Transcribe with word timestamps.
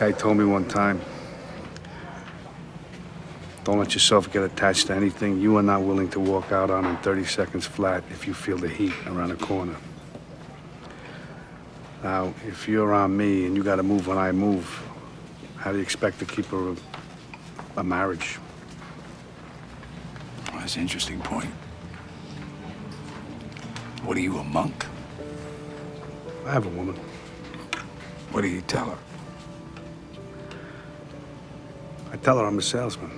Guy 0.00 0.12
told 0.12 0.38
me 0.38 0.46
one 0.46 0.66
time, 0.66 0.98
don't 3.64 3.78
let 3.78 3.92
yourself 3.92 4.32
get 4.32 4.42
attached 4.42 4.86
to 4.86 4.94
anything 4.94 5.38
you 5.38 5.58
are 5.58 5.62
not 5.62 5.82
willing 5.82 6.08
to 6.08 6.18
walk 6.18 6.52
out 6.52 6.70
on 6.70 6.86
in 6.86 6.96
30 6.96 7.26
seconds 7.26 7.66
flat 7.66 8.02
if 8.08 8.26
you 8.26 8.32
feel 8.32 8.56
the 8.56 8.66
heat 8.66 8.94
around 9.08 9.28
the 9.28 9.36
corner. 9.36 9.76
Now, 12.02 12.32
if 12.46 12.66
you're 12.66 12.94
on 12.94 13.14
me 13.14 13.44
and 13.44 13.54
you 13.54 13.62
gotta 13.62 13.82
move 13.82 14.06
when 14.06 14.16
I 14.16 14.32
move, 14.32 14.82
how 15.58 15.70
do 15.70 15.76
you 15.76 15.82
expect 15.82 16.18
to 16.20 16.24
keep 16.24 16.50
a, 16.54 16.74
a 17.76 17.84
marriage? 17.84 18.38
Well, 20.46 20.60
that's 20.60 20.76
an 20.76 20.80
interesting 20.80 21.20
point. 21.20 21.50
What 24.02 24.16
are 24.16 24.20
you, 24.20 24.38
a 24.38 24.44
monk? 24.44 24.86
I 26.46 26.52
have 26.52 26.64
a 26.64 26.70
woman. 26.70 26.98
What 28.30 28.40
do 28.40 28.48
you 28.48 28.62
tell 28.62 28.86
her? 28.86 29.09
Tell 32.22 32.38
her 32.38 32.46
I'm 32.46 32.58
a 32.58 32.62
salesman. 32.62 33.10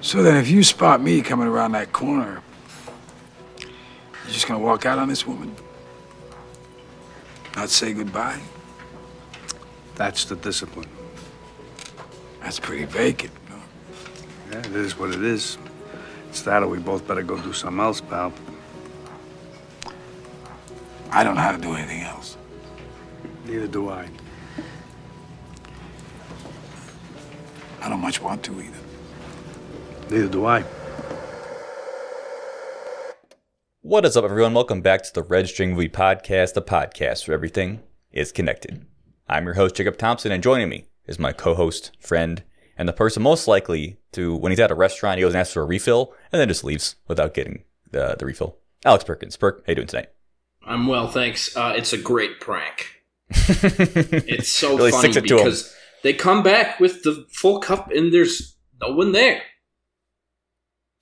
So 0.00 0.22
then, 0.22 0.36
if 0.36 0.48
you 0.48 0.64
spot 0.64 1.00
me 1.00 1.20
coming 1.20 1.46
around 1.46 1.72
that 1.72 1.92
corner, 1.92 2.42
you're 3.60 4.32
just 4.32 4.48
gonna 4.48 4.58
walk 4.58 4.84
out 4.84 4.98
on 4.98 5.08
this 5.08 5.26
woman? 5.26 5.54
Not 7.54 7.68
say 7.68 7.92
goodbye? 7.92 8.40
That's 9.94 10.24
the 10.24 10.36
discipline. 10.36 10.88
That's 12.40 12.58
pretty 12.58 12.86
vacant. 12.86 13.32
No? 13.48 13.56
Yeah, 14.50 14.58
it 14.58 14.74
is 14.74 14.98
what 14.98 15.10
it 15.10 15.22
is. 15.22 15.58
It's 16.30 16.42
that 16.42 16.62
or 16.62 16.68
we 16.68 16.78
both 16.78 17.06
better 17.06 17.22
go 17.22 17.40
do 17.40 17.52
something 17.52 17.80
else, 17.80 18.00
pal. 18.00 18.32
I 21.20 21.22
don't 21.22 21.34
know 21.34 21.42
how 21.42 21.52
to 21.52 21.58
do 21.58 21.74
anything 21.74 22.00
else. 22.00 22.38
Neither 23.44 23.66
do 23.66 23.90
I. 23.90 24.08
I 27.82 27.90
don't 27.90 28.00
much 28.00 28.22
want 28.22 28.42
to 28.44 28.58
either. 28.58 28.78
Neither 30.08 30.28
do 30.28 30.46
I. 30.46 30.64
What 33.82 34.06
is 34.06 34.16
up, 34.16 34.24
everyone? 34.24 34.54
Welcome 34.54 34.80
back 34.80 35.02
to 35.02 35.12
the 35.12 35.22
Red 35.22 35.46
String 35.46 35.72
Movie 35.72 35.90
Podcast, 35.90 36.54
the 36.54 36.62
podcast 36.62 37.28
where 37.28 37.34
everything 37.34 37.80
is 38.10 38.32
connected. 38.32 38.86
I'm 39.28 39.44
your 39.44 39.56
host, 39.56 39.74
Jacob 39.74 39.98
Thompson, 39.98 40.32
and 40.32 40.42
joining 40.42 40.70
me 40.70 40.86
is 41.06 41.18
my 41.18 41.34
co 41.34 41.54
host, 41.54 41.90
friend, 42.00 42.42
and 42.78 42.88
the 42.88 42.94
person 42.94 43.22
most 43.22 43.46
likely 43.46 43.98
to, 44.12 44.34
when 44.34 44.52
he's 44.52 44.58
at 44.58 44.70
a 44.70 44.74
restaurant, 44.74 45.18
he 45.18 45.22
goes 45.22 45.34
and 45.34 45.40
asks 45.40 45.52
for 45.52 45.60
a 45.60 45.66
refill 45.66 46.14
and 46.32 46.40
then 46.40 46.48
just 46.48 46.64
leaves 46.64 46.96
without 47.08 47.34
getting 47.34 47.64
the, 47.90 48.16
the 48.18 48.24
refill. 48.24 48.56
Alex 48.86 49.04
Perkins. 49.04 49.36
Perk, 49.36 49.58
how 49.66 49.72
you 49.72 49.74
doing 49.74 49.86
tonight? 49.86 50.08
I'm 50.64 50.86
well, 50.86 51.08
thanks. 51.08 51.56
Uh, 51.56 51.74
it's 51.76 51.92
a 51.92 51.98
great 51.98 52.40
prank. 52.40 52.96
It's 53.32 54.48
so 54.48 54.76
Really 54.76 54.90
funny 54.90 55.10
it 55.10 55.22
because 55.22 55.74
they 56.02 56.12
come 56.12 56.42
back 56.42 56.80
with 56.80 57.02
the 57.02 57.26
full 57.32 57.60
cup 57.60 57.90
and 57.90 58.12
there's 58.12 58.56
no 58.80 58.92
one 58.94 59.12
there. 59.12 59.42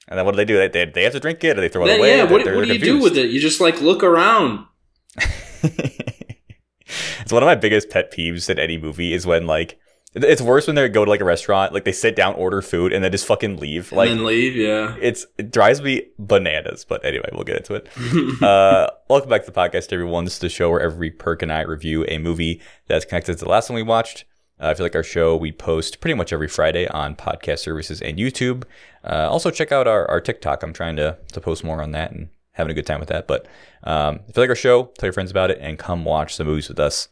And 0.09 0.19
then 0.19 0.25
what 0.25 0.33
do 0.33 0.36
they 0.36 0.45
do? 0.45 0.56
They, 0.56 0.69
they, 0.69 0.84
they 0.91 1.03
have 1.05 1.12
to 1.12 1.20
drink 1.20 1.45
it 1.45 1.59
or 1.59 1.61
they 1.61 1.69
throw 1.69 1.86
it 1.86 1.98
away? 1.98 2.17
yeah, 2.17 2.25
They're- 2.25 2.33
what, 2.33 2.45
they're 2.45 2.56
what 2.56 2.67
do 2.67 2.73
you 2.73 2.79
do 2.81 3.03
with 3.03 3.17
it? 3.19 3.31
You 3.31 3.41
just 3.41 3.61
like 3.61 3.81
look 3.81 4.03
around. 4.03 4.64
it's 5.62 7.33
one 7.33 7.42
of 7.42 7.47
my 7.47 7.55
biggest 7.55 7.91
pet 7.91 8.12
peeves 8.12 8.48
in 8.48 8.59
any 8.59 8.79
movie 8.79 9.12
is 9.12 9.27
when 9.27 9.47
like 9.47 9.79
it's 10.14 10.41
worse 10.41 10.67
when 10.67 10.77
they 10.77 10.89
go 10.89 11.05
to 11.05 11.11
like 11.11 11.20
a 11.20 11.25
restaurant, 11.25 11.73
like 11.73 11.84
they 11.84 11.92
sit 11.92 12.17
down, 12.17 12.34
order 12.34 12.62
food, 12.62 12.92
and 12.92 13.05
then 13.05 13.12
just 13.12 13.27
fucking 13.27 13.59
leave. 13.59 13.92
Like 13.92 14.11
and 14.11 14.20
then 14.20 14.27
leave, 14.27 14.56
yeah. 14.56 14.97
it's 15.01 15.27
it 15.37 15.51
drives 15.51 15.83
me 15.83 16.09
bananas. 16.19 16.84
But 16.84 17.05
anyway, 17.05 17.28
we'll 17.33 17.45
get 17.45 17.59
into 17.59 17.75
it. 17.75 18.42
uh, 18.42 18.91
welcome 19.09 19.29
back 19.29 19.45
to 19.45 19.51
the 19.51 19.59
podcast, 19.59 19.92
everyone. 19.92 20.25
This 20.25 20.34
is 20.34 20.41
the 20.41 20.48
show 20.48 20.70
where 20.70 20.81
every 20.81 21.11
perk 21.11 21.42
and 21.42 21.53
I 21.53 21.63
review 21.63 22.05
a 22.08 22.19
movie 22.19 22.61
that's 22.86 23.05
connected 23.05 23.39
to 23.39 23.45
the 23.45 23.51
last 23.51 23.69
one 23.69 23.77
we 23.77 23.83
watched. 23.83 24.24
Uh, 24.61 24.69
if 24.69 24.79
you 24.79 24.85
like 24.85 24.96
our 24.96 25.05
show, 25.05 25.36
we 25.36 25.52
post 25.52 26.01
pretty 26.01 26.14
much 26.14 26.33
every 26.33 26.48
Friday 26.48 26.89
on 26.89 27.14
podcast 27.14 27.61
services 27.61 28.02
and 28.02 28.19
YouTube. 28.19 28.64
Uh, 29.05 29.29
also, 29.30 29.51
check 29.51 29.70
out 29.70 29.86
our, 29.86 30.08
our 30.11 30.20
TikTok. 30.20 30.63
I'm 30.63 30.73
trying 30.73 30.96
to, 30.96 31.17
to 31.33 31.40
post 31.40 31.63
more 31.63 31.80
on 31.80 31.92
that 31.92 32.11
and 32.11 32.29
having 32.52 32.73
a 32.73 32.75
good 32.75 32.86
time 32.86 32.98
with 32.98 33.08
that. 33.08 33.29
But 33.29 33.46
um, 33.85 34.20
if 34.27 34.36
you 34.36 34.42
like 34.42 34.51
our 34.51 34.57
show, 34.57 34.86
tell 34.98 35.07
your 35.07 35.13
friends 35.13 35.30
about 35.30 35.51
it 35.52 35.58
and 35.61 35.79
come 35.79 36.05
watch 36.05 36.35
some 36.35 36.48
movies 36.48 36.69
with 36.69 36.80
us. 36.80 37.08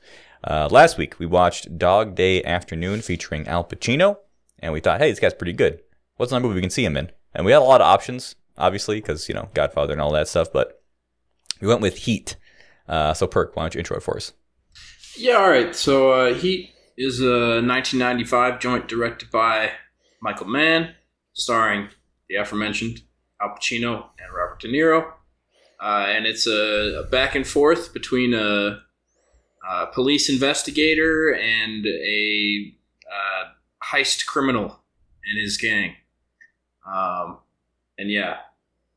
Uh, 0.47 0.69
last 0.71 0.97
week, 0.97 1.19
we 1.19 1.27
watched 1.27 1.77
Dog 1.77 2.15
Day 2.15 2.43
Afternoon 2.45 3.03
featuring 3.03 3.49
Al 3.49 3.65
Pacino, 3.65 4.19
and 4.61 4.73
we 4.73 4.81
thought, 4.81 5.01
hey, 5.01 5.11
this 5.11 5.19
guy's 5.19 5.35
pretty 5.35 5.53
good. 5.53 5.81
What's 6.17 6.31
another 6.31 6.45
movie 6.45 6.57
we 6.57 6.61
can 6.61 6.71
see 6.71 6.85
him 6.85 6.97
in? 6.97 7.11
And 7.35 7.45
we 7.45 7.53
had 7.53 7.63
a 7.63 7.65
lot 7.65 7.81
of 7.81 7.89
options, 7.89 8.37
obviously, 8.57 9.01
because, 9.01 9.29
you 9.29 9.35
know, 9.35 9.49
Godfather 9.55 9.93
and 9.93 10.01
all 10.01 10.13
that 10.13 10.29
stuff, 10.29 10.53
but 10.53 10.83
we 11.61 11.67
went 11.67 11.81
with 11.81 11.99
Heat. 11.99 12.37
Uh, 12.89 13.13
so, 13.13 13.27
Perk, 13.27 13.57
why 13.57 13.65
don't 13.65 13.75
you 13.75 13.81
intro 13.81 13.97
it 13.97 14.05
for 14.05 14.17
us? 14.17 14.33
Yeah, 15.17 15.35
all 15.35 15.49
right. 15.49 15.75
So 15.75 16.13
uh, 16.13 16.35
Heat 16.35 16.71
is 16.97 17.21
a 17.21 17.61
1995 17.63 18.61
joint 18.61 18.87
directed 18.87 19.31
by 19.31 19.73
Michael 20.21 20.47
Mann, 20.47 20.95
starring 21.33 21.89
the 22.29 22.37
aforementioned 22.37 23.01
Al 23.41 23.57
Pacino 23.57 24.11
and 24.19 24.33
Robert 24.35 24.61
De 24.61 24.69
Niro. 24.69 25.13
Uh, 25.81 26.07
and 26.09 26.27
it's 26.27 26.47
a, 26.47 27.03
a 27.05 27.11
back 27.11 27.35
and 27.35 27.47
forth 27.47 27.93
between 27.93 28.33
a, 28.33 28.81
a 29.69 29.87
police 29.87 30.29
investigator 30.29 31.35
and 31.35 31.87
a 31.87 32.75
uh, 33.11 33.45
heist 33.85 34.27
criminal 34.27 34.81
and 35.25 35.41
his 35.41 35.57
gang. 35.57 35.95
Um, 36.87 37.39
and 37.99 38.11
yeah, 38.11 38.37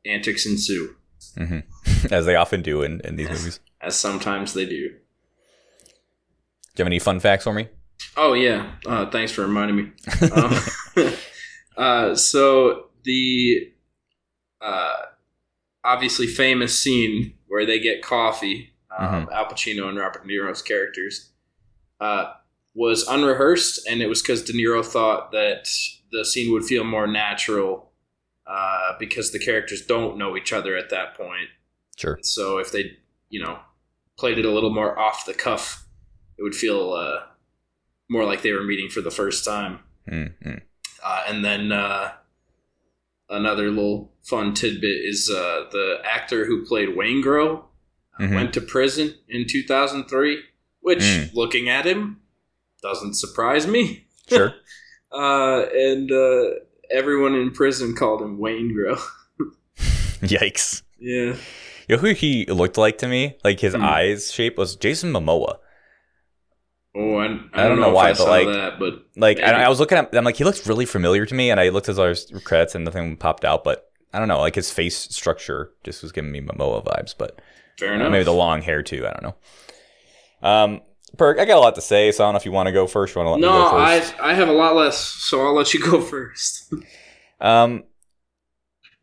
antics 0.06 0.46
ensue, 0.46 0.96
hmm 1.36 1.60
As 2.12 2.26
they 2.26 2.36
often 2.36 2.62
do 2.62 2.82
in, 2.82 3.02
in 3.02 3.16
these 3.16 3.30
movies. 3.30 3.60
as 3.82 3.96
sometimes 3.96 4.54
they 4.54 4.66
do. 4.66 4.90
Do 4.90 6.84
you 6.84 6.84
have 6.84 6.88
any 6.88 7.00
fun 7.00 7.20
facts 7.20 7.44
for 7.44 7.54
me? 7.54 7.68
Oh 8.16 8.34
yeah, 8.34 8.72
uh, 8.86 9.10
thanks 9.10 9.32
for 9.32 9.42
reminding 9.42 9.76
me. 9.76 9.92
Um, 10.32 11.14
uh, 11.78 12.16
so 12.16 12.90
the 13.04 13.72
uh, 14.62 14.94
obviously 15.84 16.28
famous 16.28 16.78
scene 16.78 17.34
where 17.48 17.66
they 17.66 17.80
get 17.80 18.02
coffee, 18.02 18.69
um, 19.00 19.30
Al 19.32 19.46
Pacino 19.46 19.88
and 19.88 19.98
Robert 19.98 20.28
De 20.28 20.34
Niro's 20.34 20.62
characters, 20.62 21.30
uh, 22.00 22.34
was 22.76 23.08
unrehearsed, 23.08 23.88
and 23.88 24.02
it 24.02 24.08
was 24.08 24.22
because 24.22 24.44
De 24.44 24.54
Niro 24.54 24.86
thought 24.86 25.32
that 25.32 25.70
the 26.12 26.24
scene 26.24 26.52
would 26.52 26.64
feel 26.64 26.84
more 26.84 27.08
natural 27.08 27.92
uh, 28.48 28.94
because 29.00 29.32
the 29.32 29.40
characters 29.40 29.86
don't 29.86 30.18
know 30.18 30.36
each 30.36 30.54
other 30.54 30.76
at 30.76 30.90
that 30.90 31.16
point. 31.16 31.50
Sure. 31.98 32.18
So 32.22 32.58
if 32.58 32.72
they, 32.72 32.98
you 33.30 33.44
know, 33.44 33.60
played 34.18 34.40
it 34.40 34.46
a 34.46 34.52
little 34.52 34.74
more 34.74 34.98
off 34.98 35.26
the 35.26 35.34
cuff, 35.34 35.86
it 36.38 36.44
would 36.44 36.56
feel 36.56 36.94
uh, 36.94 37.22
more 38.10 38.26
like 38.26 38.42
they 38.42 38.54
were 38.54 38.64
meeting 38.64 38.90
for 38.90 39.02
the 39.02 39.12
first 39.12 39.46
time. 39.46 39.80
Mm-hmm. 40.10 40.56
Uh, 41.04 41.24
and 41.28 41.46
then 41.46 41.72
uh, 41.72 42.12
another 43.30 43.70
little 43.70 44.12
fun 44.24 44.54
tidbit 44.54 45.06
is 45.06 45.30
uh, 45.30 45.66
the 45.72 45.98
actor 46.04 46.46
who 46.46 46.66
played 46.66 46.90
Waingro 46.90 47.64
Mhm. 48.20 48.36
went 48.36 48.54
to 48.54 48.62
prison 48.62 49.16
in 49.28 49.46
2003, 49.48 50.40
which, 50.82 51.00
Mm. 51.00 51.34
looking 51.34 51.70
at 51.70 51.86
him, 51.86 52.18
doesn't 52.82 53.14
surprise 53.16 53.68
me. 53.68 54.08
Sure. 54.30 54.54
Uh, 55.12 55.66
and 55.74 56.12
uh, 56.12 56.44
everyone 56.92 57.34
in 57.34 57.50
prison 57.50 57.96
called 57.96 58.22
him 58.22 58.38
Waingro. 58.38 59.02
Yikes. 60.22 60.84
yeah. 61.00 61.36
You 61.88 61.96
know 61.96 61.98
who 61.98 62.14
he 62.14 62.46
looked 62.46 62.78
like 62.78 63.00
to 63.00 63.08
me? 63.08 63.36
Like 63.44 63.60
his 63.60 63.74
Hmm. 63.74 63.84
eyes 63.84 64.32
shape 64.32 64.56
was 64.56 64.76
Jason 64.76 65.12
Momoa. 65.12 65.58
Oh, 66.96 67.16
I, 67.16 67.26
I, 67.26 67.28
don't, 67.28 67.50
I 67.54 67.68
don't 67.68 67.80
know 67.80 67.90
if 67.90 67.96
why, 67.96 68.06
I 68.10 68.12
but, 68.12 68.18
saw 68.18 68.30
like, 68.30 68.48
that, 68.48 68.78
but 68.80 69.04
Like. 69.16 69.40
I, 69.40 69.64
I 69.64 69.70
was 69.70 69.80
looking 69.80 69.98
at, 69.98 70.16
I'm 70.16 70.24
like, 70.24 70.36
he 70.38 70.44
looks 70.44 70.68
really 70.68 70.86
familiar 70.86 71.26
to 71.26 71.34
me, 71.34 71.50
and 71.50 71.60
I 71.60 71.70
looked 71.70 71.90
at 71.90 71.96
his 71.98 72.32
credits 72.44 72.76
and 72.76 72.86
nothing 72.86 73.18
popped 73.18 73.44
out. 73.46 73.64
But 73.64 73.90
I 74.14 74.20
don't 74.20 74.28
know, 74.28 74.40
like 74.40 74.54
his 74.54 74.70
face 74.72 74.96
structure 74.96 75.72
just 75.84 76.04
was 76.04 76.12
giving 76.12 76.32
me 76.32 76.42
Momoa 76.42 76.84
vibes. 76.86 77.16
But 77.18 77.42
fair 77.80 77.94
uh, 77.94 77.96
enough. 77.96 78.12
maybe 78.12 78.24
the 78.24 78.34
long 78.34 78.62
hair 78.62 78.84
too. 78.84 79.08
I 79.08 79.12
don't 79.12 79.24
know. 79.24 80.48
Um, 80.48 80.82
Perk, 81.18 81.40
I 81.40 81.46
got 81.46 81.58
a 81.58 81.60
lot 81.60 81.76
to 81.76 81.82
say, 81.82 82.12
so 82.12 82.24
I 82.24 82.28
don't 82.28 82.34
know 82.34 82.38
if 82.38 82.46
you 82.46 82.52
want 82.52 82.68
to 82.68 82.74
go 82.74 82.88
first. 82.88 83.16
You 83.16 83.22
want 83.22 83.28
to 83.28 83.32
let 83.32 83.42
no, 83.42 83.66
me 83.66 83.72
go 83.72 83.78
I 83.78 84.00
first? 84.00 84.20
I 84.22 84.34
have 84.34 84.48
a 84.48 84.54
lot 84.54 84.76
less, 84.76 84.98
so 84.98 85.42
I'll 85.42 85.56
let 85.56 85.74
you 85.74 85.82
go 85.82 86.02
first. 86.02 86.74
Um, 87.42 87.84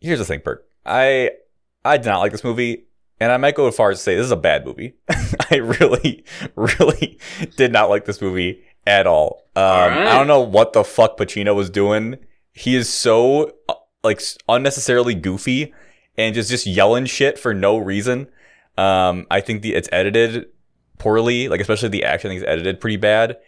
here's 0.01 0.19
the 0.19 0.25
thing, 0.25 0.41
Perk. 0.41 0.67
I 0.85 1.33
I 1.85 1.97
did 1.97 2.07
not 2.07 2.21
like 2.21 2.33
this 2.33 2.45
movie, 2.45 2.87
and 3.19 3.33
I 3.33 3.37
might 3.37 3.55
go 3.55 3.67
as 3.67 3.77
far 3.77 3.91
as 3.91 3.99
to 3.99 4.03
say 4.03 4.15
this 4.15 4.25
is 4.25 4.31
a 4.31 4.37
bad 4.37 4.65
movie. 4.65 4.95
I 5.51 5.57
really, 5.57 6.25
really 6.55 7.19
did 7.57 7.73
not 7.73 7.91
like 7.91 8.05
this 8.05 8.21
movie 8.21 8.63
at 8.87 9.07
all. 9.07 9.43
Um, 9.57 9.63
Alright. 9.63 10.07
I 10.07 10.17
don't 10.17 10.29
know 10.29 10.41
what 10.41 10.73
the 10.73 10.85
fuck 10.85 11.19
Pacino 11.19 11.55
was 11.55 11.71
doing. 11.71 12.17
He 12.53 12.77
is 12.77 12.89
so 12.89 13.53
uh, 13.69 13.75
like 14.05 14.23
unnecessarily 14.49 15.15
goofy 15.15 15.75
and 16.17 16.35
just 16.35 16.51
just 16.51 16.67
yelling 16.67 17.07
shit 17.07 17.39
for 17.39 17.53
no 17.53 17.77
reason. 17.77 18.29
Um, 18.77 19.27
I 19.31 19.41
think 19.41 19.63
the 19.63 19.75
it's 19.75 19.89
edited 19.93 20.47
poorly, 20.99 21.49
like 21.49 21.61
especially 21.61 21.89
the 21.89 22.05
action. 22.05 22.33
Is 22.33 22.43
edited 22.43 22.81
pretty 22.81 22.97
bad 22.97 23.39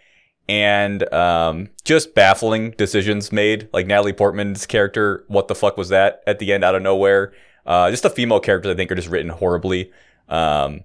and 0.48 1.12
um, 1.12 1.68
just 1.84 2.14
baffling 2.14 2.70
decisions 2.72 3.30
made. 3.30 3.68
Like 3.72 3.86
Natalie 3.86 4.12
Portman's 4.12 4.66
character, 4.66 5.24
what 5.28 5.48
the 5.48 5.54
fuck 5.54 5.76
was 5.76 5.90
that 5.90 6.22
at 6.26 6.38
the 6.38 6.52
end 6.52 6.64
out 6.64 6.74
of 6.74 6.82
nowhere? 6.82 7.32
Uh, 7.66 7.90
just 7.90 8.02
the 8.02 8.10
female 8.10 8.40
characters 8.40 8.72
I 8.72 8.74
think 8.74 8.90
are 8.90 8.94
just 8.94 9.08
written 9.08 9.28
horribly. 9.28 9.92
Um, 10.28 10.84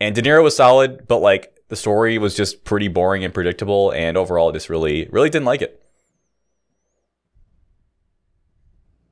and 0.00 0.14
De 0.14 0.22
Niro 0.22 0.42
was 0.42 0.56
solid, 0.56 1.06
but 1.06 1.18
like 1.18 1.54
the 1.68 1.76
story 1.76 2.16
was 2.16 2.34
just 2.34 2.64
pretty 2.64 2.88
boring 2.88 3.24
and 3.24 3.34
predictable, 3.34 3.92
and 3.92 4.16
overall, 4.16 4.50
I 4.50 4.52
just 4.52 4.70
really, 4.70 5.08
really 5.10 5.28
didn't 5.28 5.46
like 5.46 5.62
it. 5.62 5.82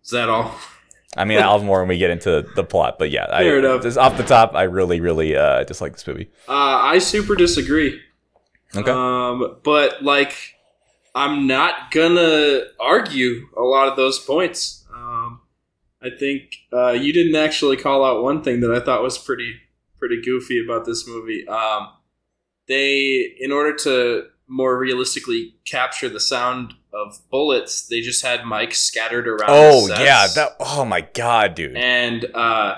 Is 0.02 0.10
that 0.10 0.28
all? 0.28 0.54
I 1.16 1.24
mean, 1.24 1.38
I'll 1.38 1.58
have 1.58 1.64
more 1.64 1.80
when 1.80 1.88
we 1.88 1.98
get 1.98 2.10
into 2.10 2.44
the 2.56 2.64
plot, 2.64 2.96
but 2.98 3.10
yeah, 3.10 3.26
Fair 3.26 3.56
I, 3.56 3.58
enough. 3.58 3.82
Just 3.82 3.98
off 3.98 4.16
the 4.16 4.24
top, 4.24 4.54
I 4.54 4.64
really, 4.64 5.00
really 5.00 5.36
uh, 5.36 5.64
dislike 5.64 5.92
this 5.92 6.06
movie. 6.06 6.30
Uh, 6.48 6.52
I 6.52 6.98
super 6.98 7.34
disagree. 7.34 8.00
Okay. 8.74 8.90
Um, 8.90 9.58
but 9.62 10.02
like, 10.02 10.56
I'm 11.14 11.46
not 11.46 11.92
gonna 11.92 12.62
argue 12.80 13.46
a 13.56 13.62
lot 13.62 13.88
of 13.88 13.96
those 13.96 14.18
points. 14.18 14.84
Um, 14.92 15.40
I 16.02 16.10
think 16.10 16.56
uh, 16.72 16.90
you 16.90 17.12
didn't 17.12 17.36
actually 17.36 17.76
call 17.76 18.04
out 18.04 18.22
one 18.22 18.42
thing 18.42 18.60
that 18.60 18.72
I 18.72 18.80
thought 18.80 19.02
was 19.02 19.16
pretty 19.16 19.60
pretty 19.98 20.20
goofy 20.20 20.62
about 20.62 20.84
this 20.84 21.06
movie. 21.06 21.46
Um, 21.46 21.88
they, 22.66 23.34
in 23.38 23.52
order 23.52 23.74
to 23.76 24.24
more 24.48 24.78
realistically 24.78 25.56
capture 25.66 26.08
the 26.08 26.20
sound 26.20 26.74
of 26.92 27.18
bullets, 27.30 27.86
they 27.86 28.00
just 28.00 28.22
had 28.22 28.40
mics 28.40 28.74
scattered 28.76 29.26
around. 29.26 29.50
oh 29.50 29.88
the 29.88 29.94
yeah, 30.04 30.26
that. 30.34 30.52
Oh 30.60 30.84
my 30.84 31.00
god, 31.00 31.54
dude. 31.54 31.76
And 31.76 32.24
uh, 32.34 32.76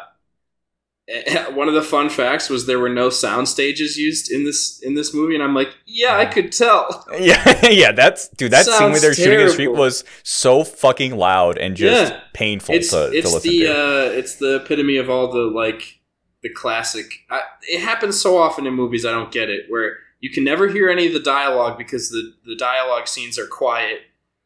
one 1.52 1.68
of 1.68 1.74
the 1.74 1.82
fun 1.82 2.10
facts 2.10 2.50
was 2.50 2.66
there 2.66 2.80
were 2.80 2.88
no 2.88 3.10
sound 3.10 3.48
stages 3.48 3.96
used 3.96 4.30
in 4.30 4.44
this 4.44 4.80
in 4.82 4.94
this 4.94 5.14
movie, 5.14 5.34
and 5.34 5.42
I'm 5.44 5.54
like, 5.54 5.68
yeah, 5.86 6.16
I 6.16 6.26
could 6.26 6.50
tell. 6.52 7.04
Yeah, 7.18 7.66
yeah, 7.70 7.92
that's 7.92 8.28
dude. 8.28 8.50
That 8.52 8.66
scene 8.66 8.90
where 8.90 9.00
they're 9.00 9.14
shooting 9.14 9.38
in 9.40 9.46
the 9.46 9.52
street 9.52 9.68
was 9.68 10.04
so 10.24 10.64
fucking 10.64 11.16
loud 11.16 11.58
and 11.58 11.76
just 11.76 12.12
Yeah. 12.12 12.20
painful 12.32 12.74
It's 12.74 12.90
to, 12.90 13.10
to 13.10 13.16
it's 13.16 13.32
listen 13.32 13.50
the 13.50 13.58
to. 13.60 13.72
uh, 13.72 14.10
it's 14.18 14.34
the 14.36 14.56
epitome 14.56 14.96
of 14.96 15.08
all 15.08 15.30
the 15.32 15.42
like 15.42 16.00
the 16.42 16.48
classic. 16.50 17.06
I, 17.30 17.40
it 17.62 17.80
happens 17.80 18.20
so 18.20 18.36
often 18.36 18.66
in 18.66 18.74
movies, 18.74 19.06
I 19.06 19.12
don't 19.12 19.30
get 19.30 19.48
it. 19.48 19.66
Where 19.68 19.98
you 20.20 20.30
can 20.30 20.44
never 20.44 20.68
hear 20.68 20.88
any 20.88 21.06
of 21.06 21.12
the 21.12 21.20
dialogue 21.20 21.78
because 21.78 22.10
the 22.10 22.34
the 22.44 22.56
dialogue 22.56 23.08
scenes 23.08 23.38
are 23.38 23.46
quiet. 23.46 24.00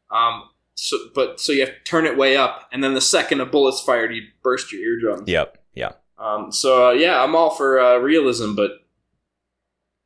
Um, 0.09 0.49
so 0.75 0.97
but 1.13 1.39
so 1.39 1.51
you 1.51 1.61
have 1.61 1.69
to 1.69 1.83
turn 1.83 2.05
it 2.05 2.17
way 2.17 2.35
up, 2.37 2.67
and 2.71 2.83
then 2.83 2.93
the 2.93 3.01
second 3.01 3.41
a 3.41 3.45
bullet's 3.45 3.81
fired, 3.81 4.13
you 4.13 4.23
burst 4.43 4.71
your 4.71 4.81
eardrum. 4.81 5.25
Yep, 5.27 5.57
yeah. 5.73 5.91
Um, 6.17 6.51
so 6.51 6.89
uh, 6.89 6.91
yeah, 6.91 7.23
I'm 7.23 7.35
all 7.35 7.49
for 7.49 7.79
uh, 7.79 7.97
realism, 7.97 8.55
but 8.55 8.71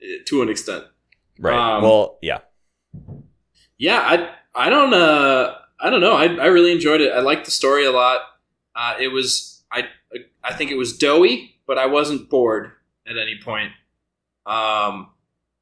uh, 0.02 0.24
to 0.28 0.42
an 0.42 0.50
extent. 0.50 0.86
Right. 1.40 1.76
Um, 1.76 1.84
well, 1.84 2.18
yeah. 2.22 2.40
Yeah, 3.78 4.00
I 4.00 4.30
I 4.56 4.70
don't 4.70 4.94
uh 4.94 5.56
I 5.80 5.90
don't 5.90 6.02
know. 6.02 6.16
I 6.16 6.26
I 6.26 6.46
really 6.46 6.72
enjoyed 6.72 7.02
it. 7.02 7.12
I 7.12 7.20
liked 7.20 7.46
the 7.46 7.52
story 7.52 7.86
a 7.86 7.92
lot. 7.92 8.22
Uh, 8.76 8.96
it 9.00 9.10
was 9.10 9.64
I 9.72 9.86
I 10.44 10.54
think 10.54 10.72
it 10.72 10.78
was 10.78 10.98
doughy, 10.98 11.56
but 11.68 11.78
I 11.78 11.88
wasn't 11.88 12.30
bored 12.30 12.72
at 13.08 13.18
any 13.18 13.38
point. 13.44 13.72
Um, 14.46 15.10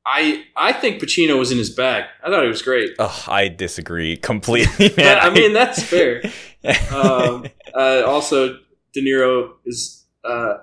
I 0.06 0.44
I 0.56 0.74
think 0.74 1.02
Pacino 1.02 1.40
was 1.40 1.52
in 1.52 1.58
his 1.58 1.70
bag. 1.70 2.06
I 2.24 2.30
thought 2.30 2.44
he 2.44 2.50
was 2.50 2.62
great. 2.62 2.92
Ugh, 3.00 3.24
I 3.30 3.48
disagree 3.48 4.18
completely, 4.32 4.94
man. 4.98 5.20
I 5.20 5.30
mean, 5.30 5.54
that's 5.54 5.82
fair. 5.82 6.24
Um, 6.94 7.46
uh, 7.76 8.04
also, 8.06 8.58
De 8.94 9.02
Niro 9.02 9.56
is 9.66 10.06
uh, 10.24 10.54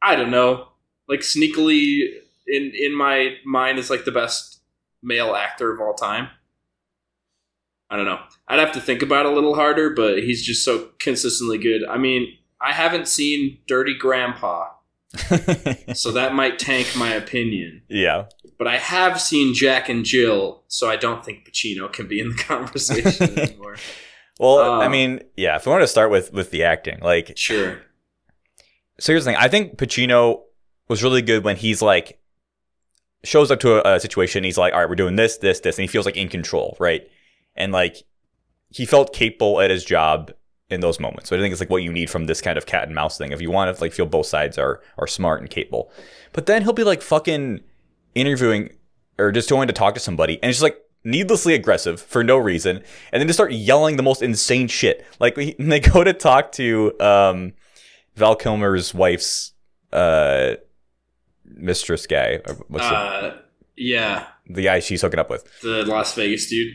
I 0.00 0.16
don't 0.16 0.30
know, 0.30 0.68
like 1.10 1.20
sneakily 1.20 2.08
in 2.46 2.72
in 2.74 2.96
my 2.96 3.36
mind 3.44 3.78
is 3.78 3.90
like 3.90 4.06
the 4.06 4.12
best 4.12 4.60
male 5.02 5.34
actor 5.34 5.70
of 5.70 5.78
all 5.78 5.92
time. 5.92 6.28
I 7.90 7.96
don't 7.96 8.06
know. 8.06 8.20
I'd 8.48 8.60
have 8.60 8.72
to 8.72 8.80
think 8.80 9.02
about 9.02 9.26
it 9.26 9.32
a 9.32 9.34
little 9.34 9.54
harder, 9.54 9.90
but 9.90 10.20
he's 10.20 10.42
just 10.42 10.64
so 10.64 10.88
consistently 10.98 11.58
good. 11.58 11.84
I 11.86 11.98
mean, 11.98 12.34
I 12.58 12.72
haven't 12.72 13.06
seen 13.06 13.58
Dirty 13.68 13.92
Grandpa, 13.94 14.70
so 15.94 16.12
that 16.12 16.32
might 16.34 16.58
tank 16.58 16.94
my 16.96 17.12
opinion. 17.12 17.82
yeah. 17.88 18.24
But 18.62 18.68
I 18.72 18.78
have 18.78 19.20
seen 19.20 19.54
Jack 19.54 19.88
and 19.88 20.04
Jill, 20.04 20.62
so 20.68 20.88
I 20.88 20.94
don't 20.94 21.24
think 21.24 21.44
Pacino 21.50 21.92
can 21.92 22.06
be 22.06 22.20
in 22.20 22.28
the 22.28 22.34
conversation 22.52 23.36
anymore. 23.38 23.74
Well, 24.38 24.58
Uh, 24.58 24.78
I 24.78 24.86
mean, 24.88 25.20
yeah. 25.36 25.56
If 25.56 25.66
we 25.66 25.70
want 25.72 25.82
to 25.82 25.88
start 25.88 26.12
with 26.12 26.32
with 26.32 26.52
the 26.52 26.62
acting, 26.62 27.00
like, 27.00 27.32
Sure. 27.36 27.80
so 29.00 29.12
here's 29.12 29.24
the 29.24 29.32
thing. 29.32 29.40
I 29.40 29.48
think 29.48 29.78
Pacino 29.78 30.42
was 30.88 31.02
really 31.02 31.22
good 31.22 31.42
when 31.42 31.56
he's 31.56 31.82
like 31.82 32.20
shows 33.24 33.50
up 33.50 33.58
to 33.60 33.84
a, 33.84 33.96
a 33.96 34.00
situation. 34.00 34.44
He's 34.44 34.58
like, 34.58 34.72
all 34.74 34.78
right, 34.80 34.88
we're 34.88 34.94
doing 34.94 35.16
this, 35.16 35.38
this, 35.38 35.58
this, 35.60 35.76
and 35.76 35.82
he 35.82 35.88
feels 35.88 36.06
like 36.06 36.16
in 36.16 36.28
control, 36.28 36.76
right? 36.78 37.02
And 37.56 37.72
like 37.72 37.96
he 38.70 38.86
felt 38.86 39.12
capable 39.12 39.60
at 39.60 39.70
his 39.70 39.84
job 39.84 40.30
in 40.70 40.80
those 40.82 41.00
moments. 41.00 41.28
So 41.30 41.36
I 41.36 41.40
think 41.40 41.50
it's 41.50 41.60
like 41.60 41.68
what 41.70 41.82
you 41.82 41.92
need 41.92 42.10
from 42.10 42.26
this 42.26 42.40
kind 42.40 42.56
of 42.56 42.66
cat 42.66 42.84
and 42.84 42.94
mouse 42.94 43.18
thing. 43.18 43.32
If 43.32 43.40
you 43.40 43.50
want 43.50 43.74
to 43.74 43.80
like 43.82 43.92
feel 43.92 44.06
both 44.06 44.26
sides 44.26 44.56
are 44.56 44.80
are 44.98 45.08
smart 45.08 45.40
and 45.40 45.50
capable, 45.50 45.90
but 46.32 46.46
then 46.46 46.62
he'll 46.62 46.72
be 46.72 46.84
like 46.84 47.02
fucking 47.02 47.60
interviewing 48.14 48.70
or 49.18 49.32
just 49.32 49.48
going 49.50 49.66
to 49.68 49.72
talk 49.74 49.94
to 49.94 50.00
somebody 50.00 50.34
and 50.42 50.48
it's 50.50 50.58
just 50.58 50.62
like 50.62 50.78
needlessly 51.04 51.54
aggressive 51.54 52.00
for 52.00 52.22
no 52.22 52.36
reason 52.38 52.76
and 53.12 53.20
then 53.20 53.26
just 53.26 53.36
start 53.36 53.52
yelling 53.52 53.96
the 53.96 54.02
most 54.02 54.22
insane 54.22 54.68
shit. 54.68 55.04
Like 55.20 55.36
we- 55.36 55.54
they 55.58 55.80
go 55.80 56.04
to 56.04 56.12
talk 56.12 56.52
to 56.52 56.98
um 57.00 57.52
val 58.16 58.36
kilmer's 58.36 58.94
wife's 58.94 59.52
uh 59.92 60.54
mistress 61.44 62.06
guy. 62.06 62.40
Or 62.46 62.54
what's 62.68 62.84
Uh, 62.84 63.38
yeah, 63.76 64.26
the, 64.46 64.54
the 64.54 64.62
guy 64.64 64.80
she's 64.80 65.02
hooking 65.02 65.18
up 65.20 65.30
with. 65.30 65.44
The 65.62 65.84
Las 65.86 66.14
Vegas 66.14 66.46
dude. 66.48 66.74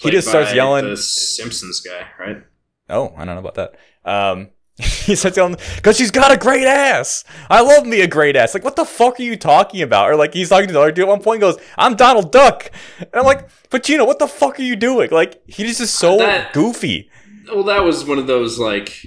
He 0.00 0.10
just 0.10 0.28
starts 0.28 0.52
yelling- 0.52 0.84
The 0.90 0.96
Simpsons 0.96 1.80
guy, 1.80 2.06
right? 2.18 2.42
oh 2.90 3.14
i 3.16 3.24
don't 3.24 3.34
know 3.34 3.38
about 3.48 3.54
that. 3.54 3.76
Um 4.04 4.50
he 5.06 5.14
starts 5.14 5.36
yelling 5.36 5.56
because 5.76 5.96
she's 5.96 6.10
got 6.10 6.32
a 6.32 6.36
great 6.36 6.66
ass 6.66 7.22
i 7.48 7.60
love 7.60 7.86
me 7.86 8.00
a 8.00 8.08
great 8.08 8.34
ass 8.34 8.54
like 8.54 8.64
what 8.64 8.74
the 8.74 8.84
fuck 8.84 9.20
are 9.20 9.22
you 9.22 9.36
talking 9.36 9.82
about 9.82 10.10
or 10.10 10.16
like 10.16 10.34
he's 10.34 10.48
talking 10.48 10.66
to 10.66 10.72
the 10.72 10.80
other 10.80 10.90
dude 10.90 11.04
at 11.04 11.08
one 11.08 11.20
point 11.20 11.42
and 11.42 11.52
goes 11.52 11.64
i'm 11.78 11.94
donald 11.94 12.32
duck 12.32 12.70
and 12.98 13.08
i'm 13.14 13.24
like 13.24 13.48
pacino 13.70 14.04
what 14.04 14.18
the 14.18 14.26
fuck 14.26 14.58
are 14.58 14.62
you 14.64 14.74
doing 14.74 15.08
like 15.12 15.40
he's 15.46 15.78
just 15.78 15.94
so 15.94 16.18
That- 16.18 16.52
goofy 16.52 17.08
Well, 17.52 17.62
that 17.64 17.84
was 17.84 18.04
one 18.04 18.18
of 18.18 18.26
those 18.26 18.58
like, 18.58 19.06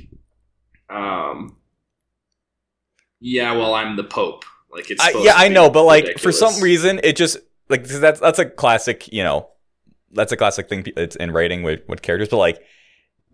um, 0.90 1.58
yeah. 3.20 3.52
Well, 3.54 3.74
I'm 3.74 3.96
the 3.96 4.04
Pope. 4.04 4.46
Like 4.72 4.92
it's 4.92 5.02
I, 5.04 5.10
yeah, 5.10 5.34
to 5.34 5.38
I 5.40 5.48
know, 5.48 5.70
but 5.70 5.84
like 5.86 6.20
for 6.20 6.32
some 6.32 6.62
reason, 6.62 7.00
it 7.04 7.16
just 7.16 7.38
like 7.68 7.84
that's 7.86 8.20
that's 8.20 8.38
a 8.40 8.46
classic, 8.46 9.12
you 9.12 9.24
know, 9.24 9.50
that's 10.12 10.32
a 10.32 10.38
classic 10.38 10.70
thing. 10.70 10.86
It's 10.96 11.16
in 11.16 11.32
writing 11.32 11.64
with 11.64 11.82
with 11.88 12.02
characters, 12.04 12.30
but 12.30 12.38
like 12.38 12.62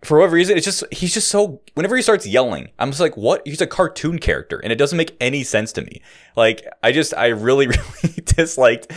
for 0.03 0.17
whatever 0.17 0.35
reason, 0.35 0.57
it's 0.57 0.65
just 0.65 0.83
he's 0.91 1.13
just 1.13 1.29
so. 1.29 1.61
Whenever 1.75 1.95
he 1.95 2.01
starts 2.01 2.27
yelling, 2.27 2.69
I'm 2.77 2.91
just 2.91 2.99
like, 2.99 3.15
what? 3.15 3.41
He's 3.45 3.61
a 3.61 3.67
cartoon 3.67 4.19
character, 4.19 4.59
and 4.59 4.71
it 4.71 4.77
doesn't 4.77 4.97
make 4.97 5.15
any 5.21 5.43
sense 5.43 5.71
to 5.73 5.81
me. 5.81 6.01
Like 6.35 6.65
I 6.81 6.91
just 6.91 7.13
I 7.13 7.27
really 7.27 7.67
really 8.03 8.15
disliked 8.25 8.91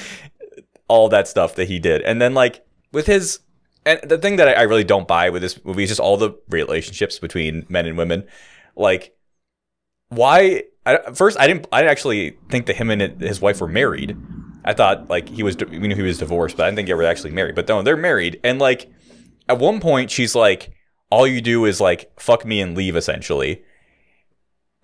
all 0.88 1.08
that 1.08 1.28
stuff 1.28 1.54
that 1.56 1.68
he 1.68 1.78
did, 1.78 2.02
and 2.02 2.20
then 2.20 2.34
like 2.34 2.66
with 2.92 3.06
his. 3.06 3.40
And 3.84 4.00
the 4.02 4.18
thing 4.18 4.36
that 4.36 4.48
I 4.48 4.52
I 4.54 4.62
really 4.62 4.84
don't 4.84 5.06
buy 5.06 5.30
with 5.30 5.42
this 5.42 5.64
movie 5.64 5.84
is 5.84 5.90
just 5.90 6.00
all 6.00 6.16
the 6.16 6.32
relationships 6.48 7.20
between 7.20 7.66
men 7.68 7.86
and 7.86 7.96
women. 7.96 8.24
Like, 8.74 9.16
why 10.08 10.64
I, 10.84 10.98
first 11.14 11.38
I 11.38 11.46
didn't 11.46 11.68
I 11.70 11.82
didn't 11.82 11.92
actually 11.92 12.36
think 12.48 12.66
that 12.66 12.76
him 12.76 12.90
and 12.90 13.20
his 13.20 13.40
wife 13.40 13.60
were 13.60 13.68
married. 13.68 14.16
I 14.64 14.72
thought 14.72 15.08
like 15.08 15.28
he 15.28 15.44
was 15.44 15.56
we 15.56 15.78
knew 15.78 15.94
he 15.94 16.02
was 16.02 16.18
divorced, 16.18 16.56
but 16.56 16.64
I 16.64 16.66
didn't 16.66 16.76
think 16.76 16.88
they 16.88 16.94
were 16.94 17.04
actually 17.04 17.30
married. 17.30 17.54
But 17.54 17.68
no, 17.68 17.82
they're 17.82 17.96
married. 17.96 18.40
And 18.42 18.58
like 18.58 18.90
at 19.48 19.58
one 19.58 19.78
point 19.78 20.10
she's 20.10 20.34
like, 20.34 20.72
all 21.10 21.26
you 21.26 21.40
do 21.40 21.64
is 21.64 21.80
like 21.80 22.10
fuck 22.20 22.44
me 22.44 22.60
and 22.60 22.76
leave 22.76 22.96
essentially. 22.96 23.62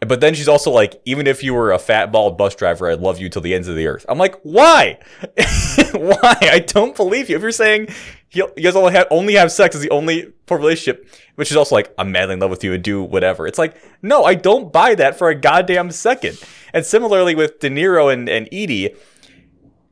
But 0.00 0.20
then 0.20 0.34
she's 0.34 0.48
also 0.48 0.72
like, 0.72 1.00
even 1.04 1.28
if 1.28 1.44
you 1.44 1.54
were 1.54 1.70
a 1.70 1.78
fat 1.78 2.10
bald 2.10 2.36
bus 2.36 2.56
driver, 2.56 2.90
I'd 2.90 2.98
love 2.98 3.20
you 3.20 3.28
till 3.28 3.40
the 3.40 3.54
ends 3.54 3.68
of 3.68 3.76
the 3.76 3.86
earth. 3.86 4.04
I'm 4.08 4.18
like, 4.18 4.34
why? 4.42 4.98
why? 5.92 6.36
I 6.40 6.64
don't 6.66 6.96
believe 6.96 7.30
you. 7.30 7.36
If 7.36 7.42
you're 7.42 7.52
saying 7.52 7.88
you 8.32 8.48
guys 8.60 8.74
only 8.74 8.92
have 8.92 9.06
only 9.10 9.34
have 9.34 9.52
sex 9.52 9.76
is 9.76 9.82
the 9.82 9.90
only 9.90 10.32
for 10.46 10.56
relationship, 10.56 11.08
which 11.36 11.50
is 11.50 11.56
also 11.56 11.74
like 11.74 11.94
I'm 11.98 12.10
madly 12.10 12.34
in 12.34 12.40
love 12.40 12.50
with 12.50 12.64
you 12.64 12.72
and 12.72 12.82
do 12.82 13.02
whatever. 13.02 13.46
It's 13.46 13.58
like, 13.58 13.76
no, 14.02 14.24
I 14.24 14.34
don't 14.34 14.72
buy 14.72 14.94
that 14.96 15.18
for 15.18 15.28
a 15.28 15.34
goddamn 15.34 15.90
second. 15.92 16.42
And 16.72 16.84
similarly 16.84 17.34
with 17.34 17.60
De 17.60 17.68
Niro 17.68 18.12
and, 18.12 18.28
and 18.28 18.48
Eady, 18.50 18.94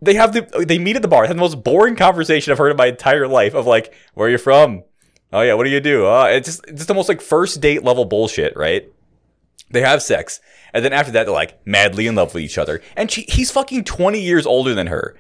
they 0.02 0.14
have 0.14 0.32
the 0.32 0.64
they 0.66 0.78
meet 0.78 0.96
at 0.96 1.02
the 1.02 1.08
bar, 1.08 1.22
they 1.22 1.28
have 1.28 1.36
the 1.36 1.40
most 1.40 1.62
boring 1.62 1.96
conversation 1.96 2.50
I've 2.50 2.58
heard 2.58 2.70
in 2.70 2.76
my 2.76 2.86
entire 2.86 3.28
life 3.28 3.54
of 3.54 3.66
like, 3.66 3.94
where 4.14 4.26
are 4.26 4.30
you 4.30 4.38
from? 4.38 4.82
Oh 5.32 5.42
yeah, 5.42 5.54
what 5.54 5.64
do 5.64 5.70
you 5.70 5.80
do? 5.80 6.06
Uh, 6.06 6.26
it's 6.26 6.46
just 6.46 6.64
it's 6.66 6.78
just 6.78 6.88
the 6.88 6.94
most 6.94 7.08
like 7.08 7.20
first 7.20 7.60
date 7.60 7.84
level 7.84 8.04
bullshit, 8.04 8.56
right? 8.56 8.90
They 9.70 9.82
have 9.82 10.02
sex, 10.02 10.40
and 10.74 10.84
then 10.84 10.92
after 10.92 11.12
that, 11.12 11.24
they're 11.24 11.34
like 11.34 11.64
madly 11.66 12.06
in 12.06 12.16
love 12.16 12.34
with 12.34 12.42
each 12.42 12.58
other. 12.58 12.82
And 12.96 13.10
she, 13.10 13.22
he's 13.28 13.50
fucking 13.50 13.84
20 13.84 14.20
years 14.20 14.46
older 14.46 14.74
than 14.74 14.88
her. 14.88 15.16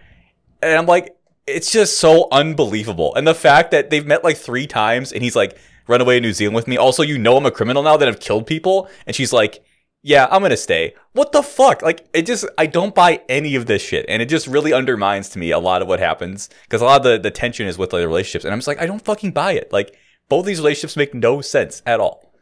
And 0.60 0.76
I'm 0.76 0.86
like, 0.86 1.16
it's 1.46 1.70
just 1.70 1.98
so 1.98 2.28
unbelievable. 2.32 3.14
And 3.14 3.26
the 3.26 3.34
fact 3.34 3.70
that 3.70 3.90
they've 3.90 4.06
met 4.06 4.24
like 4.24 4.36
three 4.36 4.66
times 4.66 5.12
and 5.12 5.22
he's 5.22 5.36
like, 5.36 5.56
run 5.86 6.00
away 6.00 6.16
to 6.16 6.20
New 6.20 6.32
Zealand 6.32 6.54
with 6.56 6.68
me. 6.68 6.76
Also, 6.76 7.02
you 7.02 7.18
know 7.18 7.36
I'm 7.36 7.46
a 7.46 7.50
criminal 7.50 7.82
now 7.82 7.96
that 7.96 8.08
I've 8.08 8.20
killed 8.20 8.46
people. 8.46 8.88
And 9.06 9.14
she's 9.14 9.32
like, 9.32 9.64
yeah, 10.02 10.26
I'm 10.30 10.42
gonna 10.42 10.56
stay. 10.56 10.94
What 11.12 11.32
the 11.32 11.42
fuck? 11.42 11.82
Like, 11.82 12.08
it 12.12 12.22
just, 12.22 12.46
I 12.56 12.66
don't 12.66 12.94
buy 12.94 13.22
any 13.28 13.54
of 13.54 13.66
this 13.66 13.82
shit. 13.82 14.06
And 14.08 14.22
it 14.22 14.26
just 14.26 14.46
really 14.46 14.72
undermines 14.72 15.28
to 15.30 15.38
me 15.38 15.50
a 15.50 15.58
lot 15.58 15.82
of 15.82 15.88
what 15.88 15.98
happens. 16.00 16.48
Because 16.62 16.80
a 16.80 16.84
lot 16.84 16.98
of 16.98 17.02
the, 17.04 17.18
the 17.18 17.30
tension 17.30 17.66
is 17.66 17.76
with 17.76 17.90
the 17.90 17.98
relationships. 17.98 18.44
And 18.44 18.52
I'm 18.52 18.58
just 18.58 18.68
like, 18.68 18.80
I 18.80 18.86
don't 18.86 19.04
fucking 19.04 19.32
buy 19.32 19.52
it. 19.52 19.72
Like, 19.72 19.96
both 20.28 20.46
these 20.46 20.58
relationships 20.58 20.96
make 20.96 21.12
no 21.12 21.40
sense 21.42 21.82
at 21.84 22.00
all. 22.00 22.32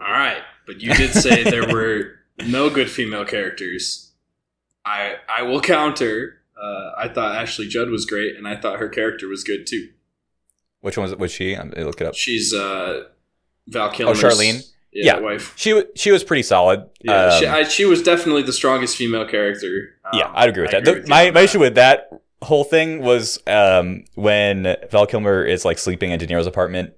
All 0.00 0.10
right, 0.10 0.42
but 0.66 0.80
you 0.80 0.92
did 0.94 1.12
say 1.12 1.44
there 1.44 1.66
were 1.72 2.16
no 2.46 2.70
good 2.70 2.90
female 2.90 3.24
characters. 3.24 4.12
I 4.84 5.16
I 5.28 5.42
will 5.42 5.60
counter. 5.60 6.42
Uh, 6.60 6.92
I 6.96 7.08
thought 7.08 7.36
Ashley 7.36 7.68
Judd 7.68 7.90
was 7.90 8.06
great, 8.06 8.36
and 8.36 8.48
I 8.48 8.56
thought 8.56 8.78
her 8.78 8.88
character 8.88 9.28
was 9.28 9.44
good 9.44 9.66
too. 9.66 9.90
Which 10.80 10.96
one 10.96 11.02
was 11.02 11.12
it? 11.12 11.18
Was 11.18 11.32
she? 11.32 11.54
I'm, 11.54 11.70
look 11.70 12.00
it 12.00 12.06
up. 12.06 12.14
She's 12.14 12.54
uh, 12.54 13.04
Val 13.66 13.90
Kilmer's 13.90 14.22
Charlene? 14.22 14.66
Yeah, 15.04 15.18
wife. 15.18 15.52
She 15.56 15.82
she 15.94 16.10
was 16.10 16.24
pretty 16.24 16.42
solid. 16.42 16.88
Yeah, 17.02 17.26
Um, 17.26 17.40
she, 17.40 17.46
I, 17.46 17.62
she 17.64 17.84
was 17.84 18.02
definitely 18.02 18.42
the 18.42 18.52
strongest 18.52 18.96
female 18.96 19.26
character. 19.26 19.90
Um, 20.04 20.18
yeah, 20.18 20.30
I'd 20.34 20.48
agree 20.48 20.62
with 20.62 20.74
I 20.74 20.80
that. 20.80 20.84
The- 20.84 20.92
with 21.00 21.08
my 21.08 21.24
my 21.26 21.30
that. 21.32 21.44
issue 21.44 21.58
with 21.60 21.74
that 21.76 22.08
whole 22.42 22.64
thing 22.64 23.00
was 23.02 23.38
um, 23.46 24.04
when 24.14 24.76
Val 24.90 25.06
Kilmer 25.06 25.42
is 25.44 25.64
like 25.64 25.78
sleeping 25.78 26.10
in 26.10 26.18
De 26.18 26.26
Niro's 26.26 26.46
apartment, 26.46 26.94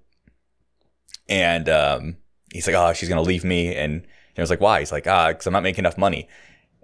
and 1.28 1.69
um, 1.69 2.17
he's 2.52 2.67
like, 2.67 2.76
"Oh, 2.76 2.93
she's 2.93 3.09
gonna 3.09 3.23
leave 3.23 3.45
me," 3.45 3.75
and 3.75 4.02
De 4.35 4.43
Niro's 4.43 4.50
like, 4.50 4.61
"Why?" 4.61 4.81
He's 4.81 4.93
like, 4.93 5.07
"Ah, 5.07 5.28
because 5.28 5.47
I'm 5.47 5.52
not 5.52 5.62
making 5.62 5.83
enough 5.83 5.99
money." 5.99 6.28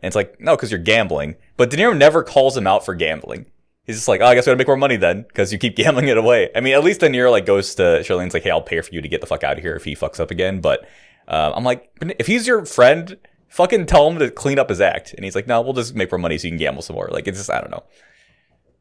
And 0.02 0.08
it's 0.08 0.16
like, 0.16 0.38
"No, 0.40 0.56
because 0.56 0.70
you're 0.70 0.80
gambling." 0.80 1.36
But 1.56 1.70
De 1.70 1.76
Niro 1.76 1.96
never 1.96 2.22
calls 2.22 2.56
him 2.56 2.66
out 2.66 2.84
for 2.84 2.94
gambling. 2.94 3.46
He's 3.86 3.96
just 3.96 4.08
like, 4.08 4.20
"Oh, 4.20 4.26
I 4.26 4.34
guess 4.34 4.46
we 4.46 4.50
gotta 4.50 4.58
make 4.58 4.66
more 4.66 4.76
money 4.76 4.96
then, 4.96 5.22
because 5.22 5.52
you 5.52 5.58
keep 5.58 5.76
gambling 5.82 6.08
it 6.08 6.16
away." 6.16 6.50
I 6.54 6.60
mean, 6.60 6.74
at 6.74 6.82
least 6.84 7.00
De 7.00 7.08
Niro 7.08 7.30
like 7.30 7.46
goes 7.46 7.74
to 7.76 7.82
Charlene's 8.02 8.34
like, 8.34 8.42
"Hey, 8.42 8.50
I'll 8.50 8.62
pay 8.62 8.80
for 8.80 8.92
you 8.94 9.00
to 9.02 9.08
get 9.08 9.20
the 9.20 9.26
fuck 9.26 9.44
out 9.44 9.56
of 9.58 9.62
here 9.62 9.76
if 9.76 9.84
he 9.84 9.94
fucks 9.94 10.18
up 10.20 10.30
again." 10.30 10.60
But 10.60 10.86
uh, 11.28 11.52
I'm 11.54 11.64
like, 11.64 11.90
if 12.18 12.26
he's 12.26 12.46
your 12.46 12.64
friend, 12.64 13.16
fucking 13.48 13.86
tell 13.86 14.10
him 14.10 14.18
to 14.18 14.30
clean 14.30 14.58
up 14.58 14.68
his 14.68 14.80
act. 14.80 15.12
And 15.14 15.24
he's 15.24 15.34
like, 15.34 15.46
no, 15.46 15.60
we'll 15.62 15.72
just 15.72 15.94
make 15.94 16.10
more 16.12 16.18
money 16.18 16.36
so 16.38 16.46
you 16.46 16.50
can 16.50 16.58
gamble 16.58 16.82
some 16.82 16.96
more. 16.96 17.08
Like, 17.10 17.26
it's 17.28 17.38
just, 17.38 17.50
I 17.50 17.60
don't 17.60 17.70
know. 17.70 17.82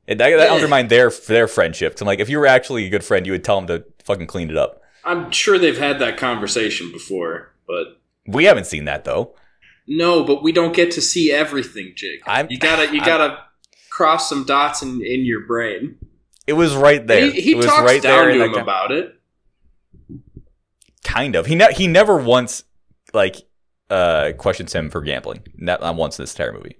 It, 0.07 0.17
that, 0.17 0.35
that 0.35 0.49
undermined 0.49 0.89
their 0.89 1.09
their 1.09 1.47
friendship. 1.47 1.93
'Cause 1.93 2.01
I'm 2.01 2.07
like, 2.07 2.19
if 2.19 2.29
you 2.29 2.37
were 2.39 2.47
actually 2.47 2.85
a 2.85 2.89
good 2.89 3.03
friend, 3.03 3.25
you 3.25 3.31
would 3.31 3.43
tell 3.43 3.57
him 3.57 3.67
to 3.67 3.85
fucking 4.03 4.27
clean 4.27 4.49
it 4.49 4.57
up. 4.57 4.81
I'm 5.05 5.31
sure 5.31 5.57
they've 5.57 5.77
had 5.77 5.99
that 5.99 6.17
conversation 6.17 6.91
before, 6.91 7.53
but 7.67 7.99
We 8.27 8.45
haven't 8.45 8.67
seen 8.67 8.85
that 8.85 9.03
though. 9.05 9.35
no, 9.87 10.23
but 10.23 10.41
we 10.43 10.51
don't 10.53 10.73
get 10.73 10.91
to 10.91 11.01
see 11.01 11.31
everything, 11.31 11.93
Jake. 11.95 12.21
I'm- 12.25 12.47
you 12.49 12.57
gotta 12.57 12.85
you 12.93 12.99
I'm- 13.01 13.05
gotta 13.05 13.37
cross 13.93 14.27
some 14.27 14.43
dots 14.43 14.81
in, 14.81 15.01
in 15.05 15.23
your 15.23 15.41
brain. 15.41 15.95
It 16.47 16.53
was 16.53 16.75
right 16.75 17.05
there. 17.05 17.29
He, 17.29 17.41
he 17.41 17.51
it 17.51 17.57
was 17.57 17.67
talks 17.67 17.83
right 17.83 18.01
down 18.01 18.27
to 18.27 18.43
him 18.43 18.55
about 18.55 18.91
it. 18.91 19.13
kind 21.03 21.35
of. 21.35 21.45
He 21.45 21.53
ne- 21.53 21.73
he 21.73 21.85
never 21.85 22.17
once 22.17 22.63
like 23.13 23.35
uh 23.91 24.31
questions 24.37 24.73
him 24.73 24.89
for 24.89 25.01
gambling. 25.01 25.43
Not, 25.55 25.81
not 25.81 25.95
once 25.95 26.17
in 26.17 26.23
this 26.23 26.33
entire 26.33 26.53
movie. 26.53 26.75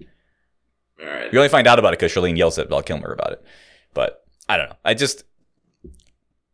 All 1.00 1.06
right. 1.06 1.32
You 1.32 1.38
only 1.38 1.50
find 1.50 1.68
out 1.68 1.78
about 1.78 1.94
it 1.94 2.00
because 2.00 2.12
Charlene 2.12 2.38
yells 2.38 2.58
at 2.58 2.68
Val 2.68 2.82
Kilmer 2.82 3.14
about 3.14 3.34
it. 3.34 3.46
But 3.94 4.26
I 4.50 4.58
don't 4.58 4.70
know. 4.70 4.76
I 4.84 4.96
just 4.96 5.24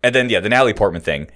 and 0.03 0.13
then 0.13 0.29
yeah, 0.29 0.41
the 0.41 0.49
Natalie 0.49 0.73
Portman 0.73 1.01
thing 1.01 1.31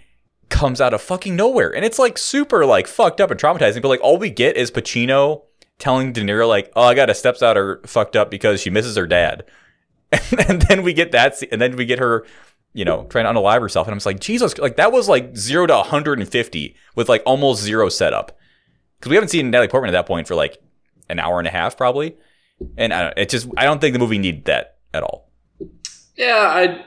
comes 0.50 0.82
out 0.82 0.94
of 0.94 1.01
fucking 1.01 1.36
nowhere, 1.36 1.74
and 1.74 1.86
it's 1.86 1.98
like 1.98 2.18
super 2.18 2.65
like 2.65 2.88
fucked 2.88 3.22
up 3.22 3.32
and 3.32 3.39
traumatizing. 3.39 3.82
But 3.82 3.88
like 3.88 4.01
all 4.01 4.18
we 4.18 4.30
get 4.30 4.58
is 4.58 4.70
Pacino 4.70 5.44
telling 5.80 6.13
De 6.13 6.22
Niro 6.22 6.48
like, 6.48 6.72
"Oh, 6.75 6.84
I 6.84 6.94
got 6.94 7.10
a 7.10 7.15
stepdaughter 7.15 7.82
fucked 7.86 8.15
up 8.15 8.32
because 8.32 8.62
she 8.62 8.70
misses 8.70 8.96
her 8.96 9.08
dad," 9.08 9.46
and 10.48 10.62
then 10.63 10.84
we 10.84 10.94
get 10.94 11.12
that, 11.12 11.42
and 11.51 11.62
then 11.62 11.75
we 11.75 11.86
get 11.86 12.00
her. 12.00 12.25
You 12.75 12.86
know, 12.86 13.03
trying 13.03 13.25
to 13.25 13.39
unalive 13.39 13.62
herself, 13.62 13.86
and 13.86 13.92
I'm 13.92 13.98
just 14.00 14.08
like, 14.08 14.20
Jesus, 14.20 14.58
like 14.58 14.77
that 14.77 14.92
was 14.92 15.08
like 15.08 15.38
zero 15.38 15.68
to 15.68 15.75
150 15.75 16.75
with 16.96 17.08
like 17.08 17.22
almost 17.24 17.62
zero 17.62 17.88
setup, 17.88 18.36
because 18.98 19.12
we 19.12 19.15
haven't 19.15 19.30
seen 19.30 19.51
Natalie 19.51 19.68
Portman 19.68 19.89
at 19.89 19.92
that 19.92 20.08
point 20.08 20.27
for 20.27 20.34
like 20.34 20.58
an 21.08 21.20
hour 21.20 21.38
and 21.38 21.48
a 21.48 21.51
half, 21.51 21.77
probably. 21.77 22.18
And 22.77 22.94
I 22.94 23.03
don't, 23.03 23.18
it 23.18 23.30
just 23.30 23.48
I 23.58 23.65
don't 23.65 23.80
think 23.80 23.94
the 23.94 24.00
movie 24.00 24.18
needed 24.18 24.46
that 24.46 24.77
at 24.94 25.03
all. 25.03 25.30
Yeah, 26.15 26.36
I, 26.36 26.86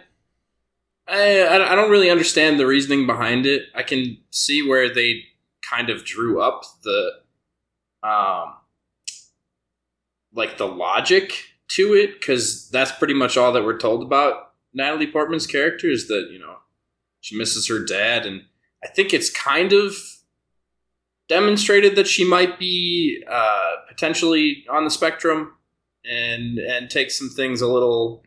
I, 1.09 1.73
I 1.73 1.75
don't 1.75 1.91
really 1.91 2.11
understand 2.11 2.59
the 2.59 2.67
reasoning 2.67 3.07
behind 3.07 3.47
it. 3.47 3.63
I 3.75 3.83
can 3.83 4.19
see 4.31 4.67
where 4.67 4.93
they 4.93 5.25
kind 5.69 5.91
of 5.91 6.05
drew 6.05 6.41
up 6.41 6.63
the, 6.85 7.11
um, 8.03 8.55
like 10.37 10.59
the 10.59 10.67
logic 10.69 11.33
to 11.69 11.95
it, 11.95 12.21
because 12.21 12.69
that's 12.71 12.93
pretty 12.93 13.15
much 13.15 13.37
all 13.37 13.53
that 13.53 13.65
we're 13.65 13.79
told 13.79 14.03
about 14.03 14.53
Natalie 14.73 15.11
Portman's 15.11 15.47
character 15.47 15.89
is 15.91 16.07
that 16.09 16.29
you 16.31 16.39
know 16.39 16.57
she 17.21 17.37
misses 17.37 17.69
her 17.69 17.85
dad, 17.85 18.25
and 18.27 18.43
I 18.85 18.89
think 18.89 19.13
it's 19.13 19.31
kind 19.31 19.73
of 19.73 19.97
demonstrated 21.29 21.97
that 21.97 22.07
she 22.07 22.25
might 22.25 22.59
be 22.59 23.25
uh, 23.29 23.73
potentially 23.89 24.65
on 24.71 24.85
the 24.85 24.91
spectrum 24.91 25.55
and 26.05 26.59
and 26.59 26.89
take 26.89 27.11
some 27.11 27.31
things 27.31 27.61
a 27.61 27.67
little 27.67 28.23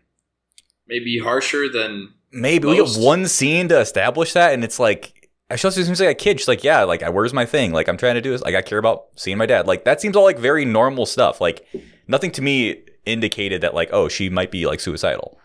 maybe 0.88 1.20
harsher 1.20 1.70
than 1.70 2.14
Maybe 2.32 2.68
we 2.68 2.78
Most. 2.78 2.98
get 2.98 3.06
one 3.06 3.28
scene 3.28 3.70
to 3.70 3.80
establish 3.80 4.34
that, 4.34 4.54
and 4.54 4.64
it's 4.64 4.80
like 4.80 5.19
she 5.56 5.66
also 5.68 5.82
seems 5.82 6.00
like 6.00 6.10
a 6.10 6.14
kid. 6.16 6.40
She's 6.40 6.48
like, 6.48 6.64
yeah, 6.64 6.84
like 6.84 7.02
I 7.04 7.10
where's 7.10 7.34
my 7.34 7.46
thing? 7.46 7.72
Like 7.72 7.88
I'm 7.88 7.98
trying 7.98 8.16
to 8.16 8.22
do 8.22 8.32
this. 8.32 8.42
Like 8.42 8.56
I 8.56 8.62
care 8.62 8.78
about 8.78 9.06
seeing 9.16 9.38
my 9.38 9.46
dad. 9.46 9.68
Like 9.68 9.86
that 9.86 10.00
seems 10.02 10.16
all 10.16 10.24
like 10.24 10.38
very 10.40 10.66
normal 10.66 11.06
stuff. 11.06 11.42
Like 11.42 11.66
nothing 12.08 12.32
to 12.32 12.42
me 12.42 12.84
indicated 13.06 13.62
that 13.62 13.74
like 13.74 13.90
oh 13.92 14.08
she 14.10 14.30
might 14.30 14.52
be 14.52 14.66
like 14.68 14.80
suicidal. 14.80 15.40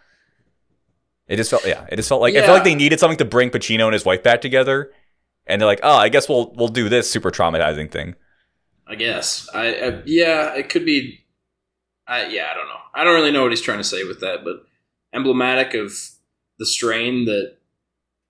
It 1.27 1.37
just 1.37 1.51
felt 1.51 1.67
yeah. 1.67 1.87
It 1.91 1.97
just 1.97 2.09
felt 2.09 2.21
like 2.21 2.35
I 2.35 2.39
Yeah. 2.41 2.47
felt 2.47 2.57
like 2.57 2.65
they 2.65 2.75
needed 2.75 3.01
something 3.01 3.17
to 3.19 3.25
bring 3.25 3.51
Pacino 3.51 3.85
and 3.85 3.95
his 3.95 4.05
wife 4.05 4.23
back 4.23 4.43
together, 4.43 4.91
and 5.47 5.61
they're 5.61 5.67
like, 5.67 5.81
oh, 5.83 5.97
I 5.97 6.11
guess 6.11 6.29
we'll 6.29 6.53
we'll 6.55 6.69
do 6.69 6.89
this 6.91 7.11
super 7.11 7.31
traumatizing 7.31 7.91
thing. 7.91 8.15
I 8.87 8.97
guess 8.97 9.49
I, 9.55 9.69
I 9.69 10.03
yeah 10.05 10.55
it 10.55 10.69
could 10.69 10.85
be 10.85 11.25
I 12.07 12.27
yeah 12.27 12.49
I 12.51 12.55
don't 12.55 12.67
know 12.69 12.77
I 12.95 13.05
don't 13.05 13.15
really 13.15 13.33
know 13.33 13.43
what 13.43 13.53
he's 13.53 13.63
trying 13.63 13.79
to 13.79 13.85
say 13.85 14.05
with 14.05 14.21
that 14.21 14.45
but 14.45 14.67
emblematic 15.15 15.73
of 15.73 15.93
the 16.59 16.67
strain 16.67 17.25
that 17.25 17.57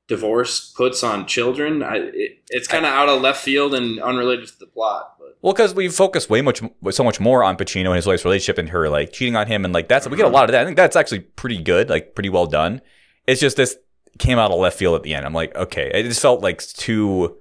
divorce 0.06 0.72
puts 0.76 1.02
on 1.02 1.26
children 1.26 1.82
I 1.82 1.96
it, 1.96 2.42
it's 2.50 2.68
kind 2.68 2.84
of 2.84 2.92
out 2.92 3.08
of 3.08 3.22
left 3.22 3.42
field 3.42 3.74
and 3.74 4.00
unrelated 4.00 4.46
to 4.48 4.58
the 4.58 4.66
plot 4.66 5.16
but 5.18 5.38
Well, 5.40 5.52
because 5.52 5.74
we 5.74 5.88
focus 5.88 6.28
way 6.28 6.42
much, 6.42 6.62
so 6.90 7.04
much 7.04 7.20
more 7.20 7.42
on 7.42 7.56
Pacino 7.56 7.86
and 7.86 7.96
his 7.96 8.06
wife's 8.06 8.24
relationship 8.24 8.58
and 8.58 8.68
her 8.68 8.88
like 8.88 9.12
cheating 9.12 9.36
on 9.36 9.46
him, 9.46 9.64
and 9.64 9.72
like 9.72 9.88
that's 9.88 10.08
we 10.08 10.16
get 10.16 10.22
a 10.22 10.26
mm-hmm. 10.26 10.34
lot 10.34 10.44
of 10.44 10.52
that. 10.52 10.62
I 10.62 10.64
think 10.64 10.76
that's 10.76 10.96
actually 10.96 11.20
pretty 11.20 11.62
good, 11.62 11.88
like 11.88 12.14
pretty 12.14 12.28
well 12.28 12.46
done. 12.46 12.80
It's 13.26 13.40
just 13.40 13.56
this 13.56 13.76
came 14.18 14.38
out 14.38 14.50
of 14.50 14.58
left 14.58 14.78
field 14.78 14.94
at 14.94 15.02
the 15.02 15.14
end. 15.14 15.26
I'm 15.26 15.32
like, 15.32 15.54
okay, 15.56 15.90
it 15.92 16.04
just 16.04 16.20
felt 16.20 16.42
like 16.42 16.62
too 16.62 17.36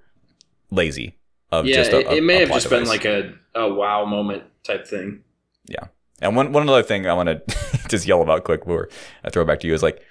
lazy. 0.72 1.18
Of 1.52 1.66
yeah 1.66 1.76
just 1.76 1.92
a, 1.92 2.00
it, 2.00 2.18
it 2.18 2.24
may 2.24 2.40
have 2.40 2.50
just 2.50 2.70
been 2.70 2.86
like 2.86 3.06
a, 3.06 3.34
a 3.54 3.72
wow 3.72 4.06
moment 4.06 4.44
type 4.64 4.88
thing 4.88 5.24
Yeah. 5.68 5.88
And 6.22 6.36
one 6.36 6.52
one 6.52 6.68
other 6.68 6.84
thing 6.84 7.06
I 7.06 7.14
want 7.14 7.30
to 7.30 7.42
just 7.90 8.08
yell 8.08 8.22
about 8.22 8.44
quick 8.44 8.62
before 8.62 8.90
I 9.24 9.30
throw 9.30 9.44
it 9.44 9.46
back 9.46 9.60
to 9.60 9.68
you 9.68 9.74
is 9.74 9.84
like, 9.84 10.04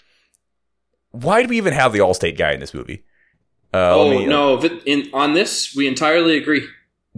why 1.12 1.42
do 1.42 1.49
we 1.49 1.57
even 1.57 1.73
have 1.73 1.92
the 1.92 2.00
Allstate 2.00 2.37
guy 2.37 2.52
in 2.52 2.61
this 2.61 2.75
movie? 2.75 3.04
Uh, 3.73 3.95
oh 3.95 4.11
me- 4.11 4.26
no 4.26 4.57
vi- 4.59 4.81
in 4.85 5.09
on 5.14 5.33
this 5.33 5.75
we 5.75 5.87
entirely 5.88 6.37
agree 6.37 6.66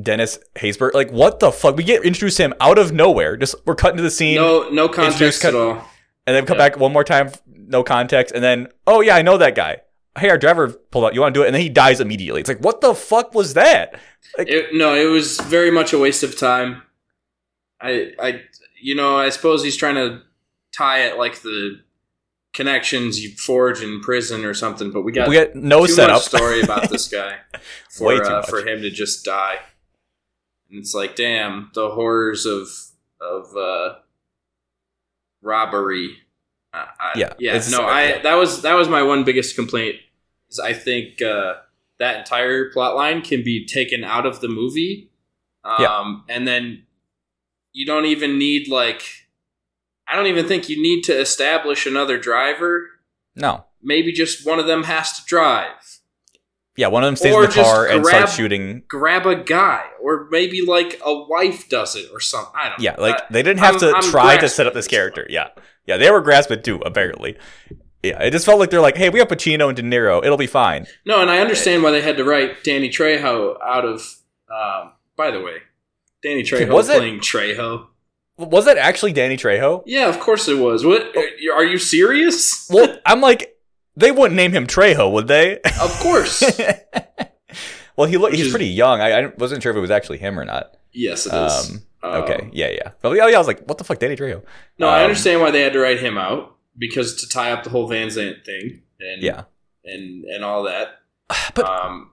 Dennis 0.00 0.38
Haysbert. 0.56 0.92
Like, 0.94 1.10
what 1.12 1.38
the 1.40 1.50
fuck? 1.52 1.76
We 1.76 1.84
get 1.84 2.04
introduced 2.04 2.36
to 2.38 2.44
him 2.44 2.54
out 2.60 2.78
of 2.78 2.92
nowhere. 2.92 3.36
Just 3.36 3.54
we're 3.64 3.74
cutting 3.76 3.96
to 3.96 4.02
the 4.02 4.10
scene. 4.10 4.36
no 4.36 4.68
no 4.70 4.88
context 4.88 5.42
cut- 5.42 5.54
at 5.54 5.60
all 5.60 5.84
And 6.26 6.34
then 6.36 6.46
come 6.46 6.58
Yeah. 6.58 6.68
back 6.70 6.78
one 6.78 6.92
more 6.92 7.04
time, 7.04 7.30
no 7.46 7.82
context, 7.84 8.34
and 8.34 8.42
then, 8.42 8.68
oh 8.86 9.00
yeah, 9.02 9.14
I 9.16 9.22
know 9.22 9.36
that 9.38 9.54
guy. 9.54 9.78
Hey, 10.18 10.30
our 10.30 10.38
driver 10.38 10.68
pulled 10.68 11.04
out. 11.04 11.14
You 11.14 11.20
want 11.20 11.34
to 11.34 11.38
do 11.40 11.44
it? 11.44 11.46
And 11.46 11.54
then 11.54 11.62
he 11.62 11.68
dies 11.68 12.00
immediately. 12.00 12.40
It's 12.40 12.48
like, 12.48 12.58
what 12.64 12.80
the 12.80 12.94
fuck 12.94 13.34
was 13.34 13.54
that? 13.54 13.98
It, 14.38 14.72
no, 14.74 14.94
it 14.94 15.06
was 15.10 15.38
very 15.40 15.70
much 15.72 15.92
a 15.92 15.98
waste 15.98 16.22
of 16.22 16.38
time. 16.38 16.82
I, 17.80 18.12
I, 18.20 18.42
you 18.80 18.94
know, 18.94 19.16
I 19.16 19.28
suppose 19.30 19.62
he's 19.62 19.76
trying 19.76 19.96
to 19.96 20.22
tie 20.76 21.00
it 21.06 21.18
like 21.18 21.42
the 21.42 21.80
connections 22.54 23.23
you 23.23 23.30
forge 23.37 23.82
in 23.82 24.00
prison 24.00 24.44
or 24.44 24.54
something. 24.54 24.90
But 24.90 25.02
we 25.02 25.12
got, 25.12 25.28
We 25.28 25.34
get 25.34 25.54
no 25.56 25.87
too 25.87 25.92
setup. 25.92 26.23
story 26.23 26.62
about 26.62 26.88
this 26.94 27.08
guy 27.08 27.37
for 27.90 28.14
uh, 28.25 28.42
for 28.42 28.66
him 28.66 28.80
to 28.82 28.90
just 28.90 29.25
die. 29.25 29.56
And 30.70 30.78
it's 30.78 30.94
like, 30.94 31.14
damn, 31.16 31.70
the 31.75 31.90
horrors 31.90 32.46
of 32.46 32.68
of 33.20 33.54
uh, 33.56 33.96
robbery. 35.42 36.16
I, 36.73 36.87
I, 36.99 37.12
Yeah, 37.16 37.32
yeah. 37.38 37.62
No, 37.70 37.82
I 37.82 38.20
that 38.23 38.34
was 38.34 38.62
that 38.62 38.75
was 38.75 38.88
my 38.88 39.02
one 39.02 39.25
biggest 39.25 39.54
complaint. 39.56 39.96
Is 40.50 40.58
I 40.58 40.73
think 40.73 41.23
uh, 41.23 41.54
that 41.99 42.18
entire 42.18 42.70
plot 42.70 42.96
line 42.96 43.23
can 43.23 43.42
be 43.42 43.66
taken 43.66 44.04
out 44.04 44.26
of 44.26 44.40
the 44.40 44.49
movie, 44.49 45.11
um, 45.64 45.76
Yeah. 45.80 46.14
and 46.37 46.46
then 46.46 46.84
you 47.73 47.87
don't 47.87 48.06
even 48.06 48.38
need 48.38 48.68
like. 48.68 49.02
I 50.08 50.16
don't 50.16 50.26
even 50.26 50.46
think 50.46 50.68
you 50.68 50.80
need 50.82 51.02
to 51.04 51.18
establish 51.18 51.87
another 51.87 52.18
driver. 52.18 52.88
no. 53.34 53.64
Maybe 53.87 54.12
just 54.12 54.46
one 54.46 54.58
of 54.58 54.66
them 54.66 54.84
has 54.84 55.12
to 55.12 55.23
drive. 55.26 56.00
Yeah, 56.75 56.87
one 56.87 57.04
of 57.04 57.08
them 57.08 57.16
stays 57.16 57.34
Or 57.34 57.44
in 57.44 57.50
the 57.50 57.54
car 57.54 57.87
and 57.87 58.02
grab- 58.02 58.14
starts 58.16 58.34
shooting. 58.34 58.82
grab 58.88 59.26
a 59.26 59.37
guy, 59.37 59.84
or 60.00 60.26
maybe 60.30 60.62
like 60.66 60.99
a 61.04 61.14
wife 61.28 61.68
does 61.68 61.94
it, 61.94 62.08
or 62.11 62.18
something. 62.18 62.52
I 62.56 62.70
don't. 62.70 62.80
Yeah, 62.80 62.92
know. 62.96 63.02
like 63.02 63.28
they 63.28 63.42
didn't 63.42 63.61
have 63.61 63.75
I'm- 63.75 63.80
to 63.80 63.92
I'm 63.96 64.02
try 64.11 64.38
to 64.38 64.49
set 64.49 64.66
up 64.66 64.73
this 64.73 64.88
character. 64.88 65.26
Yeah, 65.28 65.49
yeah, 65.87 65.99
they 65.99 66.11
were 66.11 66.23
grasping 66.23 66.62
too. 66.62 66.76
Apparently, 66.78 67.37
yeah, 68.02 68.23
it 68.23 68.30
just 68.30 68.46
felt 68.46 68.58
like 68.58 68.70
they're 68.70 68.80
like, 68.80 68.96
hey, 68.96 69.11
we 69.11 69.18
have 69.18 69.28
Pacino 69.28 69.68
and 69.68 69.76
De 69.76 69.82
Niro. 69.82 70.25
It'll 70.25 70.38
be 70.38 70.46
fine. 70.46 70.87
no, 71.04 71.20
and 71.20 71.30
I 71.30 71.38
understand 71.40 71.82
why 71.82 71.90
they 71.90 72.00
had 72.00 72.16
to 72.16 72.25
write 72.25 72.64
Danny 72.64 72.88
Trejo 72.88 73.56
out 73.62 73.84
of. 73.84 74.00
Um, 74.50 74.92
by 75.16 75.30
the 75.30 75.40
way, 75.42 75.58
Danny 76.23 76.42
Trejo 76.42 76.73
Was 76.73 76.88
it? 76.88 76.96
playing 76.96 77.20
Trejo. 77.20 77.88
Was 78.36 78.64
that 78.64 78.76
actually 78.78 79.12
Danny 79.12 79.36
Trejo? 79.36 79.82
Yeah, 79.86 80.08
of 80.08 80.18
course 80.20 80.48
it 80.48 80.58
was. 80.58 80.84
What 80.84 81.14
are 81.16 81.64
you 81.64 81.78
serious? 81.78 82.68
Well, 82.70 82.98
I'm 83.06 83.20
like, 83.20 83.56
they 83.96 84.10
wouldn't 84.10 84.34
name 84.36 84.52
him 84.52 84.66
Trejo, 84.66 85.10
would 85.12 85.28
they? 85.28 85.60
Of 85.80 85.92
course. 86.00 86.42
Well, 87.96 88.08
he 88.08 88.16
look, 88.16 88.32
Which 88.32 88.40
he's 88.40 88.50
pretty 88.50 88.66
young. 88.66 89.00
I, 89.00 89.12
I 89.12 89.26
wasn't 89.38 89.62
sure 89.62 89.70
if 89.70 89.76
it 89.76 89.80
was 89.80 89.92
actually 89.92 90.18
him 90.18 90.36
or 90.38 90.44
not. 90.44 90.76
Yes, 90.92 91.26
it 91.26 91.32
is. 91.32 91.70
Um, 91.70 91.82
Um, 92.02 92.22
okay, 92.24 92.50
yeah, 92.52 92.68
yeah. 92.70 92.90
But 93.00 93.12
yeah, 93.12 93.28
yeah, 93.28 93.36
I 93.36 93.38
was 93.38 93.46
like, 93.46 93.64
what 93.66 93.78
the 93.78 93.84
fuck, 93.84 94.00
Danny 94.00 94.16
Trejo? 94.16 94.42
No, 94.80 94.88
I 94.88 94.98
Um, 94.98 95.04
understand 95.04 95.40
why 95.40 95.52
they 95.52 95.60
had 95.60 95.72
to 95.74 95.78
write 95.78 96.00
him 96.00 96.18
out 96.18 96.56
because 96.76 97.14
to 97.20 97.28
tie 97.28 97.52
up 97.52 97.62
the 97.62 97.70
whole 97.70 97.86
Van 97.86 98.08
Zant 98.08 98.44
thing 98.44 98.82
and 98.98 99.22
Yeah, 99.22 99.44
and 99.84 100.24
and 100.24 100.44
all 100.44 100.64
that. 100.64 100.98
but 101.54 101.64
um, 101.66 102.10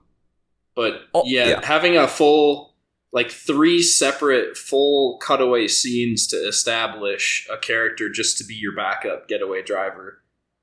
but 0.76 1.00
Oh, 1.14 1.24
yeah, 1.26 1.48
yeah. 1.48 1.66
having 1.66 1.96
a 1.96 2.06
full 2.06 2.71
like 3.12 3.30
three 3.30 3.82
separate 3.82 4.56
full 4.56 5.18
cutaway 5.18 5.68
scenes 5.68 6.26
to 6.28 6.36
establish 6.36 7.46
a 7.52 7.58
character 7.58 8.08
just 8.08 8.38
to 8.38 8.44
be 8.44 8.54
your 8.54 8.74
backup 8.74 9.28
getaway 9.28 9.62
driver 9.62 10.22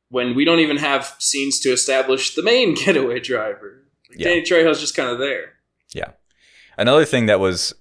when 0.10 0.36
we 0.36 0.44
don't 0.44 0.60
even 0.60 0.78
have 0.78 1.16
scenes 1.20 1.60
to 1.60 1.70
establish 1.70 2.34
the 2.36 2.42
main 2.42 2.74
getaway 2.86 3.20
driver. 3.20 3.84
Like, 4.10 4.20
Yeah. 4.20 4.30
Danny 4.30 4.42
Trejo's 4.42 4.80
just 4.80 4.96
kind 4.96 5.10
of 5.10 5.20
there. 5.20 5.54
Yeah. 5.94 6.12
Another 6.78 7.06
thing 7.06 7.28
that 7.28 7.40
was 7.40 7.74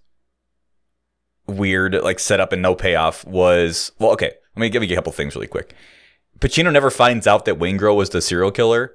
weird, 1.47 1.95
like 1.95 2.19
set 2.19 2.41
up 2.41 2.53
and 2.53 2.61
no 2.61 2.75
payoff, 2.75 3.27
was 3.27 3.93
well, 3.99 4.13
okay. 4.13 4.33
Let 4.55 4.61
me 4.61 4.69
give 4.69 4.83
you 4.83 4.93
a 4.93 4.95
couple 4.97 5.13
things 5.13 5.35
really 5.35 5.47
quick. 5.47 5.75
Pacino 6.41 6.73
never 6.73 6.91
finds 6.91 7.27
out 7.27 7.45
that 7.47 7.59
Waingro 7.59 7.97
was 7.97 8.11
the 8.11 8.21
serial 8.21 8.51
killer, 8.51 8.95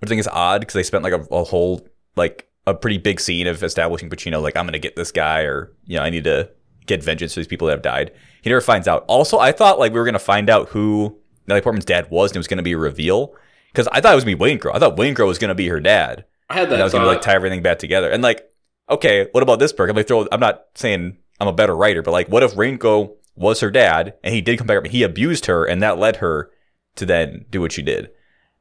which 0.00 0.08
I 0.08 0.10
think 0.10 0.20
is 0.20 0.28
odd 0.28 0.60
because 0.62 0.74
they 0.74 0.82
spent 0.82 1.04
like 1.04 1.12
a, 1.12 1.20
a 1.30 1.44
whole 1.44 1.86
like 2.16 2.48
a 2.70 2.74
pretty 2.74 2.98
big 2.98 3.20
scene 3.20 3.46
of 3.46 3.62
establishing 3.62 4.10
Pacino, 4.10 4.42
like 4.42 4.56
I'm 4.56 4.66
gonna 4.66 4.78
get 4.78 4.96
this 4.96 5.12
guy, 5.12 5.42
or 5.42 5.72
you 5.84 5.96
know, 5.96 6.02
I 6.02 6.10
need 6.10 6.24
to 6.24 6.50
get 6.86 7.02
vengeance 7.02 7.34
for 7.34 7.40
these 7.40 7.46
people 7.46 7.66
that 7.66 7.72
have 7.72 7.82
died. 7.82 8.12
He 8.42 8.50
never 8.50 8.60
finds 8.60 8.88
out. 8.88 9.04
Also, 9.08 9.38
I 9.38 9.52
thought 9.52 9.78
like 9.78 9.92
we 9.92 9.98
were 9.98 10.04
gonna 10.04 10.18
find 10.18 10.48
out 10.50 10.68
who 10.70 11.18
Natalie 11.46 11.62
Portman's 11.62 11.84
dad 11.84 12.10
was, 12.10 12.30
and 12.30 12.36
it 12.36 12.40
was 12.40 12.48
gonna 12.48 12.62
be 12.62 12.72
a 12.72 12.78
reveal 12.78 13.34
because 13.72 13.88
I 13.88 14.00
thought 14.00 14.12
it 14.12 14.16
was 14.16 14.24
gonna 14.24 14.36
be 14.36 14.42
Waingro. 14.42 14.74
I 14.74 14.78
thought 14.78 14.96
Waingro 14.96 15.26
was 15.26 15.38
gonna 15.38 15.54
be 15.54 15.68
her 15.68 15.80
dad. 15.80 16.24
I 16.50 16.54
had 16.54 16.64
And 16.64 16.72
that 16.72 16.80
I 16.80 16.84
was 16.84 16.92
gonna 16.92 17.06
like 17.06 17.20
tie 17.20 17.34
everything 17.34 17.62
back 17.62 17.78
together. 17.78 18.10
And 18.10 18.22
like, 18.22 18.50
okay, 18.90 19.28
what 19.32 19.42
about 19.42 19.58
this 19.58 19.72
perk? 19.72 19.90
I'm 19.90 19.96
like, 19.96 20.08
throw. 20.08 20.26
I'm 20.32 20.40
not 20.40 20.64
saying 20.74 21.18
I'm 21.40 21.48
a 21.48 21.52
better 21.52 21.76
writer, 21.76 22.02
but 22.02 22.12
like, 22.12 22.28
what 22.28 22.42
if 22.42 22.54
Waingro 22.54 23.14
was 23.36 23.60
her 23.60 23.70
dad 23.70 24.14
and 24.24 24.34
he 24.34 24.40
did 24.40 24.58
come 24.58 24.66
back? 24.66 24.86
He 24.86 25.02
abused 25.02 25.46
her, 25.46 25.64
and 25.64 25.82
that 25.82 25.98
led 25.98 26.16
her 26.16 26.50
to 26.96 27.06
then 27.06 27.44
do 27.50 27.60
what 27.60 27.72
she 27.72 27.82
did. 27.82 28.10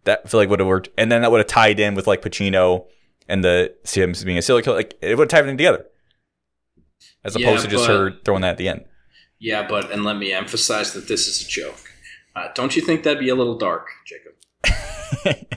That 0.04 0.22
I 0.26 0.28
feel 0.28 0.40
like 0.40 0.50
would 0.50 0.60
have 0.60 0.68
worked, 0.68 0.90
and 0.98 1.12
then 1.12 1.22
that 1.22 1.32
would 1.32 1.40
have 1.40 1.48
tied 1.48 1.80
in 1.80 1.96
with 1.96 2.08
like 2.08 2.22
Pacino 2.22 2.88
and 3.28 3.44
the 3.44 3.74
him 3.86 4.14
being 4.26 4.38
a 4.38 4.42
serial 4.42 4.64
killer. 4.64 4.78
Like, 4.78 4.98
it 5.02 5.18
would 5.18 5.24
have 5.26 5.30
tied 5.30 5.40
everything 5.40 5.58
together, 5.58 5.86
as 7.24 7.36
Yeah, 7.38 7.48
opposed 7.48 7.66
to 7.66 7.70
just 7.72 7.88
but- 7.88 7.94
her 7.98 8.12
throwing 8.26 8.42
that 8.42 8.52
at 8.52 8.58
the 8.58 8.68
end. 8.70 8.86
yeah, 9.40 9.68
but 9.68 9.92
and 9.92 10.04
let 10.04 10.18
me 10.18 10.32
emphasize 10.34 10.94
that 10.94 11.08
this 11.08 11.28
is 11.28 11.42
a 11.46 11.48
joke. 11.48 11.80
Uh, 12.36 12.48
don't 12.54 12.76
you 12.76 12.82
think 12.82 13.04
that'd 13.04 13.20
be 13.20 13.30
a 13.30 13.36
little 13.36 13.58
dark, 13.58 13.88
Jacob? 14.06 14.34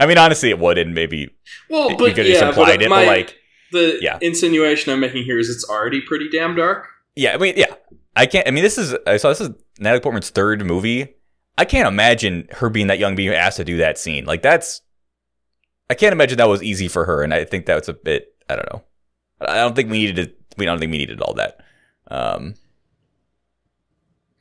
I 0.00 0.06
mean, 0.06 0.18
honestly, 0.18 0.50
it 0.50 0.58
would, 0.58 0.78
and 0.78 0.94
maybe 0.94 1.30
Well, 1.68 1.90
you 1.90 1.96
but 1.96 2.14
could 2.14 2.18
have 2.18 2.26
yeah, 2.26 2.32
just 2.40 2.44
implied 2.58 2.76
but 2.78 2.82
it, 2.82 2.88
my, 2.88 3.04
but 3.04 3.06
like. 3.08 3.36
the 3.72 3.98
yeah. 4.00 4.18
insinuation 4.22 4.92
I'm 4.92 5.00
making 5.00 5.24
here 5.24 5.38
is 5.38 5.50
it's 5.50 5.68
already 5.68 6.00
pretty 6.00 6.28
damn 6.30 6.56
dark. 6.56 6.86
Yeah, 7.14 7.34
I 7.34 7.36
mean, 7.36 7.54
yeah, 7.56 7.74
I 8.16 8.26
can't. 8.26 8.46
I 8.48 8.50
mean, 8.50 8.62
this 8.64 8.78
is 8.78 8.94
I 9.06 9.16
saw 9.18 9.28
this 9.28 9.40
is 9.42 9.50
Natalie 9.78 10.00
Portman's 10.00 10.30
third 10.30 10.64
movie. 10.64 11.14
I 11.58 11.64
can't 11.64 11.86
imagine 11.88 12.48
her 12.52 12.70
being 12.70 12.86
that 12.86 12.98
young, 12.98 13.14
being 13.16 13.30
asked 13.34 13.56
to 13.58 13.64
do 13.64 13.76
that 13.78 13.98
scene. 13.98 14.24
Like 14.24 14.42
that's, 14.42 14.80
I 15.90 15.94
can't 15.94 16.12
imagine 16.12 16.38
that 16.38 16.48
was 16.48 16.62
easy 16.62 16.88
for 16.88 17.04
her, 17.04 17.22
and 17.22 17.32
I 17.32 17.44
think 17.44 17.66
that's 17.66 17.88
a 17.88 17.92
bit. 17.94 18.34
I 18.48 18.56
don't 18.56 18.72
know. 18.72 18.82
I 19.40 19.56
don't 19.56 19.74
think 19.76 19.90
we 19.90 19.98
needed 19.98 20.16
to. 20.28 20.34
We 20.56 20.64
don't 20.64 20.78
think 20.78 20.90
we 20.92 20.98
needed 20.98 21.20
all 21.20 21.34
that. 21.34 21.60
Um, 22.10 22.54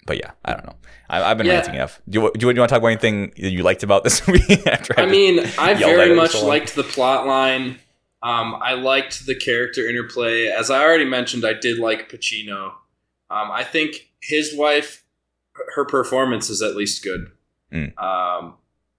but 0.06 0.18
yeah, 0.18 0.32
I 0.46 0.54
don't 0.54 0.66
know. 0.66 0.75
I, 1.10 1.22
I've 1.24 1.38
been 1.38 1.48
Yeah. 1.48 1.54
ranting 1.56 1.75
enough. 1.75 2.01
Do 2.10 2.22
you, 2.22 2.32
do 2.38 2.48
you, 2.48 2.54
do 2.54 2.56
you 2.56 2.60
want 2.62 2.70
to 2.70 2.74
talk 2.74 2.80
about 2.80 2.88
anything 2.88 3.32
that 3.38 3.51
you 3.51 3.63
liked 3.63 3.84
about 3.84 4.04
this 4.04 4.25
movie? 4.27 4.66
After 4.66 4.98
I 5.00 5.06
mean, 5.06 5.39
I 5.58 5.74
very 5.74 6.16
much 6.16 6.32
so 6.32 6.46
liked 6.46 6.75
the 6.75 6.84
plot 6.84 7.27
line. 7.27 7.80
Um, 8.24 8.56
I 8.62 8.74
liked 8.74 9.25
the 9.25 9.36
character 9.36 9.88
interplay. 9.88 10.48
As 10.48 10.72
I 10.72 10.82
already 10.82 11.06
mentioned, 11.06 11.45
I 11.45 11.54
did 11.54 11.78
like 11.78 12.10
Pacino. 12.12 12.71
Um, 13.30 13.52
I 13.52 13.63
think 13.63 14.10
his 14.21 14.56
wife, 14.56 15.04
her 15.76 15.86
performance 15.86 16.50
is 16.50 16.62
at 16.62 16.76
least 16.76 17.04
good. 17.04 17.32
Mm. 17.71 17.98
Um, 18.02 18.56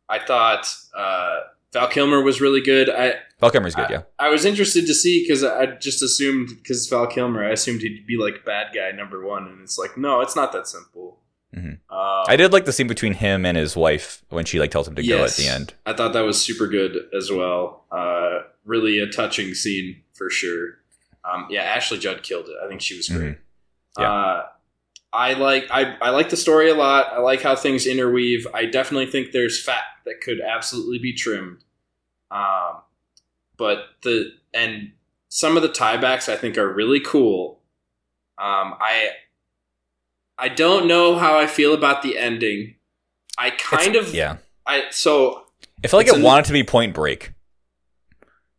I 0.09 0.19
thought 0.19 0.73
uh, 0.97 1.41
Val 1.73 1.89
Kilmer 1.89 2.23
was 2.23 2.41
really 2.41 2.61
good. 2.63 2.89
I 2.89 3.15
Val 3.41 3.51
Kilmer's 3.51 3.75
good. 3.75 3.91
Yeah, 3.91 4.03
I 4.19 4.29
was 4.31 4.45
interested 4.45 4.87
to 4.87 4.95
see 4.95 5.23
because 5.23 5.45
I 5.45 5.67
just 5.67 6.03
assumed 6.03 6.49
because 6.49 6.87
Val 6.89 7.07
Kilmer, 7.07 7.45
I 7.45 7.51
assumed 7.51 7.83
he'd 7.83 8.07
be 8.07 8.17
like 8.17 8.45
bad 8.45 8.69
guy 8.75 8.91
number 8.91 9.25
one, 9.25 9.47
and 9.47 9.61
it's 9.63 9.79
like 9.79 9.97
no, 9.99 10.21
it's 10.21 10.35
not 10.37 10.53
that 10.53 10.67
simple. 10.67 11.21
Mhm. 11.57 11.79
Um, 11.91 12.25
I 12.29 12.37
did 12.37 12.53
like 12.53 12.67
the 12.67 12.73
scene 12.73 12.89
between 12.89 13.15
him 13.15 13.47
and 13.47 13.57
his 13.57 13.75
wife 13.77 14.23
when 14.29 14.45
she 14.45 14.59
like 14.61 14.71
tells 14.71 14.87
him 14.87 14.95
to 14.97 15.03
go 15.07 15.25
at 15.25 15.33
the 15.33 15.47
end. 15.49 15.75
I 15.87 15.93
thought 15.95 16.13
that 16.13 16.21
was 16.21 16.41
super 16.41 16.67
good 16.67 16.97
as 17.17 17.31
well. 17.31 17.85
Uh, 17.91 18.41
really 18.65 18.99
a 18.99 19.07
touching 19.07 19.55
scene 19.55 20.03
for 20.13 20.29
sure. 20.29 20.79
Um, 21.25 21.47
yeah, 21.51 21.63
Ashley 21.63 21.99
Judd 21.99 22.23
killed 22.23 22.47
it. 22.49 22.57
I 22.63 22.69
think 22.69 22.81
she 22.83 22.97
was 22.97 23.09
great. 23.09 23.37
Mm-hmm. 23.37 24.03
Yeah. 24.03 24.13
Uh, 24.13 24.43
I 25.13 25.33
like 25.35 25.67
I, 25.71 25.97
I 26.03 26.11
like 26.11 26.29
the 26.31 26.37
story 26.37 26.69
a 26.71 26.75
lot. 26.75 27.13
I 27.13 27.19
like 27.19 27.43
how 27.43 27.57
things 27.57 27.87
interweave. 27.87 28.47
I 28.53 28.67
definitely 28.67 29.07
think 29.07 29.33
there's 29.33 29.63
fat 29.63 29.83
that 30.05 30.21
could 30.21 30.41
absolutely 30.41 30.99
be 30.99 31.13
trimmed. 31.15 31.65
Um, 32.31 32.83
but 33.57 33.85
the 34.03 34.33
and 34.53 34.93
some 35.29 35.57
of 35.57 35.63
the 35.63 35.69
tiebacks 35.69 36.29
I 36.29 36.37
think 36.37 36.59
are 36.59 36.73
really 36.73 37.01
cool. 37.01 37.61
Um, 38.39 38.75
I 38.81 39.11
I 40.37 40.49
don't 40.49 40.87
know 40.87 41.17
how 41.17 41.39
I 41.39 41.47
feel 41.47 41.73
about 41.75 42.03
the 42.03 42.19
ending. 42.19 42.75
I 43.39 43.51
kind 43.51 43.95
It's- 43.97 44.09
of 44.09 44.15
yeah. 44.15 44.37
I 44.67 44.85
so 44.91 45.47
I 45.83 45.89
feel 45.89 45.99
like 46.01 46.09
it 46.09 46.19
a- 46.21 46.23
wanted 46.23 46.45
to 46.47 46.53
be 46.53 46.63
Point 46.65 46.93
Break. 46.95 47.33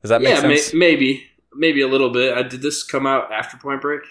Does 0.01 0.09
that 0.09 0.21
make 0.21 0.35
yeah, 0.35 0.47
may, 0.47 0.57
sense? 0.57 0.73
maybe, 0.73 1.25
maybe 1.53 1.81
a 1.81 1.87
little 1.87 2.09
bit. 2.09 2.35
Uh, 2.37 2.41
did 2.43 2.61
this 2.61 2.83
come 2.83 3.05
out 3.05 3.31
after 3.33 3.57
Point 3.57 3.81
Break? 3.81 4.01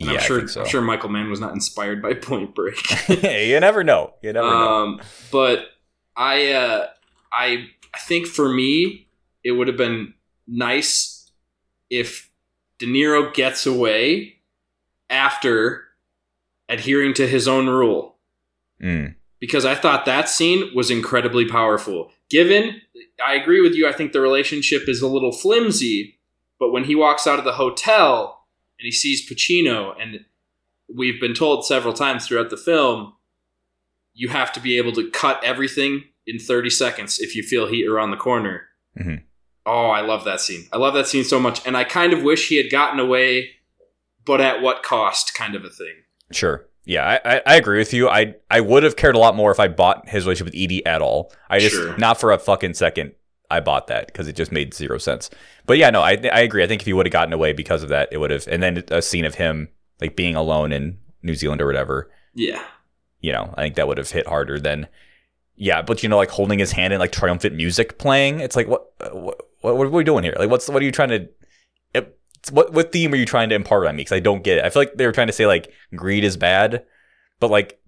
And 0.00 0.10
yeah, 0.10 0.16
I'm 0.16 0.20
sure. 0.22 0.48
So. 0.48 0.62
I'm 0.62 0.66
sure 0.68 0.80
Michael 0.82 1.08
Mann 1.10 1.30
was 1.30 1.40
not 1.40 1.52
inspired 1.52 2.02
by 2.02 2.14
Point 2.30 2.54
Break. 2.54 2.78
you 3.08 3.60
never 3.60 3.84
know. 3.84 4.14
You 4.22 4.32
never 4.32 4.48
know. 4.48 4.54
um, 4.84 5.00
but 5.30 5.60
I, 6.16 6.50
uh, 6.52 6.86
I, 7.32 7.66
I 7.94 7.98
think 8.00 8.26
for 8.26 8.48
me, 8.52 9.06
it 9.44 9.52
would 9.52 9.68
have 9.68 9.76
been 9.76 10.14
nice 10.48 11.30
if 11.90 12.30
De 12.78 12.86
Niro 12.86 13.32
gets 13.32 13.66
away 13.66 14.36
after 15.10 15.84
adhering 16.68 17.14
to 17.14 17.26
his 17.26 17.46
own 17.46 17.68
rule 17.68 18.12
Mm. 18.82 19.14
because 19.38 19.64
I 19.64 19.76
thought 19.76 20.04
that 20.06 20.28
scene 20.28 20.70
was 20.74 20.90
incredibly 20.90 21.46
powerful. 21.46 22.10
Given, 22.28 22.80
I 23.24 23.34
agree 23.34 23.60
with 23.60 23.74
you, 23.74 23.86
I 23.88 23.92
think 23.92 24.12
the 24.12 24.20
relationship 24.20 24.88
is 24.88 25.00
a 25.00 25.06
little 25.06 25.30
flimsy, 25.32 26.18
but 26.58 26.72
when 26.72 26.84
he 26.84 26.94
walks 26.96 27.26
out 27.26 27.38
of 27.38 27.44
the 27.44 27.52
hotel 27.52 28.43
and 28.78 28.84
he 28.84 28.90
sees 28.92 29.28
Pacino, 29.28 29.94
and 30.00 30.20
we've 30.94 31.20
been 31.20 31.34
told 31.34 31.64
several 31.66 31.92
times 31.94 32.26
throughout 32.26 32.50
the 32.50 32.56
film, 32.56 33.14
you 34.12 34.28
have 34.28 34.52
to 34.52 34.60
be 34.60 34.76
able 34.78 34.92
to 34.92 35.10
cut 35.10 35.42
everything 35.42 36.04
in 36.26 36.38
30 36.38 36.70
seconds 36.70 37.18
if 37.18 37.34
you 37.34 37.42
feel 37.42 37.66
heat 37.66 37.86
around 37.86 38.10
the 38.10 38.16
corner. 38.16 38.68
Mhm. 38.98 39.22
Oh, 39.66 39.88
I 39.88 40.02
love 40.02 40.24
that 40.24 40.40
scene. 40.40 40.68
I 40.72 40.76
love 40.76 40.94
that 40.94 41.06
scene 41.06 41.24
so 41.24 41.40
much. 41.40 41.66
And 41.66 41.76
I 41.76 41.84
kind 41.84 42.12
of 42.12 42.22
wish 42.22 42.48
he 42.48 42.56
had 42.62 42.70
gotten 42.70 43.00
away, 43.00 43.50
but 44.24 44.40
at 44.40 44.60
what 44.62 44.82
cost, 44.82 45.34
kind 45.34 45.54
of 45.54 45.64
a 45.64 45.70
thing. 45.70 45.94
Sure. 46.32 46.66
Yeah, 46.84 47.18
I, 47.24 47.36
I, 47.36 47.42
I 47.46 47.56
agree 47.56 47.78
with 47.78 47.94
you. 47.94 48.08
I 48.10 48.34
I 48.50 48.60
would 48.60 48.82
have 48.82 48.94
cared 48.96 49.14
a 49.14 49.18
lot 49.18 49.34
more 49.34 49.50
if 49.50 49.58
I 49.58 49.68
bought 49.68 50.06
his 50.08 50.24
relationship 50.26 50.46
with 50.52 50.54
Eady 50.54 50.84
at 50.84 51.00
all. 51.00 51.32
I 51.48 51.58
just 51.58 51.74
Sure. 51.74 51.96
not 51.96 52.20
for 52.20 52.30
a 52.30 52.38
fucking 52.38 52.74
second. 52.74 53.12
I 53.54 53.60
bought 53.60 53.86
that 53.86 54.06
because 54.06 54.28
it 54.28 54.36
just 54.36 54.52
made 54.52 54.74
zero 54.74 54.98
sense. 54.98 55.30
But 55.66 55.78
yeah, 55.78 55.90
no, 55.90 56.00
I 56.00 56.12
I 56.32 56.40
agree. 56.40 56.62
I 56.62 56.66
think 56.66 56.82
if 56.82 56.86
he 56.86 56.92
would 56.92 57.06
have 57.06 57.12
gotten 57.12 57.32
away 57.32 57.52
because 57.52 57.82
of 57.82 57.88
that, 57.90 58.08
it 58.10 58.18
would 58.18 58.30
have. 58.30 58.46
And 58.48 58.62
then 58.62 58.84
a 58.90 59.00
scene 59.00 59.24
of 59.24 59.36
him 59.36 59.68
like 60.00 60.16
being 60.16 60.34
alone 60.34 60.72
in 60.72 60.98
New 61.22 61.34
Zealand 61.34 61.60
or 61.60 61.66
whatever. 61.66 62.10
Yeah. 62.34 62.62
You 63.20 63.32
know, 63.32 63.54
I 63.56 63.62
think 63.62 63.76
that 63.76 63.88
would 63.88 63.98
have 63.98 64.10
hit 64.10 64.26
harder 64.26 64.58
than. 64.58 64.88
Yeah, 65.56 65.82
but 65.82 66.02
you 66.02 66.08
know, 66.08 66.16
like 66.16 66.30
holding 66.30 66.58
his 66.58 66.72
hand 66.72 66.92
and 66.92 67.00
like 67.00 67.12
triumphant 67.12 67.54
music 67.54 67.96
playing. 67.96 68.40
It's 68.40 68.56
like 68.56 68.66
what 68.66 68.92
what 69.12 69.38
what, 69.60 69.86
are 69.86 69.90
we 69.90 70.04
doing 70.04 70.24
here? 70.24 70.34
Like, 70.38 70.50
what's 70.50 70.68
what 70.68 70.82
are 70.82 70.84
you 70.84 70.92
trying 70.92 71.10
to? 71.10 71.28
It, 71.94 72.18
what 72.50 72.72
what 72.72 72.90
theme 72.90 73.12
are 73.12 73.16
you 73.16 73.24
trying 73.24 73.50
to 73.50 73.54
impart 73.54 73.86
on 73.86 73.94
me? 73.94 74.00
Because 74.00 74.16
I 74.16 74.20
don't 74.20 74.42
get 74.42 74.58
it. 74.58 74.64
I 74.64 74.70
feel 74.70 74.82
like 74.82 74.94
they 74.94 75.06
were 75.06 75.12
trying 75.12 75.28
to 75.28 75.32
say 75.32 75.46
like 75.46 75.72
greed 75.94 76.24
is 76.24 76.36
bad, 76.36 76.84
but 77.38 77.50
like 77.50 77.80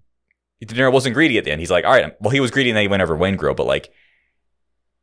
De 0.61 0.73
Niro 0.73 0.91
wasn't 0.91 1.13
greedy 1.13 1.37
at 1.37 1.43
the 1.43 1.51
end. 1.51 1.59
He's 1.59 1.69
like, 1.69 1.85
all 1.85 1.91
right, 1.91 2.19
well, 2.21 2.31
he 2.31 2.39
was 2.39 2.51
greedy 2.51 2.69
and 2.69 2.77
then 2.77 2.83
he 2.83 2.87
went 2.87 3.03
over 3.03 3.15
Waingro, 3.15 3.55
but 3.55 3.67
like 3.67 3.91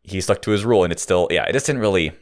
he 0.05 0.21
stuck 0.21 0.41
to 0.43 0.53
his 0.53 0.65
rule, 0.65 0.85
and 0.85 0.93
it's 0.93 1.03
still 1.03 1.27
yeah, 1.31 1.45
it 1.45 1.53
just 1.53 1.67
didn't 1.67 1.81
really. 1.81 2.13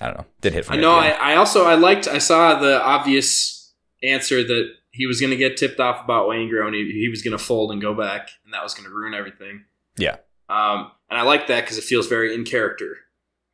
I 0.00 0.06
don't 0.06 0.18
know. 0.18 0.26
Did 0.40 0.54
hit 0.54 0.64
for 0.64 0.72
I 0.72 0.76
know. 0.76 0.92
I. 0.92 1.08
I 1.08 1.36
also 1.36 1.64
I 1.64 1.74
liked. 1.74 2.06
I 2.06 2.18
saw 2.18 2.58
the 2.58 2.80
obvious 2.82 3.74
answer 4.02 4.42
that 4.42 4.74
he 4.92 5.06
was 5.06 5.20
going 5.20 5.30
to 5.30 5.36
get 5.36 5.56
tipped 5.56 5.80
off 5.80 6.02
about 6.04 6.28
Waingro 6.28 6.66
and 6.66 6.74
he, 6.74 6.90
he 6.92 7.08
was 7.08 7.22
going 7.22 7.36
to 7.36 7.42
fold 7.42 7.72
and 7.72 7.80
go 7.80 7.94
back, 7.94 8.28
and 8.44 8.54
that 8.54 8.62
was 8.62 8.74
going 8.74 8.88
to 8.88 8.94
ruin 8.94 9.14
everything. 9.14 9.64
Yeah. 9.96 10.16
Um, 10.48 10.90
and 11.08 11.18
I 11.18 11.22
like 11.22 11.46
that 11.46 11.62
because 11.62 11.78
it 11.78 11.84
feels 11.84 12.06
very 12.06 12.34
in 12.34 12.44
character. 12.44 12.96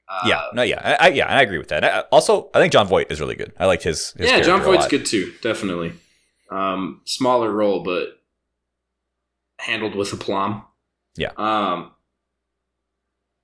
Uh, 0.08 0.20
yeah, 0.26 0.42
no, 0.54 0.62
yeah, 0.62 0.96
I, 1.00 1.06
I, 1.06 1.08
yeah, 1.08 1.26
I 1.26 1.42
agree 1.42 1.58
with 1.58 1.68
that. 1.68 1.84
I, 1.84 2.00
also, 2.12 2.48
I 2.54 2.60
think 2.60 2.72
Jon 2.72 2.86
Voight 2.86 3.10
is 3.10 3.20
really 3.20 3.34
good. 3.34 3.52
I 3.58 3.66
liked 3.66 3.82
his. 3.82 4.12
his 4.12 4.30
yeah. 4.30 4.40
Jon 4.40 4.62
Voight's 4.62 4.86
good 4.86 5.04
too. 5.04 5.34
Definitely. 5.42 5.92
Um, 6.50 7.00
smaller 7.04 7.50
role, 7.50 7.82
but 7.82 8.20
handled 9.58 9.96
with 9.96 10.12
aplomb. 10.12 10.62
Yeah. 11.16 11.32
Um. 11.36 11.90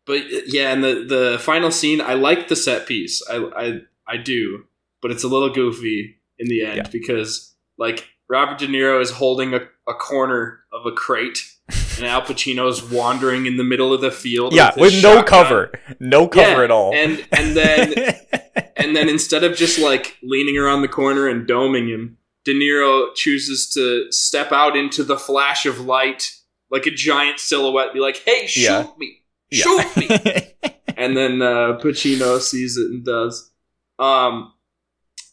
But 0.07 0.19
uh, 0.23 0.41
yeah, 0.47 0.73
and 0.73 0.83
the 0.83 1.05
the 1.09 1.39
final 1.41 1.71
scene, 1.71 2.01
I 2.01 2.15
like 2.15 2.49
the 2.49 2.57
set 2.57 2.87
piece. 2.87 3.23
I 3.31 3.37
I 3.57 3.81
I 4.07 4.17
do, 4.17 4.65
but 5.01 5.11
it's 5.11 5.25
a 5.25 5.29
little 5.29 5.51
goofy 5.51 6.17
in 6.39 6.49
the 6.49 6.65
end 6.65 6.77
Yeah. 6.79 6.89
because 6.91 7.55
like 7.79 8.09
Robert 8.29 8.59
De 8.59 8.67
Niro 8.67 9.01
is 9.01 9.11
holding 9.11 9.55
a, 9.55 9.61
a 9.89 9.95
corner 9.95 10.61
of 10.73 10.87
a 10.87 10.93
crate, 10.93 11.39
and 11.97 12.07
Al 12.07 12.23
Pacino's 12.23 12.83
wandering 12.83 13.47
in 13.47 13.57
the 13.59 13.65
middle 13.65 13.93
of 13.93 14.01
the 14.01 14.11
field. 14.11 14.55
Yeah, 14.55 14.71
with, 14.77 14.93
with 14.95 15.03
no 15.03 15.23
cover, 15.23 15.71
no 16.01 16.27
cover 16.29 16.59
Yeah, 16.59 16.65
at 16.65 16.71
all. 16.71 16.95
And 16.95 17.25
and 17.33 17.57
then 17.57 17.93
and 18.77 18.97
then 18.97 19.09
instead 19.09 19.45
of 19.45 19.57
just 19.57 19.79
like 19.79 20.17
leaning 20.23 20.57
around 20.59 20.83
the 20.83 20.89
corner 20.89 21.29
and 21.29 21.47
doming 21.49 21.89
him, 21.89 22.17
De 22.45 22.55
Niro 22.55 23.15
chooses 23.15 23.69
to 23.71 24.11
step 24.11 24.51
out 24.53 24.77
into 24.77 25.05
the 25.05 25.19
flash 25.19 25.65
of 25.67 25.81
light 25.81 26.33
like 26.71 26.87
a 26.87 26.91
giant 26.91 27.39
silhouette, 27.39 27.93
be 27.93 28.01
like, 28.01 28.17
"Hey, 28.25 28.47
shoot 28.47 28.63
Yeah. 28.63 28.87
me, 28.99 29.19
Yeah. 29.53 29.63
shoot 29.65 29.97
me!" 29.97 30.55
and 30.97 31.17
then 31.17 31.43
uh, 31.43 31.79
Pacino 31.79 32.41
sees 32.41 32.77
it 32.77 32.91
and 32.91 33.05
does. 33.05 33.51
Um, 33.99 34.53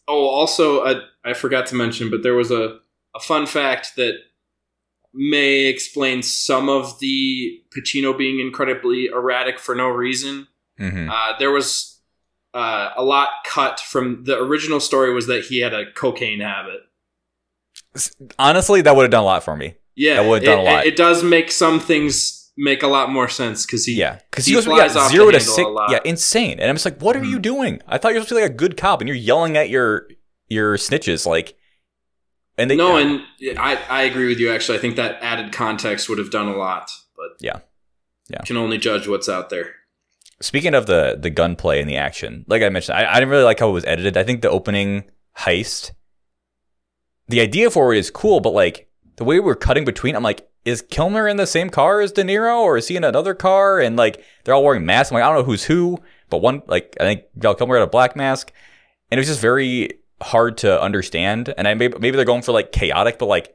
oh, 0.06 0.28
also, 0.28 0.84
I, 0.84 1.00
I 1.24 1.32
forgot 1.32 1.66
to 1.68 1.74
mention, 1.74 2.10
but 2.10 2.22
there 2.22 2.34
was 2.34 2.50
a, 2.50 2.78
a 3.16 3.20
fun 3.20 3.46
fact 3.46 3.96
that 3.96 4.14
may 5.12 5.64
explain 5.66 6.22
some 6.22 6.68
of 6.68 7.00
the 7.00 7.60
Pacino 7.76 8.16
being 8.16 8.38
incredibly 8.38 9.06
erratic 9.06 9.58
for 9.58 9.74
no 9.74 9.88
reason. 9.88 10.46
Mhm. 10.78 11.10
Uh, 11.10 11.36
there 11.38 11.50
was 11.50 12.00
uh, 12.54 12.90
a 12.96 13.02
lot 13.02 13.28
cut 13.44 13.80
from 13.80 14.24
the 14.24 14.38
original 14.38 14.80
story 14.80 15.12
was 15.12 15.26
that 15.26 15.44
he 15.44 15.60
had 15.60 15.74
a 15.74 15.90
cocaine 15.92 16.40
habit. 16.40 16.80
Honestly, 18.38 18.82
that 18.82 18.94
would 18.94 19.02
have 19.02 19.10
done 19.10 19.22
a 19.22 19.26
lot 19.26 19.42
for 19.42 19.56
me. 19.56 19.74
Yeah, 19.96 20.22
That 20.22 20.28
would've 20.28 20.44
it, 20.44 20.46
done 20.46 20.58
a 20.58 20.62
lot. 20.62 20.86
It, 20.86 20.94
it 20.94 20.96
does 20.96 21.22
make 21.22 21.50
some 21.50 21.80
things 21.80 22.39
make 22.60 22.82
a 22.82 22.86
lot 22.86 23.10
more 23.10 23.28
sense 23.28 23.66
because 23.66 23.84
he 23.84 23.94
Yeah, 23.94 24.18
because 24.30 24.44
he 24.44 24.52
he 24.52 24.56
goes 24.56 24.64
from 24.64 24.76
flies 24.76 24.94
yeah, 24.94 25.00
off 25.00 25.10
zero 25.10 25.30
to 25.30 25.40
six. 25.40 25.68
Yeah, 25.88 25.98
insane. 26.04 26.60
And 26.60 26.68
I'm 26.68 26.76
just 26.76 26.84
like, 26.84 27.00
what 27.00 27.16
are 27.16 27.24
you 27.24 27.36
mm-hmm. 27.36 27.42
doing? 27.42 27.82
I 27.88 27.98
thought 27.98 28.10
you 28.10 28.20
were 28.20 28.24
supposed 28.24 28.28
to 28.28 28.34
be 28.36 28.42
like 28.42 28.50
a 28.50 28.54
good 28.54 28.76
cop, 28.76 29.00
and 29.00 29.08
you're 29.08 29.16
yelling 29.16 29.56
at 29.56 29.70
your 29.70 30.08
your 30.48 30.76
snitches 30.76 31.26
like. 31.26 31.56
And 32.58 32.70
they 32.70 32.76
no, 32.76 32.98
yeah. 32.98 33.50
and 33.50 33.58
I, 33.58 33.76
I 33.88 34.02
agree 34.02 34.28
with 34.28 34.38
you. 34.38 34.52
Actually, 34.52 34.78
I 34.78 34.80
think 34.82 34.96
that 34.96 35.18
added 35.22 35.50
context 35.50 36.10
would 36.10 36.18
have 36.18 36.30
done 36.30 36.46
a 36.46 36.56
lot, 36.56 36.90
but 37.16 37.28
Yeah. 37.40 37.60
Yeah. 38.28 38.42
can 38.42 38.56
only 38.56 38.78
judge 38.78 39.08
what's 39.08 39.28
out 39.28 39.50
there. 39.50 39.74
Speaking 40.42 40.74
of 40.74 40.86
the 40.86 41.18
the 41.18 41.30
gunplay 41.30 41.80
and 41.80 41.88
the 41.88 41.96
action, 41.96 42.44
like 42.48 42.62
I 42.62 42.68
mentioned, 42.68 42.98
I, 42.98 43.10
I 43.10 43.14
didn't 43.14 43.30
really 43.30 43.44
like 43.44 43.60
how 43.60 43.70
it 43.70 43.72
was 43.72 43.84
edited. 43.86 44.16
I 44.16 44.24
think 44.24 44.42
the 44.42 44.50
opening 44.50 45.04
heist, 45.38 45.92
the 47.28 47.40
idea 47.40 47.70
for 47.70 47.94
it 47.94 47.98
is 47.98 48.10
cool, 48.10 48.40
but 48.40 48.52
like 48.52 48.90
the 49.16 49.24
way 49.24 49.40
we're 49.40 49.54
cutting 49.54 49.84
between, 49.84 50.16
I'm 50.16 50.22
like, 50.22 50.49
is 50.64 50.82
Kilmer 50.82 51.26
in 51.26 51.36
the 51.36 51.46
same 51.46 51.70
car 51.70 52.00
as 52.00 52.12
De 52.12 52.22
Niro, 52.22 52.60
or 52.60 52.76
is 52.76 52.88
he 52.88 52.96
in 52.96 53.04
another 53.04 53.34
car? 53.34 53.80
And 53.80 53.96
like 53.96 54.22
they're 54.44 54.54
all 54.54 54.64
wearing 54.64 54.84
masks. 54.84 55.10
I'm 55.10 55.14
like, 55.14 55.24
I 55.24 55.28
don't 55.28 55.38
know 55.38 55.44
who's 55.44 55.64
who, 55.64 55.98
but 56.28 56.38
one 56.38 56.62
like 56.66 56.96
I 57.00 57.04
think 57.04 57.24
Val 57.36 57.54
Kilmer 57.54 57.76
had 57.76 57.82
a 57.82 57.86
black 57.86 58.16
mask, 58.16 58.52
and 59.10 59.18
it 59.18 59.20
was 59.20 59.28
just 59.28 59.40
very 59.40 60.00
hard 60.22 60.58
to 60.58 60.80
understand. 60.80 61.52
And 61.56 61.66
I 61.66 61.74
maybe 61.74 61.98
maybe 61.98 62.16
they're 62.16 62.24
going 62.24 62.42
for 62.42 62.52
like 62.52 62.72
chaotic, 62.72 63.18
but 63.18 63.26
like 63.26 63.54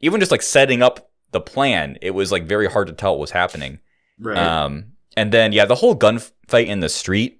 even 0.00 0.20
just 0.20 0.32
like 0.32 0.42
setting 0.42 0.82
up 0.82 1.10
the 1.32 1.40
plan, 1.40 1.98
it 2.02 2.10
was 2.10 2.32
like 2.32 2.44
very 2.44 2.68
hard 2.68 2.88
to 2.88 2.92
tell 2.92 3.12
what 3.12 3.20
was 3.20 3.30
happening. 3.30 3.78
Right. 4.18 4.36
Um, 4.36 4.92
and 5.16 5.32
then 5.32 5.52
yeah, 5.52 5.64
the 5.64 5.76
whole 5.76 5.96
gunfight 5.96 6.66
in 6.66 6.80
the 6.80 6.88
street 6.88 7.39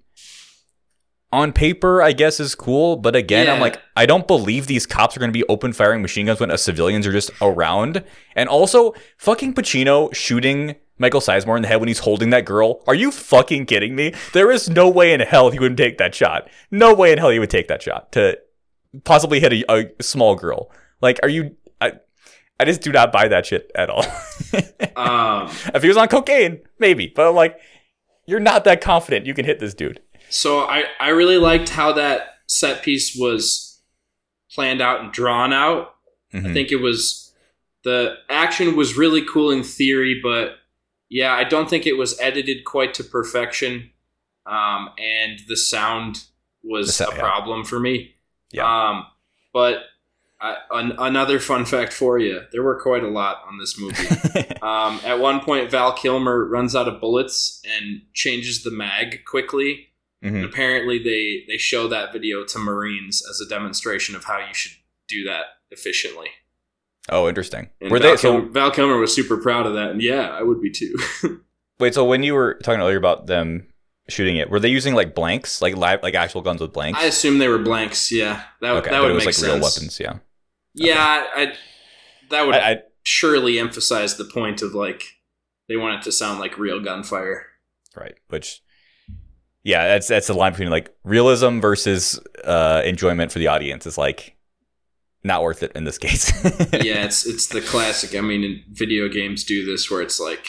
on 1.31 1.53
paper, 1.53 2.01
I 2.01 2.11
guess, 2.11 2.39
is 2.39 2.55
cool. 2.55 2.97
But 2.97 3.15
again, 3.15 3.49
I'm 3.49 3.59
like, 3.61 3.79
I 3.95 4.05
don't 4.05 4.27
believe 4.27 4.67
these 4.67 4.85
cops 4.85 5.15
are 5.15 5.19
going 5.19 5.31
to 5.31 5.37
be 5.37 5.45
open 5.47 5.73
firing 5.73 6.01
machine 6.01 6.25
guns 6.25 6.39
when 6.39 6.55
civilians 6.57 7.07
are 7.07 7.11
just 7.11 7.31
around. 7.41 8.03
And 8.35 8.49
also, 8.49 8.93
fucking 9.17 9.53
Pacino 9.53 10.13
shooting 10.13 10.75
Michael 10.97 11.21
Sizemore 11.21 11.55
in 11.55 11.63
the 11.63 11.67
head 11.67 11.79
when 11.79 11.87
he's 11.87 11.99
holding 11.99 12.29
that 12.31 12.45
girl. 12.45 12.83
Are 12.87 12.95
you 12.95 13.11
fucking 13.11 13.65
kidding 13.65 13.95
me? 13.95 14.13
There 14.33 14.51
is 14.51 14.69
no 14.69 14.89
way 14.89 15.13
in 15.13 15.19
hell 15.21 15.49
he 15.49 15.59
would 15.59 15.77
take 15.77 15.97
that 15.97 16.13
shot. 16.13 16.49
No 16.69 16.93
way 16.93 17.11
in 17.11 17.17
hell 17.17 17.29
he 17.29 17.39
would 17.39 17.49
take 17.49 17.67
that 17.69 17.81
shot 17.81 18.11
to 18.11 18.37
possibly 19.03 19.39
hit 19.39 19.53
a, 19.53 19.73
a 19.73 20.03
small 20.03 20.35
girl. 20.35 20.69
Like, 21.01 21.19
are 21.23 21.29
you? 21.29 21.55
I, 21.79 21.93
I 22.59 22.65
just 22.65 22.81
do 22.81 22.91
not 22.91 23.11
buy 23.11 23.29
that 23.29 23.45
shit 23.45 23.71
at 23.73 23.89
all. 23.89 24.03
um, 24.95 25.49
If 25.73 25.81
he 25.81 25.87
was 25.87 25.97
on 25.97 26.07
cocaine, 26.07 26.61
maybe. 26.77 27.11
But 27.13 27.27
I'm 27.27 27.35
like, 27.35 27.59
you're 28.27 28.39
not 28.39 28.65
that 28.65 28.81
confident 28.81 29.25
you 29.25 29.33
can 29.33 29.45
hit 29.45 29.59
this 29.59 29.73
dude. 29.73 30.01
So 30.31 30.61
I, 30.61 30.83
I 30.99 31.09
really 31.09 31.37
liked 31.37 31.69
how 31.69 31.93
that 31.93 32.35
set 32.47 32.83
piece 32.83 33.15
was 33.15 33.81
planned 34.53 34.81
out 34.81 35.01
and 35.01 35.11
drawn 35.11 35.53
out. 35.53 35.95
I 36.33 36.37
Mhm. 36.37 36.53
think 36.53 36.71
it 36.71 36.77
was 36.81 37.33
the 37.83 38.15
action 38.29 38.75
was 38.75 38.95
really 38.97 39.23
cool 39.25 39.49
in 39.51 39.63
theory, 39.63 40.19
but 40.21 40.55
yeah, 41.09 41.33
I 41.33 41.43
don't 41.43 41.69
think 41.69 41.85
it 41.85 41.97
was 41.97 42.19
edited 42.19 42.63
quite 42.65 42.93
to 42.95 43.03
perfection. 43.03 43.91
Um, 44.45 44.89
and 44.97 45.39
the 45.47 45.57
sound 45.57 46.23
was 46.63 46.87
The 46.87 46.93
sound, 46.93 47.13
a 47.13 47.15
yeah. 47.17 47.21
problem 47.21 47.63
for 47.65 47.79
me. 47.79 48.15
Yeah. 48.51 48.65
Um, 48.89 49.05
but 49.53 49.83
I, 50.39 50.57
an, 50.71 50.93
another 50.97 51.39
fun 51.39 51.65
fact 51.65 51.93
for 51.93 52.17
you: 52.17 52.41
there 52.51 52.63
were 52.63 52.79
quite 52.81 53.03
a 53.03 53.07
lot 53.09 53.43
on 53.47 53.57
this 53.59 53.77
movie. 53.79 54.07
um, 54.61 54.99
at 55.05 55.19
one 55.19 55.39
point, 55.41 55.69
Val 55.69 55.93
Kilmer 55.93 56.45
runs 56.45 56.75
out 56.75 56.87
of 56.87 56.99
bullets 56.99 57.61
and 57.77 58.01
changes 58.13 58.63
the 58.63 58.71
mag 58.71 59.23
quickly. 59.25 59.87
Mhm. 60.23 60.45
apparently, 60.45 60.99
they 60.99 61.45
they 61.51 61.57
show 61.57 61.87
that 61.87 62.13
video 62.13 62.43
to 62.45 62.59
Marines 62.59 63.23
as 63.29 63.41
a 63.41 63.49
demonstration 63.49 64.15
of 64.15 64.25
how 64.25 64.37
you 64.39 64.53
should 64.53 64.73
do 65.07 65.23
that 65.25 65.45
efficiently. 65.71 66.29
Oh, 67.09 67.27
interesting. 67.27 67.69
And 67.81 67.89
Were 67.91 67.99
Val, 67.99 68.11
they 68.11 68.17
so? 68.17 68.31
Kilmer, 68.33 68.49
Val 68.51 68.71
Kilmer 68.71 68.97
was 68.97 69.13
super 69.13 69.37
proud 69.37 69.65
of 69.65 69.73
that, 69.73 69.89
and 69.91 70.01
yeah, 70.01 70.29
I 70.29 70.43
would 70.43 70.61
be 70.61 70.69
too. 70.69 70.95
Wait, 71.79 71.95
so 71.95 72.05
when 72.05 72.21
you 72.21 72.35
were 72.35 72.59
talking 72.63 72.79
earlier 72.79 72.97
about 72.97 73.25
them 73.25 73.67
shooting 74.07 74.37
it, 74.37 74.49
were 74.51 74.59
they 74.59 74.69
using 74.69 74.93
like 74.93 75.15
blanks, 75.15 75.61
like 75.61 75.75
live, 75.75 76.03
like 76.03 76.13
actual 76.13 76.41
guns 76.41 76.61
with 76.61 76.71
blanks? 76.73 76.99
I 76.99 77.05
assume 77.05 77.39
they 77.39 77.47
were 77.47 77.57
blanks. 77.57 78.11
Yeah, 78.11 78.43
that, 78.61 78.71
okay, 78.77 78.91
that 78.91 79.01
would 79.01 79.11
it 79.11 79.13
was 79.15 79.21
make 79.21 79.25
like 79.27 79.35
sense. 79.35 79.51
real 79.53 79.61
weapons. 79.61 79.99
Yeah. 79.99 80.17
Yeah, 80.75 81.25
I, 81.35 81.53
that 82.29 82.45
would 82.45 82.55
I, 82.55 82.71
I 82.71 82.81
surely 83.03 83.57
emphasize 83.59 84.15
the 84.17 84.25
point 84.25 84.61
of 84.61 84.73
like 84.75 85.03
they 85.67 85.75
want 85.77 85.95
it 85.95 86.03
to 86.03 86.11
sound 86.11 86.39
like 86.39 86.57
real 86.59 86.79
gunfire. 86.79 87.47
right, 87.95 88.15
which. 88.29 88.61
Yeah, 89.63 89.87
that's 89.87 90.07
that's 90.07 90.27
the 90.27 90.33
line 90.33 90.53
between 90.53 90.69
like 90.69 90.93
realism 91.03 91.59
versus 91.59 92.19
uh, 92.43 92.81
enjoyment 92.83 93.31
for 93.31 93.39
the 93.39 93.47
audience. 93.47 93.85
Is 93.85 93.97
like 93.97 94.35
not 95.23 95.43
worth 95.43 95.61
it 95.61 95.71
in 95.75 95.83
this 95.83 95.97
case. 95.97 96.31
yeah, 96.73 97.03
it's 97.05 97.25
it's 97.25 97.47
the 97.47 97.61
classic. 97.61 98.15
I 98.15 98.21
mean, 98.21 98.43
in 98.43 98.63
video 98.71 99.07
games 99.07 99.43
do 99.43 99.65
this 99.65 99.89
where 99.91 100.01
it's 100.01 100.19
like 100.19 100.47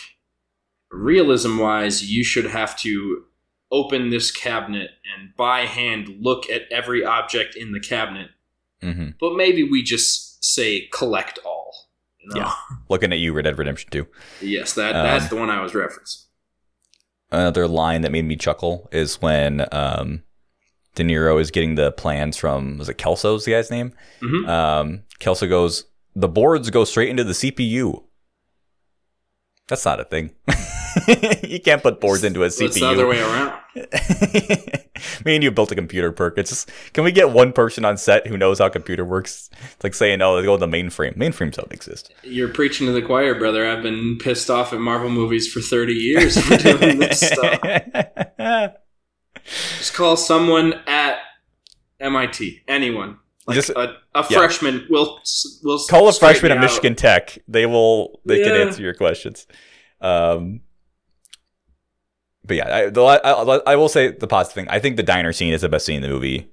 realism 0.91 1.59
wise, 1.59 2.11
you 2.11 2.25
should 2.25 2.47
have 2.47 2.79
to 2.81 3.25
open 3.71 4.11
this 4.11 4.31
cabinet 4.31 4.91
and 5.17 5.35
by 5.37 5.61
hand 5.61 6.09
look 6.21 6.49
at 6.51 6.63
every 6.71 7.05
object 7.05 7.55
in 7.57 7.73
the 7.73 7.81
cabinet. 7.81 8.31
hmm 8.83 9.11
But 9.19 9.35
maybe 9.35 9.63
we 9.63 9.83
just 9.83 10.45
say 10.45 10.89
collect 10.93 11.39
all. 11.45 11.73
You 12.19 12.29
know? 12.35 12.41
Yeah. 12.41 12.53
Looking 12.89 13.13
at 13.13 13.19
you, 13.19 13.33
Red 13.33 13.43
Dead 13.43 13.59
Redemption 13.59 13.91
Two. 13.91 14.07
Yes, 14.41 14.75
that 14.75 14.95
Um, 14.95 15.05
that's 15.05 15.29
the 15.29 15.37
one 15.37 15.51
I 15.51 15.61
was 15.63 15.73
referencing. 15.73 16.25
Another 17.33 17.67
line 17.67 18.03
that 18.03 18.13
made 18.13 18.25
me 18.25 18.37
chuckle 18.37 18.89
is 18.93 19.21
when 19.21 19.67
um, 19.73 20.23
De 20.95 21.03
Niro 21.03 21.41
is 21.41 21.51
getting 21.51 21.75
the 21.75 21.91
plans 21.93 22.37
from 22.37 22.79
was 22.79 22.89
it 22.89 22.99
Kelso's 22.99 23.45
the 23.45 23.53
guy's 23.53 23.71
name? 23.71 23.93
Mhm. 24.21 24.49
Um, 24.49 25.03
Kelso 25.19 25.49
goes, 25.49 25.85
the 26.15 26.29
boards 26.29 26.71
go 26.71 26.85
straight 26.85 27.09
into 27.09 27.25
the 27.25 27.33
CPU. 27.33 28.05
That's 29.69 29.85
not 29.85 30.01
a 30.01 30.05
thing. 30.05 30.35
you 31.43 31.61
can't 31.61 31.83
put 31.83 32.01
boards 32.01 32.25
into 32.25 32.43
a 32.45 32.49
CPU. 32.49 32.67
It's 32.67 32.81
the 32.81 32.87
other 32.87 33.07
way 33.07 33.21
around. 33.21 33.59
Me 35.25 35.35
and 35.35 35.43
you 35.43 35.51
built 35.51 35.73
a 35.73 35.75
computer 35.75 36.13
perk. 36.13 36.39
It's 36.39 36.51
just, 36.51 36.71
can 36.93 37.05
we 37.05 37.13
get 37.13 37.31
one 37.31 37.53
person 37.53 37.85
on 37.85 37.97
set 37.97 38.27
who 38.27 38.37
knows 38.37 38.59
how 38.59 38.69
computer 38.69 39.05
works? 39.05 39.51
It's 39.75 39.85
like 39.85 39.95
saying, 39.95 40.21
oh, 40.23 40.37
they 40.37 40.45
go 40.45 40.57
to 40.57 40.61
the 40.61 40.67
mainframe. 40.67 41.17
Mainframes 41.17 41.55
don't 41.55 41.73
exist. 41.73 42.13
You're 42.23 42.49
preaching 42.49 42.87
to 42.87 42.93
the 42.93 43.03
choir, 43.03 43.35
brother. 43.35 43.67
I've 43.67 43.83
been 43.83 44.19
pissed 44.19 44.51
off 44.51 44.73
at 44.73 44.81
Marvel 44.81 45.11
movies 45.11 45.51
for 45.51 45.61
30 45.61 45.93
years 45.95 46.39
for 46.41 46.57
doing 46.57 46.99
this 46.99 47.21
stuff. 47.21 47.61
Just 49.45 49.95
call 49.95 50.17
someone 50.17 50.75
at 50.87 51.19
MIT. 51.99 52.63
Anyone. 52.69 53.19
Like 53.47 53.57
Just- 53.57 53.71
a, 53.71 53.97
a 54.15 54.27
yeah. 54.31 54.39
freshman 54.39 54.87
will 54.89 55.21
will 55.65 55.85
Call 55.89 56.09
a 56.09 56.13
freshman 56.13 56.53
at. 56.53 56.61
Michigan 56.61 56.95
Tech. 56.95 57.39
They 57.49 57.67
will. 57.67 58.21
They 58.25 58.43
can 58.43 58.53
answer 58.53 58.83
your 58.83 58.95
questions. 58.95 59.47
Um, 60.01 60.61
but 62.45 62.57
yeah, 62.57 62.77
I, 62.77 62.87
the, 62.91 63.03
I, 63.03 63.73
I 63.73 63.77
will 63.77 63.89
say 63.89 64.09
the 64.13 64.27
positive 64.27 64.55
thing. 64.55 64.69
I 64.69 64.79
think 64.79 64.97
the 64.97 65.03
diner 65.03 65.33
scene 65.33 65.53
is 65.53 65.61
the 65.63 65.69
best 65.69 65.87
scene 65.87 65.97
in 65.97 66.03
the 66.03 66.09
movie. 66.09 66.49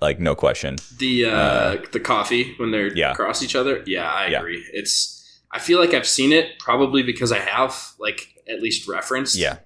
Like 0.00 0.20
no 0.20 0.34
question. 0.36 0.76
The 0.98 1.24
uh, 1.26 1.30
Uh, 1.36 1.82
the 1.92 1.98
coffee 2.00 2.54
when 2.58 2.70
they're 2.70 2.94
yeah. 2.96 3.10
across 3.12 3.42
each 3.42 3.56
other. 3.56 3.82
Yeah, 3.86 4.08
I 4.10 4.28
Yeah. 4.28 4.38
agree. 4.38 4.64
It's. 4.72 5.40
I 5.50 5.58
feel 5.58 5.78
like 5.80 5.94
I've 5.94 6.06
seen 6.06 6.32
it 6.32 6.58
probably 6.58 7.02
because 7.02 7.30
I 7.32 7.38
have 7.38 7.92
like 7.98 8.28
at 8.48 8.60
least 8.62 8.88
referenced. 8.88 9.36
Yeah, 9.36 9.58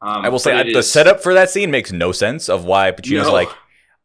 Um, 0.00 0.24
I 0.24 0.28
will 0.30 0.38
say 0.40 0.52
I, 0.52 0.62
the 0.64 0.78
is- 0.78 0.90
setup 0.90 1.22
for 1.22 1.32
that 1.34 1.48
scene 1.50 1.70
makes 1.70 1.92
no 1.92 2.10
sense 2.12 2.48
of 2.48 2.64
why 2.64 2.90
Pacino's 2.92 3.26
No. 3.28 3.32
like, 3.32 3.48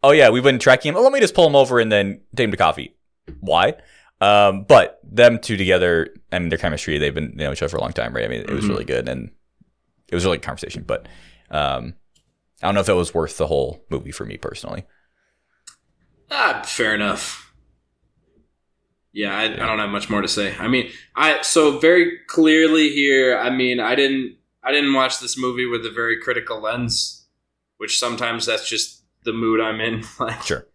oh 0.03 0.11
yeah, 0.11 0.29
we've 0.29 0.43
been 0.43 0.59
tracking 0.59 0.89
him. 0.89 0.97
Oh, 0.97 1.01
let 1.01 1.11
me 1.11 1.19
just 1.19 1.33
pull 1.33 1.47
him 1.47 1.55
over 1.55 1.79
and 1.79 1.91
then 1.91 2.21
take 2.35 2.45
him 2.45 2.51
to 2.51 2.57
coffee. 2.57 2.95
Why? 3.39 3.75
Um, 4.21 4.63
but 4.63 4.99
them 5.03 5.37
two 5.39 5.57
together, 5.57 6.13
I 6.31 6.39
mean, 6.39 6.49
their 6.49 6.57
chemistry, 6.57 6.97
they've 6.97 7.13
been 7.13 7.31
you 7.31 7.45
know 7.45 7.51
each 7.51 7.61
other 7.61 7.69
for 7.69 7.77
a 7.77 7.81
long 7.81 7.93
time, 7.93 8.15
right? 8.15 8.25
I 8.25 8.27
mean, 8.27 8.41
it 8.41 8.49
was 8.49 8.65
Mhm. 8.65 8.69
really 8.69 8.85
good 8.85 9.07
and 9.09 9.29
it 10.09 10.15
was 10.15 10.25
really 10.25 10.37
good 10.37 10.43
conversation. 10.45 10.83
But 10.85 11.07
Um, 11.49 11.95
I 12.61 12.67
don't 12.67 12.75
know 12.75 12.81
if 12.81 12.89
it 12.89 12.93
was 12.93 13.13
worth 13.13 13.37
the 13.37 13.47
whole 13.47 13.85
movie 13.89 14.11
for 14.11 14.25
me 14.25 14.37
personally. 14.37 14.85
Ah, 16.31 16.61
fair 16.65 16.93
enough. 16.95 17.53
Yeah, 19.13 19.35
I, 19.35 19.43
I 19.45 19.47
don't 19.65 19.79
have 19.79 19.89
much 19.89 20.09
more 20.09 20.21
to 20.21 20.27
say. 20.27 20.55
I 20.57 20.67
mean, 20.67 20.91
I 21.15 21.41
so 21.41 21.79
very 21.79 22.19
clearly 22.27 22.89
here. 22.89 23.37
I 23.37 23.49
mean, 23.49 23.79
I 23.79 23.95
didn't 23.95 24.37
I 24.63 24.71
didn't 24.71 24.93
watch 24.93 25.19
this 25.19 25.37
movie 25.37 25.65
with 25.65 25.85
a 25.85 25.89
very 25.91 26.19
critical 26.21 26.59
lens, 26.61 27.25
which 27.77 27.97
sometimes 27.99 28.45
that's 28.45 28.67
just 28.69 29.03
the 29.23 29.33
mood 29.33 29.59
I'm 29.61 29.79
in. 29.79 30.03
Like, 30.19 30.41
Sure. 30.43 30.67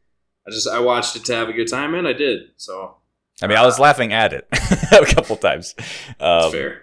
I 0.46 0.50
just 0.50 0.66
I 0.68 0.80
watched 0.80 1.14
it 1.14 1.24
to 1.26 1.34
have 1.36 1.48
a 1.48 1.52
good 1.52 1.68
time, 1.68 1.94
and 1.94 2.08
I 2.08 2.12
did. 2.14 2.40
So 2.56 2.96
I 3.42 3.46
mean, 3.46 3.58
I 3.58 3.64
was 3.64 3.78
laughing 3.78 4.12
at 4.12 4.32
it 4.32 4.48
a 4.92 5.04
couple 5.14 5.36
times. 5.36 5.74
Um, 6.18 6.50
fair. 6.50 6.82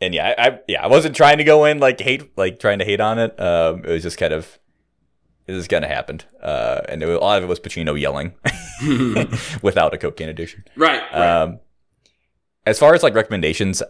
And 0.00 0.14
yeah, 0.14 0.34
I, 0.38 0.48
I 0.48 0.60
yeah, 0.68 0.82
I 0.84 0.88
wasn't 0.88 1.16
trying 1.16 1.38
to 1.38 1.44
go 1.44 1.64
in 1.64 1.78
like 1.78 2.00
hate, 2.00 2.36
like 2.36 2.58
trying 2.58 2.78
to 2.80 2.84
hate 2.84 3.00
on 3.00 3.18
it. 3.18 3.38
Um, 3.40 3.84
it 3.84 3.90
was 3.90 4.02
just 4.02 4.18
kind 4.18 4.32
of, 4.32 4.58
it 5.46 5.52
just 5.52 5.68
kind 5.68 5.84
of 5.84 5.90
happened. 5.90 6.24
Uh, 6.42 6.80
and 6.88 7.02
it, 7.02 7.06
was- 7.06 7.16
a 7.16 7.20
lot 7.20 7.38
of 7.38 7.44
it 7.44 7.46
was 7.48 7.60
Pacino 7.60 7.98
yelling 7.98 8.34
without 9.62 9.94
a 9.94 9.98
cocaine 9.98 10.28
addiction. 10.28 10.64
right. 10.76 11.02
right. 11.12 11.42
Um, 11.42 11.60
as 12.66 12.80
far 12.80 12.94
as 12.94 13.02
like 13.04 13.14
recommendations, 13.14 13.80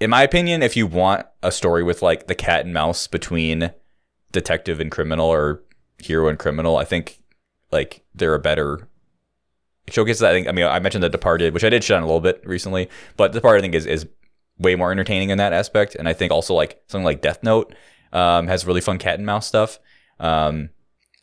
in 0.00 0.08
my 0.08 0.22
opinion, 0.22 0.62
if 0.62 0.78
you 0.78 0.86
want 0.86 1.26
a 1.42 1.52
story 1.52 1.82
with 1.82 2.00
like 2.00 2.26
the 2.26 2.34
cat 2.34 2.64
and 2.64 2.72
mouse 2.72 3.06
between 3.06 3.70
detective 4.32 4.80
and 4.80 4.90
criminal 4.90 5.26
or 5.26 5.62
hero 5.98 6.28
and 6.28 6.38
criminal, 6.38 6.78
I 6.78 6.84
think 6.84 7.20
like 7.70 8.02
they're 8.14 8.34
a 8.34 8.38
better 8.38 8.88
showcase. 9.90 10.22
I 10.22 10.32
think 10.32 10.48
I 10.48 10.52
mean 10.52 10.64
I 10.64 10.78
mentioned 10.78 11.04
The 11.04 11.10
Departed, 11.10 11.52
which 11.52 11.64
I 11.64 11.68
did 11.68 11.84
shit 11.84 11.96
on 11.98 12.02
a 12.02 12.06
little 12.06 12.20
bit 12.22 12.40
recently, 12.46 12.88
but 13.18 13.32
The 13.32 13.40
Departed 13.40 13.58
I 13.58 13.62
think 13.62 13.74
is 13.74 13.84
is 13.84 14.06
way 14.58 14.74
more 14.76 14.90
entertaining 14.92 15.30
in 15.30 15.38
that 15.38 15.52
aspect, 15.52 15.94
and 15.94 16.08
I 16.08 16.12
think 16.12 16.32
also 16.32 16.54
like 16.54 16.82
something 16.88 17.04
like 17.04 17.22
Death 17.22 17.42
Note 17.42 17.74
um, 18.12 18.46
has 18.46 18.66
really 18.66 18.80
fun 18.80 18.98
cat 18.98 19.16
and 19.16 19.26
mouse 19.26 19.46
stuff. 19.46 19.78
Um, 20.20 20.70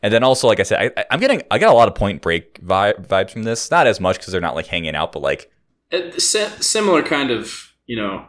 and 0.02 0.12
then 0.12 0.24
also, 0.24 0.48
like 0.48 0.60
I 0.60 0.64
said, 0.64 0.92
I, 0.96 1.04
I'm 1.10 1.20
getting 1.20 1.42
I 1.50 1.58
got 1.58 1.70
a 1.70 1.74
lot 1.74 1.88
of 1.88 1.94
Point 1.94 2.22
Break 2.22 2.64
vibe, 2.64 3.06
vibes 3.06 3.30
from 3.30 3.44
this. 3.44 3.70
Not 3.70 3.86
as 3.86 4.00
much 4.00 4.18
because 4.18 4.32
they're 4.32 4.40
not 4.40 4.54
like 4.54 4.66
hanging 4.66 4.94
out, 4.94 5.12
but 5.12 5.22
like 5.22 5.50
Uh, 5.92 6.10
similar 6.18 7.02
kind 7.02 7.30
of 7.30 7.72
you 7.86 7.96
know, 7.96 8.26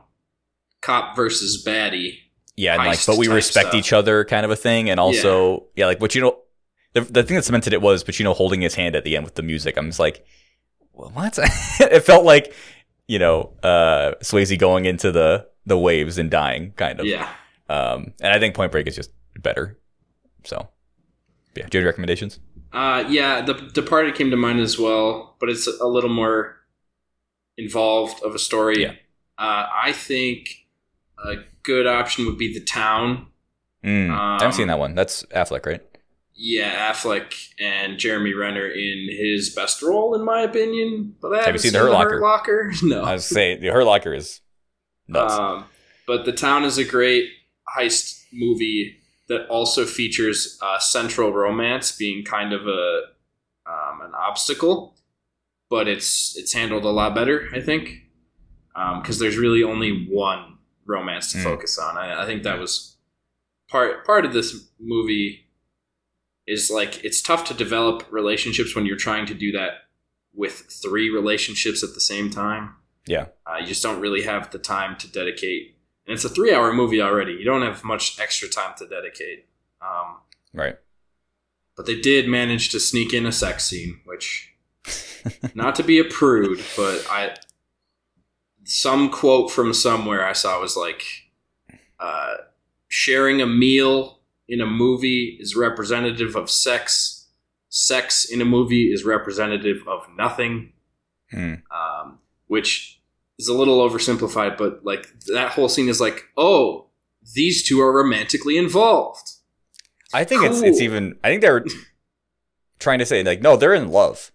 cop 0.82 1.16
versus 1.16 1.63
baddie. 1.66 2.18
Yeah, 2.56 2.76
and 2.76 2.86
like, 2.86 3.04
but 3.06 3.18
we 3.18 3.28
respect 3.28 3.70
stuff. 3.70 3.76
each 3.76 3.94
other, 3.94 4.26
kind 4.26 4.46
of 4.46 4.52
a 4.52 4.56
thing, 4.56 4.89
and 4.89 5.00
also, 5.00 5.68
yeah, 5.76 5.88
like, 5.88 6.00
but 6.00 6.13
you 6.13 6.22
know, 6.22 6.38
the 6.94 7.02
the 7.02 7.24
thing 7.24 7.36
that 7.36 7.46
cemented 7.46 7.74
it 7.74 7.82
was, 7.82 8.04
but 8.04 8.20
you 8.20 8.24
know, 8.24 8.34
holding 8.34 8.62
his 8.62 8.76
hand 8.76 8.96
at 8.96 9.04
the 9.04 9.16
end 9.16 9.26
with 9.26 9.36
the 9.36 9.42
music. 9.42 9.76
I'm 9.78 9.88
just 9.88 10.00
like, 10.00 10.26
well, 10.92 11.10
what? 11.10 11.39
it 11.80 12.02
felt 12.02 12.26
like, 12.26 12.54
you 13.08 13.20
know, 13.20 13.54
uh, 13.63 14.13
Swayze 14.22 14.58
going 14.58 14.86
into 14.86 15.12
the 15.12 15.48
the 15.66 15.78
waves 15.78 16.18
and 16.18 16.30
dying, 16.30 16.72
kind 16.76 17.00
of. 17.00 17.06
Yeah. 17.06 17.30
Um, 17.70 18.13
and 18.22 18.34
I 18.34 18.39
think 18.39 18.56
Point 18.56 18.72
Break 18.72 18.88
is 18.88 18.96
just 18.96 19.12
better. 19.39 19.78
So, 20.44 20.68
yeah. 21.56 21.68
Do 21.68 21.78
you 21.78 21.80
have 21.80 21.84
any 21.84 21.86
recommendations? 21.86 22.39
Uh, 22.74 23.06
yeah, 23.08 23.42
The 23.42 23.54
Departed 23.54 24.16
came 24.16 24.30
to 24.32 24.36
mind 24.38 24.60
as 24.60 24.78
well, 24.78 25.36
but 25.39 25.50
it's 25.50 25.68
a 25.68 25.86
little 25.88 26.10
more 26.10 26.58
involved 27.58 28.22
of 28.24 28.36
a 28.36 28.39
story. 28.39 28.82
Yeah. 28.82 28.92
Uh, 29.38 29.68
I 29.74 29.92
think 29.94 30.66
a 31.24 31.36
good 31.63 31.88
option 31.88 32.26
would 32.26 32.38
be 32.38 32.54
The 32.54 32.60
Town. 32.63 33.28
Mm, 33.84 34.10
I 34.12 34.34
haven't 34.34 34.48
Um, 34.48 34.52
seen 34.54 34.68
that 34.68 34.80
one. 34.80 34.96
That's 34.96 35.24
Affleck, 35.28 35.66
right? 35.66 35.82
Yeah, 36.36 36.91
Affleck 36.91 37.34
and 37.60 38.00
Jeremy 38.00 38.34
Renner 38.34 38.67
in 38.67 39.08
his 39.10 39.52
best 39.52 39.82
role, 39.84 40.15
in 40.15 40.26
my 40.26 40.41
opinion. 40.41 41.15
But 41.22 41.34
I 41.34 41.38
haven't 41.39 41.54
you 41.54 41.60
seen 41.60 41.74
The 41.74 41.80
Hurt 41.80 41.91
Locker? 41.91 42.19
Locker? 42.22 42.74
No. 42.84 43.04
I 43.04 43.13
was 43.13 43.26
saying 43.26 43.62
the 43.62 43.67
Hurt 43.67 43.86
Locker 43.86 44.13
is 44.13 44.41
nuts. 45.08 45.34
Um, 45.34 45.65
but 46.08 46.26
The 46.26 46.32
Town 46.34 46.63
is 46.63 46.78
a 46.78 46.84
great 46.84 47.30
heist 47.78 48.24
movie 48.34 48.98
that 49.30 49.48
also 49.48 49.86
features 49.86 50.58
uh, 50.62 50.80
central 50.80 51.32
romance 51.32 51.91
being 51.91 52.26
kind 52.26 52.52
of 52.52 52.67
a 52.67 53.02
um, 53.65 54.02
an 54.02 54.12
obstacle, 54.17 54.96
but 55.69 55.88
it's 55.88 56.36
it's 56.38 56.52
handled 56.52 56.84
a 56.84 56.89
lot 56.89 57.15
better, 57.15 57.48
I 57.54 57.62
think, 57.62 58.02
because 59.02 59.19
there's 59.19 59.38
really 59.38 59.63
only 59.63 60.08
one 60.10 60.58
romance 60.86 61.32
to 61.32 61.38
Mm. 61.38 61.43
focus 61.43 61.78
on. 61.78 61.96
I, 61.98 62.24
I 62.24 62.26
think 62.26 62.43
that 62.43 62.60
was 62.60 62.98
part 63.69 64.06
part 64.06 64.26
of 64.26 64.34
this 64.34 64.67
movie 64.80 65.46
is 66.47 66.69
like 66.69 67.03
it's 67.03 67.21
tough 67.21 67.45
to 67.45 67.53
develop 67.53 68.06
relationships 68.12 68.75
when 68.75 68.86
you're 68.86 68.97
trying 68.97 69.25
to 69.27 69.34
do 69.34 69.51
that 69.53 69.71
with 70.34 70.65
three 70.82 71.10
relationships 71.10 71.84
at 71.84 71.93
the 71.93 71.99
same 72.01 72.29
time. 72.29 72.75
yeah. 73.06 73.27
Uh, 73.45 73.58
you 73.60 73.67
just 73.67 73.84
don't 73.84 73.99
really 74.01 74.23
have 74.23 74.49
the 74.51 74.60
time 74.60 74.97
to 74.97 75.08
dedicate. 75.12 75.77
And 76.08 76.13
it's 76.15 76.25
a 76.25 76.29
three 76.29 76.53
hour 76.53 76.73
movie 76.73 77.01
already. 77.01 77.34
You 77.34 77.45
don't 77.45 77.62
have 77.62 77.84
much 77.84 78.19
extra 78.19 78.49
time 78.49 78.73
to 78.79 78.88
dedicate. 78.88 79.45
Um, 79.82 80.17
Right. 80.53 80.75
but 81.77 81.86
they 81.86 81.99
did 81.99 82.27
manage 82.27 82.69
to 82.69 82.79
sneak 82.79 83.13
in 83.13 83.25
a 83.25 83.32
sex 83.32 83.63
scene, 83.65 84.01
which, 84.06 84.53
not 85.56 85.75
to 85.75 85.84
be 85.84 85.99
a 85.99 86.03
prude, 86.03 86.62
but 86.75 87.06
I. 87.10 87.36
Some 88.65 89.10
quote 89.10 89.51
from 89.51 89.73
somewhere 89.73 90.25
I 90.25 90.34
saw 90.34 90.60
was 90.62 90.77
like, 90.77 91.03
uh, 91.99 92.36
sharing 92.88 93.41
a 93.41 93.45
meal 93.47 94.19
in 94.54 94.62
a 94.62 94.66
movie 94.66 95.38
is 95.39 95.56
representative 95.56 96.36
of 96.36 96.50
sex. 96.50 97.28
Sex 97.70 98.24
in 98.34 98.39
a 98.42 98.46
movie 98.46 98.86
is 98.94 99.04
representative 99.04 99.80
of 99.88 100.02
nothing 100.16 100.74
Hmm. 101.32 101.56
um, 101.72 102.20
which 102.46 103.02
is 103.39 103.48
a 103.48 103.54
little 103.54 103.80
oversimplified, 103.80 104.56
but 104.56 104.86
like 104.86 105.08
that 105.34 105.52
whole 105.54 105.68
scene 105.68 105.89
is 105.89 106.00
like, 106.00 106.26
oh, 106.38 106.89
these 107.34 107.68
two 107.68 107.82
are 107.82 107.92
romantically 107.92 108.56
involved. 108.56 109.32
I 110.13 110.24
think 110.26 110.44
it's 110.44 110.62
it's 110.62 110.80
even. 110.80 111.18
I 111.24 111.30
think 111.30 111.42
they're 111.42 111.66
trying 112.78 113.00
to 113.00 113.06
say 113.06 113.24
like, 113.24 113.42
no, 113.42 113.58
they're 113.58 113.74
in 113.74 113.89
love. 113.89 114.32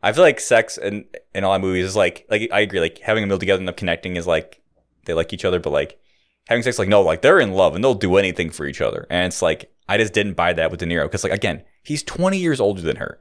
I 0.00 0.12
feel 0.12 0.22
like 0.22 0.38
sex 0.38 0.78
in 0.78 1.06
in 1.34 1.42
all 1.42 1.58
movies 1.58 1.86
is 1.86 1.96
like 1.96 2.24
like 2.30 2.48
I 2.52 2.60
agree. 2.60 2.78
Like 2.78 2.98
having 2.98 3.24
a 3.24 3.26
meal 3.26 3.38
together 3.38 3.58
and 3.58 3.66
them 3.66 3.74
connecting 3.74 4.14
is 4.14 4.28
like 4.28 4.62
they 5.06 5.14
like 5.14 5.32
each 5.32 5.44
other, 5.44 5.58
but 5.58 5.72
like 5.72 5.98
having 6.48 6.62
sex, 6.62 6.78
like 6.78 6.88
no, 6.88 7.02
like 7.02 7.22
they're 7.22 7.40
in 7.40 7.52
love 7.52 7.74
and 7.74 7.82
they'll 7.82 7.94
do 7.94 8.16
anything 8.16 8.50
for 8.50 8.66
each 8.66 8.80
other. 8.80 9.06
And 9.08 9.26
it's 9.26 9.42
like 9.42 9.72
I 9.88 9.96
just 9.96 10.12
didn't 10.12 10.34
buy 10.34 10.52
that 10.52 10.70
with 10.70 10.80
De 10.80 10.86
Niro 10.86 11.04
because 11.04 11.24
like 11.24 11.32
again, 11.32 11.62
he's 11.82 12.02
twenty 12.02 12.38
years 12.38 12.60
older 12.60 12.82
than 12.82 12.96
her, 12.96 13.20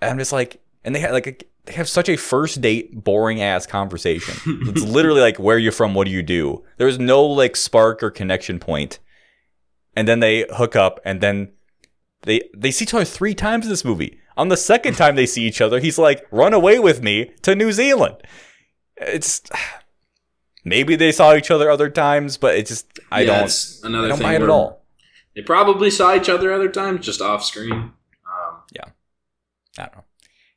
and 0.00 0.10
I'm 0.10 0.18
just 0.18 0.32
like, 0.32 0.60
and 0.84 0.94
they 0.94 1.00
have 1.00 1.12
like 1.12 1.48
they 1.66 1.72
have 1.74 1.88
such 1.88 2.08
a 2.08 2.16
first 2.16 2.60
date 2.60 3.04
boring 3.04 3.42
ass 3.42 3.66
conversation. 3.66 4.34
it's 4.68 4.82
literally 4.82 5.20
like, 5.20 5.38
where 5.38 5.56
are 5.56 5.60
you 5.60 5.70
from? 5.70 5.94
What 5.94 6.06
do 6.06 6.10
you 6.10 6.22
do? 6.22 6.64
There's 6.78 6.98
no 6.98 7.24
like 7.24 7.56
spark 7.56 8.02
or 8.02 8.10
connection 8.10 8.58
point 8.58 8.98
and 9.98 10.06
then 10.06 10.20
they 10.20 10.46
hook 10.50 10.76
up 10.76 11.00
and 11.04 11.20
then 11.20 11.50
they 12.22 12.40
they 12.56 12.70
see 12.70 12.84
each 12.84 12.94
other 12.94 13.04
three 13.04 13.34
times 13.34 13.66
in 13.66 13.70
this 13.70 13.84
movie 13.84 14.20
on 14.36 14.48
the 14.48 14.56
second 14.56 14.94
time 14.96 15.16
they 15.16 15.26
see 15.26 15.42
each 15.42 15.60
other 15.60 15.80
he's 15.80 15.98
like 15.98 16.24
run 16.30 16.54
away 16.54 16.78
with 16.78 17.02
me 17.02 17.32
to 17.42 17.56
new 17.56 17.72
zealand 17.72 18.16
it's 18.96 19.42
maybe 20.68 20.96
they 20.96 21.12
saw 21.12 21.34
each 21.34 21.50
other 21.50 21.70
other 21.70 21.88
times 21.90 22.36
but 22.36 22.54
it 22.56 22.66
just 22.66 22.86
i 23.10 23.20
Yeah, 23.22 23.38
don't 23.40 23.78
another 23.84 24.06
i 24.06 24.08
don't 24.08 24.18
thing 24.18 24.26
buy 24.26 24.34
it 24.36 24.42
at 24.42 24.48
all 24.50 24.84
They 25.34 25.42
probably 25.42 25.90
saw 25.90 26.14
each 26.16 26.28
other 26.28 26.52
other 26.52 26.68
times, 26.68 27.04
just 27.06 27.20
off 27.20 27.44
screen. 27.44 27.72
Um, 27.72 27.92
yeah, 28.74 28.84
i 29.78 29.82
don't 29.82 29.96
know 29.96 30.04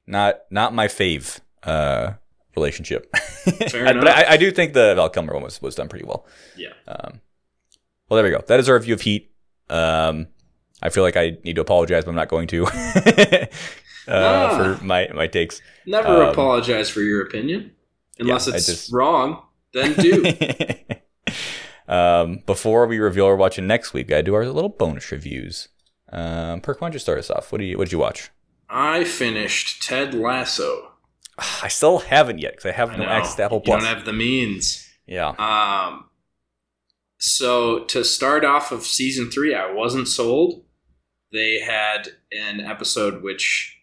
not 0.08 0.40
not 0.50 0.74
my 0.74 0.88
fave 0.88 1.40
uh 1.64 2.14
relationship 2.56 3.16
Fair 3.70 3.88
I- 3.90 3.94
but. 3.94 4.08
I, 4.08 4.26
I 4.34 4.38
do 4.38 4.52
think 4.52 4.74
the 4.74 4.94
val 4.96 5.10
kilmer 5.10 5.34
one 5.34 5.44
was, 5.44 5.62
was 5.62 5.76
done 5.76 5.88
pretty 5.90 6.06
well 6.06 6.26
yeah. 6.58 6.74
Um, 6.88 7.22
well, 8.10 8.16
there 8.22 8.26
we 8.26 8.32
go. 8.38 8.44
That 8.48 8.60
is 8.60 8.68
our 8.68 8.76
review 8.76 8.94
of 8.96 9.00
Heat. 9.02 9.32
Um, 9.70 10.28
I 10.84 10.90
feel 10.90 11.02
like 11.04 11.16
I 11.16 11.38
need 11.46 11.56
to 11.56 11.62
apologize, 11.62 12.04
but 12.04 12.10
I'm 12.12 12.16
not 12.18 12.28
going 12.28 12.46
to 12.50 12.66
uh, 14.08 14.76
for 14.78 14.84
my 14.84 15.08
my 15.14 15.28
takes. 15.28 15.62
Never 15.86 16.08
Um, 16.24 16.30
apologize 16.30 16.90
for 16.90 17.00
your 17.02 17.22
opinion. 17.22 17.72
Unless 18.20 18.50
I 18.50 18.56
it's 18.58 18.66
just- 18.66 18.92
wrong, 18.92 19.42
then 19.74 19.94
do. 19.94 20.26
um, 21.88 22.44
before 22.46 22.88
we 22.88 23.00
reveal 23.00 23.26
our 23.26 23.36
watching 23.36 23.68
next 23.68 23.94
week, 23.94 24.12
I 24.12 24.22
do 24.22 24.34
our 24.36 24.46
little 24.46 24.70
bonus 24.70 25.12
reviews. 25.12 25.68
Um, 26.12 26.62
Perk, 26.62 26.82
why 26.82 26.88
don't 26.88 26.94
you 26.94 27.00
start 27.00 27.20
us 27.20 27.30
off? 27.30 27.52
What 27.52 27.60
do 27.60 27.66
you 27.66 27.78
what 27.78 27.86
did 27.86 27.94
you 27.94 28.00
watch? 28.00 28.30
I 28.70 29.04
finished 29.04 29.84
Ted 29.84 30.14
Lasso. 30.14 30.92
I 31.64 31.68
still 31.68 32.00
haven't 32.00 32.40
yet 32.40 32.54
because 32.54 32.66
I 32.66 32.72
have 32.72 32.92
I 32.92 32.98
no 32.98 33.04
to 33.06 33.44
Apple 33.44 33.58
You 33.58 33.64
Plus. 33.64 33.84
don't 33.84 33.96
have 33.96 34.06
the 34.06 34.14
means. 34.14 34.88
yeah, 35.06 35.30
Um, 35.40 36.06
so 37.18 37.84
to 37.86 38.04
start 38.04 38.44
off 38.44 38.72
of 38.72 38.84
season 38.84 39.30
three, 39.30 39.54
I 39.54 39.72
wasn't 39.72 40.08
sold. 40.08 40.66
They 41.32 41.60
had 41.62 42.10
an 42.32 42.60
episode 42.60 43.22
which 43.24 43.78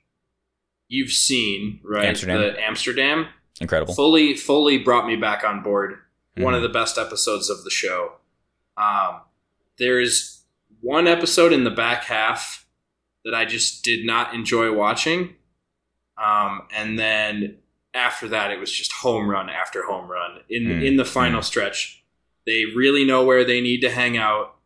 you've 0.88 1.12
seen, 1.12 1.81
right? 1.85 2.05
Amsterdam. 2.07 2.40
The 2.40 2.61
Amsterdam 2.62 3.27
incredible. 3.61 3.94
fully 3.94 4.35
fully 4.35 4.79
brought 4.79 5.07
me 5.07 5.16
back 5.16 5.44
on 5.44 5.62
board. 5.62 5.99
One 6.37 6.55
Mhm. 6.55 6.57
of 6.59 6.62
the 6.62 6.68
best 6.68 6.99
episodes 6.99 7.51
of 7.51 7.64
the 7.64 7.71
show. 7.71 8.12
Um, 8.77 9.21
there's 9.79 10.44
one 10.81 11.07
episode 11.09 11.53
in 11.53 11.64
the 11.64 11.71
back 11.71 12.05
half 12.05 12.66
that 13.25 13.35
I 13.35 13.44
just 13.44 13.83
did 13.85 14.07
not 14.07 14.33
enjoy 14.35 14.73
watching. 14.73 15.35
Um, 16.16 16.62
and 16.73 16.99
then 16.99 17.59
after 17.94 18.29
that, 18.29 18.51
it 18.53 18.61
was 18.61 18.71
just 18.73 18.92
home 18.92 19.29
run 19.29 19.49
after 19.49 19.85
home 19.87 20.09
run. 20.09 20.40
In 20.49 20.64
Mm, 20.66 20.85
in 20.87 20.97
the 20.97 21.05
final 21.05 21.42
stretch, 21.42 22.03
they 22.47 22.64
really 22.66 23.05
know 23.05 23.25
where 23.25 23.44
they 23.44 23.61
need 23.61 23.81
to 23.81 23.90
hang 23.90 24.16
out. 24.16 24.57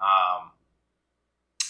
Um, 0.00 0.50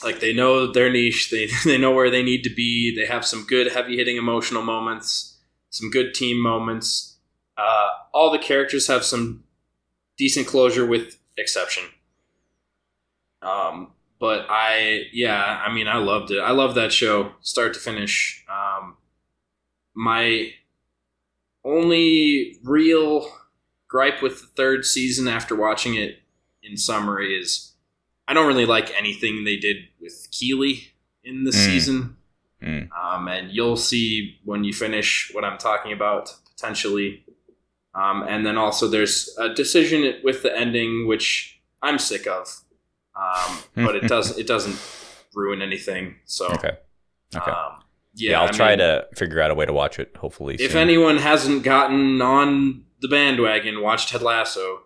like 0.05 0.21
they 0.21 0.33
know 0.33 0.67
their 0.73 0.91
niche. 0.91 1.31
They 1.31 1.47
they 1.65 1.79
know 1.79 1.91
where 1.93 2.11
they 2.11 2.23
need 2.23 2.45
to 2.45 2.51
be. 2.51 2.95
They 2.95 3.07
have 3.07 3.27
some 3.27 3.45
good 3.45 3.73
heavy 3.73 3.97
hitting 3.97 4.17
emotional 4.17 4.63
moments, 4.63 5.28
some 5.71 5.91
good 5.91 6.15
team 6.15 6.41
moments. 6.41 7.17
Uh, 7.57 7.89
all 8.13 8.31
the 8.31 8.39
characters 8.39 8.87
have 8.87 9.05
some 9.05 9.45
decent 10.17 10.47
closure, 10.47 10.87
with 10.87 11.19
exception. 11.37 11.85
Um, 13.43 13.93
but 14.21 14.47
I 14.49 15.05
yeah, 15.13 15.63
I 15.65 15.73
mean 15.73 15.87
I 15.89 15.99
loved 15.99 16.31
it. 16.31 16.41
I 16.41 16.51
love 16.51 16.75
that 16.75 16.93
show, 16.93 17.33
start 17.41 17.75
to 17.75 17.81
finish. 17.81 18.45
Um, 18.49 18.97
my 19.95 20.53
only 21.65 22.59
real 22.65 23.31
gripe 23.89 24.23
with 24.23 24.41
the 24.41 24.47
third 24.49 24.85
season 24.85 25.29
after 25.29 25.55
watching 25.57 25.95
it 25.95 26.19
in 26.63 26.77
summary 26.77 27.39
is 27.39 27.73
I 28.27 28.35
don't 28.35 28.47
really 28.47 28.67
like 28.67 28.93
anything 28.97 29.45
they 29.45 29.57
did 29.57 29.77
with 30.01 30.29
Keeley 30.31 30.93
in 31.25 31.45
the 31.45 31.51
Mm. 31.51 31.55
season. 31.65 32.17
Mm. 32.63 32.89
Um, 32.93 33.29
and 33.29 33.51
you'll 33.53 33.77
see 33.77 34.39
when 34.45 34.65
you 34.65 34.73
finish 34.73 35.31
what 35.33 35.45
I'm 35.45 35.59
talking 35.59 35.93
about 35.93 36.35
potentially. 36.57 37.25
Um, 37.95 38.23
and 38.29 38.45
then 38.45 38.57
also 38.59 38.89
there's 38.89 39.35
a 39.39 39.49
decision 39.55 40.15
with 40.25 40.43
the 40.43 40.57
ending 40.57 41.07
which 41.07 41.61
I'm 41.83 41.99
sick 41.99 42.27
of, 42.27 42.49
um, 43.17 43.59
but 43.87 43.95
it 43.97 44.09
does 44.09 44.37
it 44.39 44.47
doesn't 44.47 44.77
ruin 45.35 45.63
anything. 45.63 46.17
So 46.25 46.47
Okay. 46.49 46.77
Okay. 47.37 47.51
um, 47.51 47.83
yeah, 48.15 48.31
yeah, 48.33 48.41
I'll 48.41 48.49
I 48.49 48.51
try 48.53 48.69
mean, 48.71 48.79
to 48.79 49.07
figure 49.15 49.41
out 49.41 49.51
a 49.51 49.55
way 49.55 49.67
to 49.67 49.73
watch 49.73 49.99
it. 50.01 50.17
Hopefully, 50.17 50.57
If 50.59 50.73
soon. 50.73 50.81
anyone 50.81 51.19
hasn't 51.19 51.63
gotten 51.63 52.21
on 52.21 52.85
the 53.01 53.07
bandwagon, 53.09 53.81
watch 53.81 54.11
Ted 54.11 54.23
Lasso. 54.23 54.81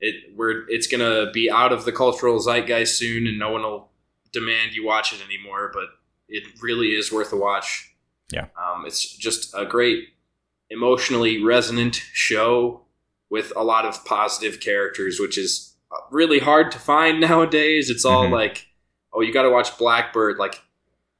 It 0.00 0.34
we're 0.34 0.68
it's 0.68 0.88
gonna 0.88 1.30
be 1.32 1.48
out 1.50 1.72
of 1.72 1.84
the 1.84 1.92
cultural 1.92 2.40
zeitgeist 2.40 2.98
soon, 2.98 3.26
and 3.28 3.38
no 3.38 3.50
one 3.52 3.62
will 3.62 3.90
demand 4.32 4.74
you 4.74 4.84
watch 4.84 5.12
it 5.12 5.20
anymore. 5.24 5.70
But 5.72 5.84
it 6.32 6.44
really 6.60 6.88
is 6.88 7.12
worth 7.12 7.32
a 7.32 7.36
watch. 7.36 7.88
Yeah. 8.32 8.46
um, 8.56 8.84
it's 8.86 9.00
just 9.16 9.52
a 9.54 9.66
great, 9.66 10.08
emotionally 10.70 11.42
resonant 11.42 11.96
show 12.14 12.86
with 13.30 13.52
a 13.56 13.62
lot 13.62 13.84
of 13.84 14.04
positive 14.06 14.58
characters, 14.60 15.18
which 15.20 15.36
is 15.36 15.74
really 16.10 16.38
hard 16.38 16.72
to 16.72 16.78
find 16.78 17.20
nowadays. 17.28 17.90
It's 17.90 18.04
all 18.06 18.24
Mhm. 18.26 18.32
like, 18.32 18.66
oh, 19.12 19.20
you 19.20 19.32
got 19.32 19.42
to 19.42 19.50
watch 19.50 19.76
Black 19.76 20.12
Bird. 20.14 20.38
Like, 20.38 20.60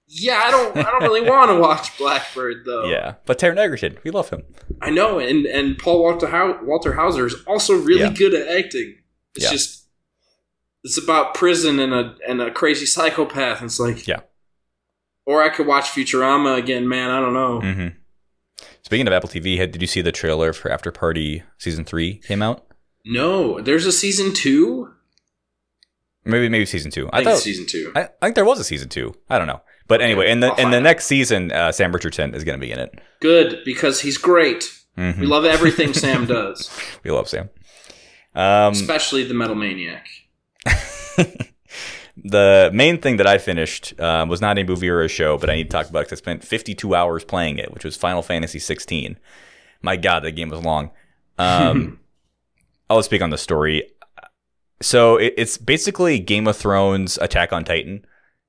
yeah, 0.07 0.40
I 0.44 0.51
don't, 0.51 0.77
I 0.77 0.83
don't 0.90 1.03
really 1.03 1.29
want 1.29 1.51
to 1.51 1.59
watch 1.68 1.96
Black 1.98 2.25
Bird 2.35 2.64
though. 2.64 2.85
yeah, 2.85 3.14
but 3.27 3.38
Taron 3.38 3.59
Egerton, 3.59 3.98
we 4.05 4.11
love 4.11 4.31
him. 4.31 4.42
I 4.81 4.90
know, 4.90 5.18
and 5.18 5.44
and 5.46 5.79
Paul 5.79 6.03
Walter 6.03 6.29
Hau- 6.29 6.61
Walter 6.62 6.94
Hauser 6.94 7.27
is 7.27 7.35
also 7.46 7.75
really 7.75 8.01
Yeah. 8.03 8.11
good 8.14 8.35
at 8.35 8.48
acting. 8.48 8.96
It's 9.35 9.44
Yeah. 9.44 9.51
just 9.53 9.85
it's 10.85 10.98
about 10.98 11.35
prison 11.35 11.79
and 11.79 11.92
a 11.94 12.16
and 12.29 12.40
a 12.42 12.51
crazy 12.51 12.87
psychopath. 12.87 13.61
And 13.61 13.66
it's 13.68 13.79
like 13.81 14.07
Yeah. 14.09 14.20
Or 15.24 15.42
I 15.42 15.48
could 15.50 15.66
watch 15.66 15.85
Futurama 15.87 16.58
again, 16.58 16.88
man. 16.88 17.11
I 17.11 17.20
don't 17.20 17.35
know. 17.35 17.61
hmm 17.61 17.88
Speaking 18.82 19.06
of 19.06 19.12
Apple 19.12 19.28
TV, 19.28 19.56
did 19.70 19.80
you 19.80 19.87
see 19.87 20.02
the 20.02 20.12
trailer 20.12 20.52
for 20.52 20.68
Afterparty 20.68 21.44
season 21.56 21.85
three 21.85 22.16
came 22.18 22.42
out? 22.42 22.66
No, 23.04 23.61
there's 23.61 23.87
a 23.87 23.92
season 23.92 24.32
two. 24.35 24.92
Maybe 26.24 26.48
maybe 26.48 26.66
season 26.66 26.90
two. 26.90 27.08
I, 27.12 27.18
I, 27.20 27.24
think 27.24 27.30
thought 27.30 27.42
season 27.42 27.66
two. 27.66 27.92
I, 27.96 28.02
I 28.02 28.26
think 28.26 28.35
there 28.37 28.44
was 28.44 28.61
a 28.61 28.64
season 28.64 28.88
two. 28.88 29.14
I 29.28 29.38
don't 29.38 29.46
know, 29.48 29.61
but 29.88 30.00
anyway, 30.00 30.30
in 30.30 30.40
the 30.40 30.48
I'll 30.48 30.56
in 30.56 30.70
the 30.70 30.76
find 30.76 30.85
next 30.85 31.06
season, 31.06 31.50
uh, 31.50 31.72
Sam 31.72 31.90
Richardson 31.92 32.35
is 32.35 32.44
going 32.44 32.58
to 32.61 32.64
be 32.64 32.70
in 32.70 32.78
it. 32.78 32.94
Good 33.20 33.61
because 33.64 34.00
he's 34.00 34.18
great. 34.18 34.72
Mhm. 34.96 35.18
We 35.18 35.26
love 35.26 35.44
everything 35.44 35.94
Sam 35.94 36.26
does, 36.26 36.70
We 37.02 37.11
love 37.11 37.28
Sam. 37.28 37.50
Um, 38.35 38.72
especially 38.72 39.24
the 39.24 39.35
Metal 39.35 39.56
Maniac. 39.56 40.06
the 42.24 42.70
main 42.72 42.98
thing 42.98 43.16
that 43.16 43.26
I 43.26 43.38
finished 43.38 43.98
um, 44.00 44.28
was 44.28 44.40
not 44.40 44.58
a 44.58 44.64
movie 44.64 44.88
or 44.88 45.02
a 45.02 45.08
show, 45.08 45.38
but 45.38 45.50
I 45.50 45.56
need 45.56 45.64
to 45.64 45.70
talk 45.70 45.88
about 45.88 46.04
because 46.04 46.18
I 46.18 46.20
spent 46.20 46.44
52 46.44 46.94
hours 46.94 47.24
playing 47.24 47.58
it, 47.58 47.72
which 47.72 47.85
was 47.85 47.96
Final 47.96 48.22
Fantasy 48.22 48.58
16. 48.58 49.18
My 49.82 49.96
God, 49.96 50.20
that 50.20 50.32
game 50.32 50.48
was 50.48 50.61
long. 50.61 50.90
Um, 51.38 51.98
I'll 52.90 53.02
speak 53.02 53.22
on 53.22 53.30
the 53.30 53.38
story. 53.38 53.90
So 54.80 55.16
it, 55.16 55.35
it's 55.37 55.58
basically 55.58 56.18
Game 56.18 56.46
of 56.46 56.56
Thrones 56.56 57.18
Attack 57.18 57.52
on 57.52 57.64
Titan. 57.64 58.04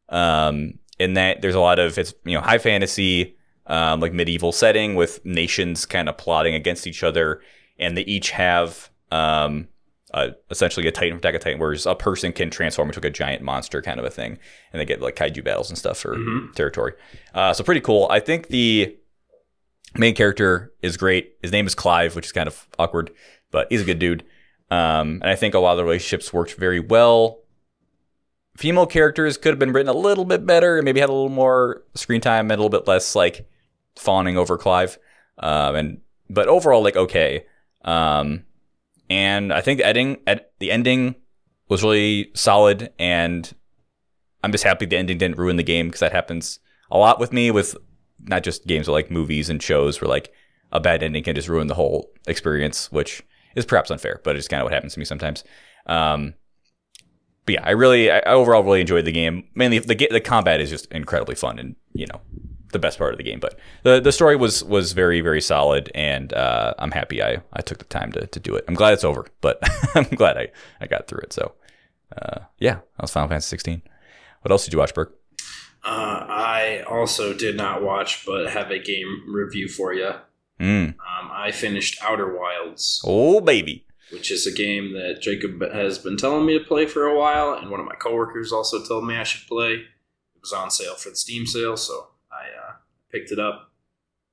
Um, 0.09 0.79
in 0.99 1.15
that 1.15 1.41
there's 1.41 1.55
a 1.55 1.59
lot 1.59 1.79
of 1.79 1.97
it's 1.97 2.13
you 2.23 2.33
know 2.33 2.41
high 2.41 2.57
fantasy, 2.57 3.35
um, 3.67 3.99
like 3.99 4.13
medieval 4.13 4.51
setting 4.51 4.95
with 4.95 5.23
nations 5.25 5.85
kind 5.85 6.07
of 6.07 6.17
plotting 6.17 6.53
against 6.53 6.85
each 6.85 7.03
other, 7.03 7.41
and 7.79 7.97
they 7.97 8.03
each 8.03 8.31
have 8.31 8.89
um, 9.11 9.67
uh, 10.13 10.29
essentially 10.51 10.87
a 10.87 10.91
Titan 10.91 11.17
Attack 11.17 11.33
on 11.35 11.39
Titan, 11.41 11.59
where 11.59 11.75
a 11.85 11.95
person 11.95 12.31
can 12.33 12.49
transform 12.49 12.89
into 12.89 12.99
like 12.99 13.05
a 13.05 13.09
giant 13.09 13.41
monster 13.41 13.81
kind 13.81 13.99
of 13.99 14.05
a 14.05 14.09
thing, 14.11 14.37
and 14.71 14.79
they 14.79 14.85
get 14.85 15.01
like 15.01 15.15
kaiju 15.15 15.43
battles 15.43 15.69
and 15.69 15.77
stuff 15.77 15.97
for 15.97 16.15
Mhm. 16.15 16.53
territory. 16.55 16.93
Uh, 17.33 17.53
so 17.53 17.63
pretty 17.63 17.81
cool. 17.81 18.07
I 18.11 18.19
think 18.19 18.47
the 18.47 18.95
main 19.95 20.15
character 20.15 20.71
is 20.81 20.97
great. 20.97 21.35
His 21.41 21.51
name 21.51 21.65
is 21.67 21.75
Clive, 21.75 22.15
which 22.15 22.25
is 22.27 22.31
kind 22.31 22.47
of 22.47 22.67
awkward, 22.79 23.11
but 23.51 23.67
he's 23.69 23.81
a 23.81 23.85
good 23.85 23.99
dude. 23.99 24.23
Um, 24.71 25.19
and 25.21 25.25
I 25.29 25.35
think 25.35 25.53
a 25.53 25.59
lot 25.59 25.71
of 25.71 25.77
the 25.77 25.83
relationships 25.83 26.33
worked 26.33 26.55
very 26.55 26.79
well. 26.79 27.39
Female 28.57 28.85
characters 28.85 29.37
could 29.37 29.49
have 29.49 29.59
been 29.59 29.73
written 29.73 29.89
a 29.89 29.97
little 29.97 30.25
bit 30.25 30.45
better 30.45 30.77
and 30.77 30.85
maybe 30.85 30.99
had 30.99 31.09
a 31.09 31.13
little 31.13 31.29
more 31.29 31.83
screen 31.95 32.21
time 32.21 32.45
and 32.45 32.59
a 32.59 32.63
little 32.63 32.69
bit 32.69 32.87
less 32.87 33.15
like 33.15 33.47
fawning 33.95 34.37
over 34.37 34.57
Clive. 34.57 34.99
Um, 35.39 35.75
and 35.75 36.01
but 36.29 36.47
overall, 36.47 36.83
like 36.83 36.95
okay. 36.95 37.45
Um, 37.83 38.45
and 39.13 39.53
I 39.53 39.61
think 39.61 39.77
the 39.77 39.85
ending, 39.85 40.17
the 40.57 40.71
ending 40.71 41.13
was 41.69 41.83
really 41.83 42.31
solid, 42.33 42.91
and 42.97 43.53
I'm 44.43 44.51
just 44.51 44.63
happy 44.63 44.87
the 44.87 44.97
ending 44.97 45.19
didn't 45.19 45.37
ruin 45.37 45.55
the 45.55 45.63
game 45.63 45.87
because 45.87 45.99
that 45.99 46.11
happens 46.11 46.59
a 46.89 46.97
lot 46.97 47.19
with 47.19 47.31
me 47.31 47.51
with 47.51 47.77
not 48.23 48.41
just 48.41 48.65
games 48.65 48.87
but 48.87 48.93
like 48.93 49.11
movies 49.11 49.51
and 49.51 49.61
shows 49.61 50.01
where 50.01 50.09
like 50.09 50.33
a 50.71 50.79
bad 50.79 51.03
ending 51.03 51.23
can 51.23 51.35
just 51.35 51.47
ruin 51.47 51.67
the 51.67 51.75
whole 51.75 52.11
experience, 52.25 52.91
which 52.91 53.21
is 53.55 53.67
perhaps 53.67 53.91
unfair, 53.91 54.19
but 54.23 54.35
it's 54.35 54.47
kind 54.47 54.61
of 54.61 54.65
what 54.65 54.73
happens 54.73 54.93
to 54.93 54.99
me 54.99 55.05
sometimes. 55.05 55.43
Um, 55.85 56.33
but 57.45 57.53
yeah, 57.53 57.63
I 57.63 57.71
really, 57.71 58.09
I 58.09 58.19
overall 58.21 58.63
really 58.63 58.81
enjoyed 58.81 59.05
the 59.05 59.11
game. 59.11 59.47
Mainly, 59.53 59.77
the 59.77 60.07
the 60.09 60.21
combat 60.21 60.59
is 60.59 60.71
just 60.71 60.91
incredibly 60.91 61.35
fun, 61.35 61.59
and 61.59 61.75
you 61.93 62.07
know, 62.07 62.21
the 62.73 62.79
best 62.79 62.97
part 62.97 63.13
of 63.13 63.17
the 63.17 63.23
game. 63.23 63.39
But 63.39 63.57
the 63.83 63.99
the 64.01 64.11
story 64.11 64.35
was 64.35 64.63
was 64.63 64.91
very 64.93 65.21
very 65.21 65.41
solid, 65.41 65.91
and 65.95 66.33
uh, 66.33 66.73
I'm 66.79 66.91
happy 66.91 67.23
I 67.23 67.37
I 67.53 67.61
took 67.61 67.77
the 67.77 67.85
time 67.85 68.11
to 68.13 68.27
to 68.27 68.39
do 68.39 68.55
it. 68.55 68.65
I'm 68.67 68.73
glad 68.75 68.93
it's 68.93 69.03
over, 69.03 69.25
but 69.41 69.59
I'm 69.95 70.03
glad 70.05 70.37
I 70.37 70.49
I 70.81 70.87
got 70.87 71.07
through 71.07 71.21
it. 71.21 71.33
So, 71.33 71.53
uh, 72.17 72.39
yeah, 72.59 72.75
that 72.75 73.01
was 73.01 73.11
Final 73.11 73.29
Fantasy 73.29 73.49
16. 73.49 73.81
What 74.41 74.51
else 74.51 74.65
did 74.65 74.73
you 74.73 74.79
watch, 74.79 74.93
Perk? 74.93 75.15
Uh, 75.85 76.25
I 76.29 76.83
also 76.89 77.33
did 77.33 77.55
not 77.57 77.83
watch, 77.83 78.25
but 78.25 78.49
have 78.49 78.71
a 78.71 78.79
game 78.79 79.23
review 79.27 79.67
for 79.67 79.93
you. 79.93 80.11
Mm. 80.59 80.89
Um, 80.89 80.95
I 81.31 81.51
finished 81.51 81.97
Outer 82.01 82.37
Wilds. 82.37 83.01
Oh 83.05 83.41
baby. 83.41 83.85
which 84.11 84.31
is 84.31 84.45
a 84.45 84.51
game 84.51 84.93
that 84.93 85.21
Jacob 85.21 85.61
has 85.73 85.97
been 85.97 86.15
telling 86.17 86.45
me 86.45 86.57
to 86.57 86.63
play 86.63 86.85
for 86.85 87.05
a 87.05 87.17
while, 87.17 87.53
and 87.53 87.69
one 87.71 87.79
of 87.79 87.85
my 87.85 87.95
coworkers 87.95 88.51
also 88.53 88.85
told 88.85 89.05
me 89.05 89.15
I 89.15 89.23
should 89.23 89.47
play. 89.47 89.73
It 89.73 90.41
was 90.41 90.53
on 90.53 90.69
sale 90.71 90.95
for 90.95 91.09
the 91.09 91.15
Steam 91.15 91.45
sale, 91.45 91.75
so 91.77 92.09
picked 93.13 93.31
it 93.31 93.39
up. 93.39 93.71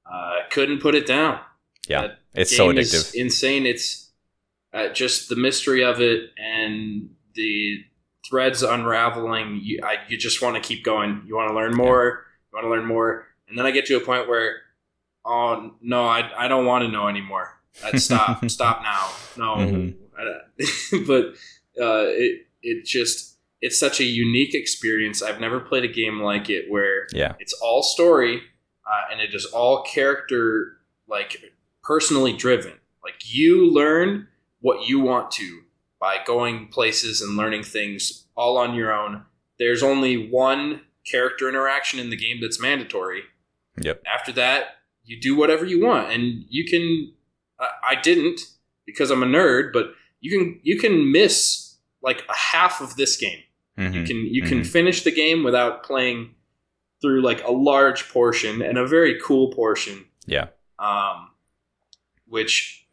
I 0.07 0.41
couldn't 0.51 0.81
put 0.81 0.95
it 0.97 1.07
down. 1.07 1.39
Yeah, 1.89 2.03
That 2.03 2.19
it's 2.35 2.57
so 2.57 2.73
addictive. 2.73 3.15
insane. 3.15 3.67
It's 3.67 4.11
uh, 4.73 4.89
just 4.89 5.29
the 5.29 5.37
mystery 5.37 5.85
of 5.85 6.01
it 6.01 6.31
and 6.37 7.11
the 7.35 7.85
threads 8.29 8.63
unraveling. 8.63 9.61
You, 9.63 9.81
I, 9.85 9.97
you 10.09 10.17
just 10.17 10.43
want 10.43 10.57
to 10.57 10.61
keep 10.63 10.85
going. 10.85 11.23
You 11.27 11.37
want 11.37 11.51
to 11.51 11.55
learn 11.55 11.75
more. 11.77 12.25
You 12.53 12.57
want 12.57 12.65
to 12.65 12.71
learn 12.71 12.87
more, 12.87 13.27
and 13.49 13.57
then 13.59 13.67
I 13.67 13.71
get 13.71 13.87
to 13.87 13.97
a 13.97 14.01
point 14.01 14.29
where, 14.29 14.57
oh 15.25 15.73
no, 15.81 16.05
I, 16.05 16.31
I 16.37 16.49
don't 16.49 16.67
want 16.67 16.85
to 16.85 16.89
know 16.91 17.07
anymore. 17.09 17.61
Uh, 17.85 17.97
stop, 17.99 18.49
stop 18.51 18.83
now. 18.83 19.11
No, 19.37 19.57
Mhm. 19.65 19.95
But 21.07 21.35
uh, 21.81 22.05
it 22.09 22.47
it 22.63 22.85
just 22.85 23.37
it's 23.63 23.79
such 23.79 24.01
a 24.01 24.05
unique 24.05 24.55
experience. 24.55 25.23
I've 25.23 25.41
never 25.41 25.61
played 25.61 25.85
a 25.85 25.89
game 25.89 26.21
like 26.21 26.51
it 26.51 26.67
where 26.69 27.07
Yeah. 27.13 27.35
it's 27.39 27.53
all 27.55 27.83
story 27.83 28.43
uh, 28.87 29.03
and 29.11 29.21
it 29.21 29.35
is 29.35 29.45
all 29.47 29.83
character 29.83 30.79
like 31.09 31.53
personally 31.83 32.33
driven 32.33 32.75
like 33.03 33.15
you 33.25 33.71
learn 33.73 34.27
what 34.61 34.87
you 34.87 35.01
want 35.01 35.31
to 35.31 35.63
by 36.01 36.17
going 36.27 36.69
places 36.69 37.21
and 37.23 37.37
learning 37.37 37.63
things 37.63 38.27
all 38.37 38.57
on 38.59 38.75
your 38.75 38.93
own 38.93 39.23
there's 39.59 39.83
only 39.83 40.29
one 40.31 40.81
character 41.11 41.49
interaction 41.49 41.99
in 41.99 42.11
the 42.11 42.17
game 42.17 42.39
that's 42.41 42.61
mandatory 42.61 43.23
Yep. 43.81 44.03
after 44.07 44.33
that 44.33 44.65
you 45.05 45.19
do 45.21 45.35
whatever 45.37 45.65
you 45.65 45.85
want 45.85 46.13
and 46.13 46.45
you 46.49 46.65
can 46.67 47.13
I 47.59 47.69
i 47.91 47.95
didn't 48.01 48.41
because 48.87 49.11
i'm 49.11 49.23
a 49.23 49.27
nerd 49.27 49.73
but 49.73 49.93
you 50.21 50.31
can 50.39 50.61
you 50.63 50.79
can 50.79 51.11
miss 51.11 51.77
like 52.03 52.23
a 52.29 52.37
half 52.37 52.81
of 52.81 52.97
this 52.97 53.17
game 53.17 53.39
you 53.79 53.85
Mhm. 53.85 54.07
can 54.07 54.17
you 54.27 54.43
can 54.43 54.61
Mhm. 54.61 54.67
finish 54.67 55.03
the 55.03 55.11
game 55.11 55.43
without 55.43 55.83
playing 55.83 56.35
through 57.01 57.23
like 57.23 57.43
a 57.45 57.51
large 57.53 58.09
portion 58.09 58.63
and 58.63 58.79
a 58.79 58.87
very 58.87 59.19
cool 59.23 59.53
portion. 59.53 60.05
Yeah. 60.27 60.49
Um, 60.79 61.31
which 62.27 62.87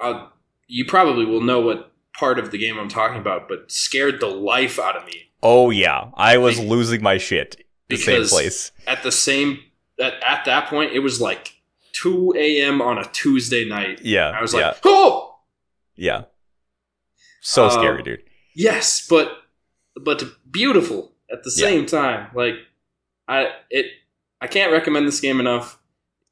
uh, 0.00 0.28
you 0.66 0.84
probably 0.84 1.24
will 1.24 1.40
know 1.42 1.60
what 1.60 1.92
part 2.14 2.38
of 2.38 2.50
the 2.50 2.58
game 2.58 2.78
I'm 2.78 2.88
talking 2.88 3.18
about, 3.20 3.48
but 3.48 3.70
scared 3.70 4.20
the 4.20 4.26
life 4.26 4.78
out 4.78 4.96
of 4.96 5.04
me. 5.06 5.30
Oh 5.42 5.70
yeah, 5.70 6.10
I 6.14 6.38
was 6.38 6.58
Be- 6.58 6.66
losing 6.66 7.02
my 7.02 7.18
shit. 7.18 7.64
The 7.88 7.96
same 7.96 8.24
place. 8.26 8.70
At 8.86 9.02
the 9.02 9.10
same 9.12 9.58
at, 9.98 10.14
at 10.24 10.44
that 10.44 10.68
point, 10.68 10.92
it 10.92 11.00
was 11.00 11.20
like 11.20 11.54
2 11.92 12.34
a.m. 12.36 12.80
on 12.80 12.98
a 12.98 13.04
Tuesday 13.12 13.68
night. 13.68 14.00
Yeah, 14.02 14.28
I 14.30 14.40
was 14.40 14.54
yeah, 14.54 14.68
like, 14.68 14.76
oh 14.84 15.38
yeah. 15.96 16.24
So 17.40 17.64
Um, 17.64 17.70
scary, 17.72 18.02
dude. 18.02 18.22
yes, 18.54 19.06
but 19.08 19.32
but 19.96 20.22
beautiful 20.50 21.09
at 21.32 21.42
the 21.44 21.52
Yeah. 21.56 21.66
same 21.68 21.86
time. 21.86 22.30
Like 22.34 22.54
I 23.28 23.52
it 23.70 23.86
I 24.40 24.46
can't 24.46 24.72
recommend 24.72 25.06
this 25.06 25.20
game 25.20 25.40
enough. 25.40 25.78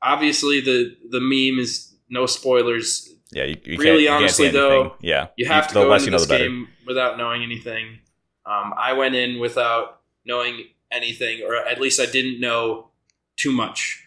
Obviously, 0.03 0.61
the 0.61 0.96
the 1.11 1.20
meme 1.20 1.59
is 1.61 1.94
no 2.09 2.26
spoilers. 2.26 3.12
Yeah, 3.30 3.44
you, 3.44 3.57
you 3.64 3.76
really 3.78 3.90
can't, 3.90 4.01
you 4.03 4.09
honestly, 4.11 4.46
anything. 4.46 4.61
though, 4.62 4.96
yeah, 5.03 5.28
You 5.36 5.46
have 5.49 5.68
to 5.68 5.74
the 5.74 5.82
go 5.84 5.92
into 5.92 6.07
you 6.07 6.11
know, 6.12 6.18
this 6.18 6.26
better. 6.26 6.44
game 6.44 6.68
without 6.86 7.18
knowing 7.18 7.42
anything. 7.42 7.99
Um, 8.46 8.72
I 8.78 8.94
went 8.94 9.14
in 9.14 9.38
without 9.38 10.01
knowing 10.24 10.64
anything, 10.90 11.42
or 11.44 11.55
at 11.55 11.78
least 11.78 12.01
I 12.01 12.07
didn't 12.07 12.40
know 12.40 12.88
too 13.36 13.53
much. 13.53 14.03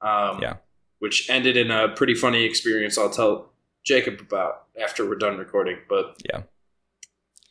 Um, 0.00 0.40
Yeah. 0.40 0.56
Which 1.00 1.28
ended 1.28 1.58
in 1.58 1.70
a 1.70 1.88
pretty 1.88 2.14
funny 2.14 2.44
experience. 2.44 2.96
I'll 2.96 3.10
tell 3.10 3.52
Jacob 3.84 4.20
about 4.20 4.64
after 4.82 5.06
we're 5.06 5.16
done 5.16 5.36
recording. 5.36 5.76
But 5.88 6.16
Yeah. 6.24 6.42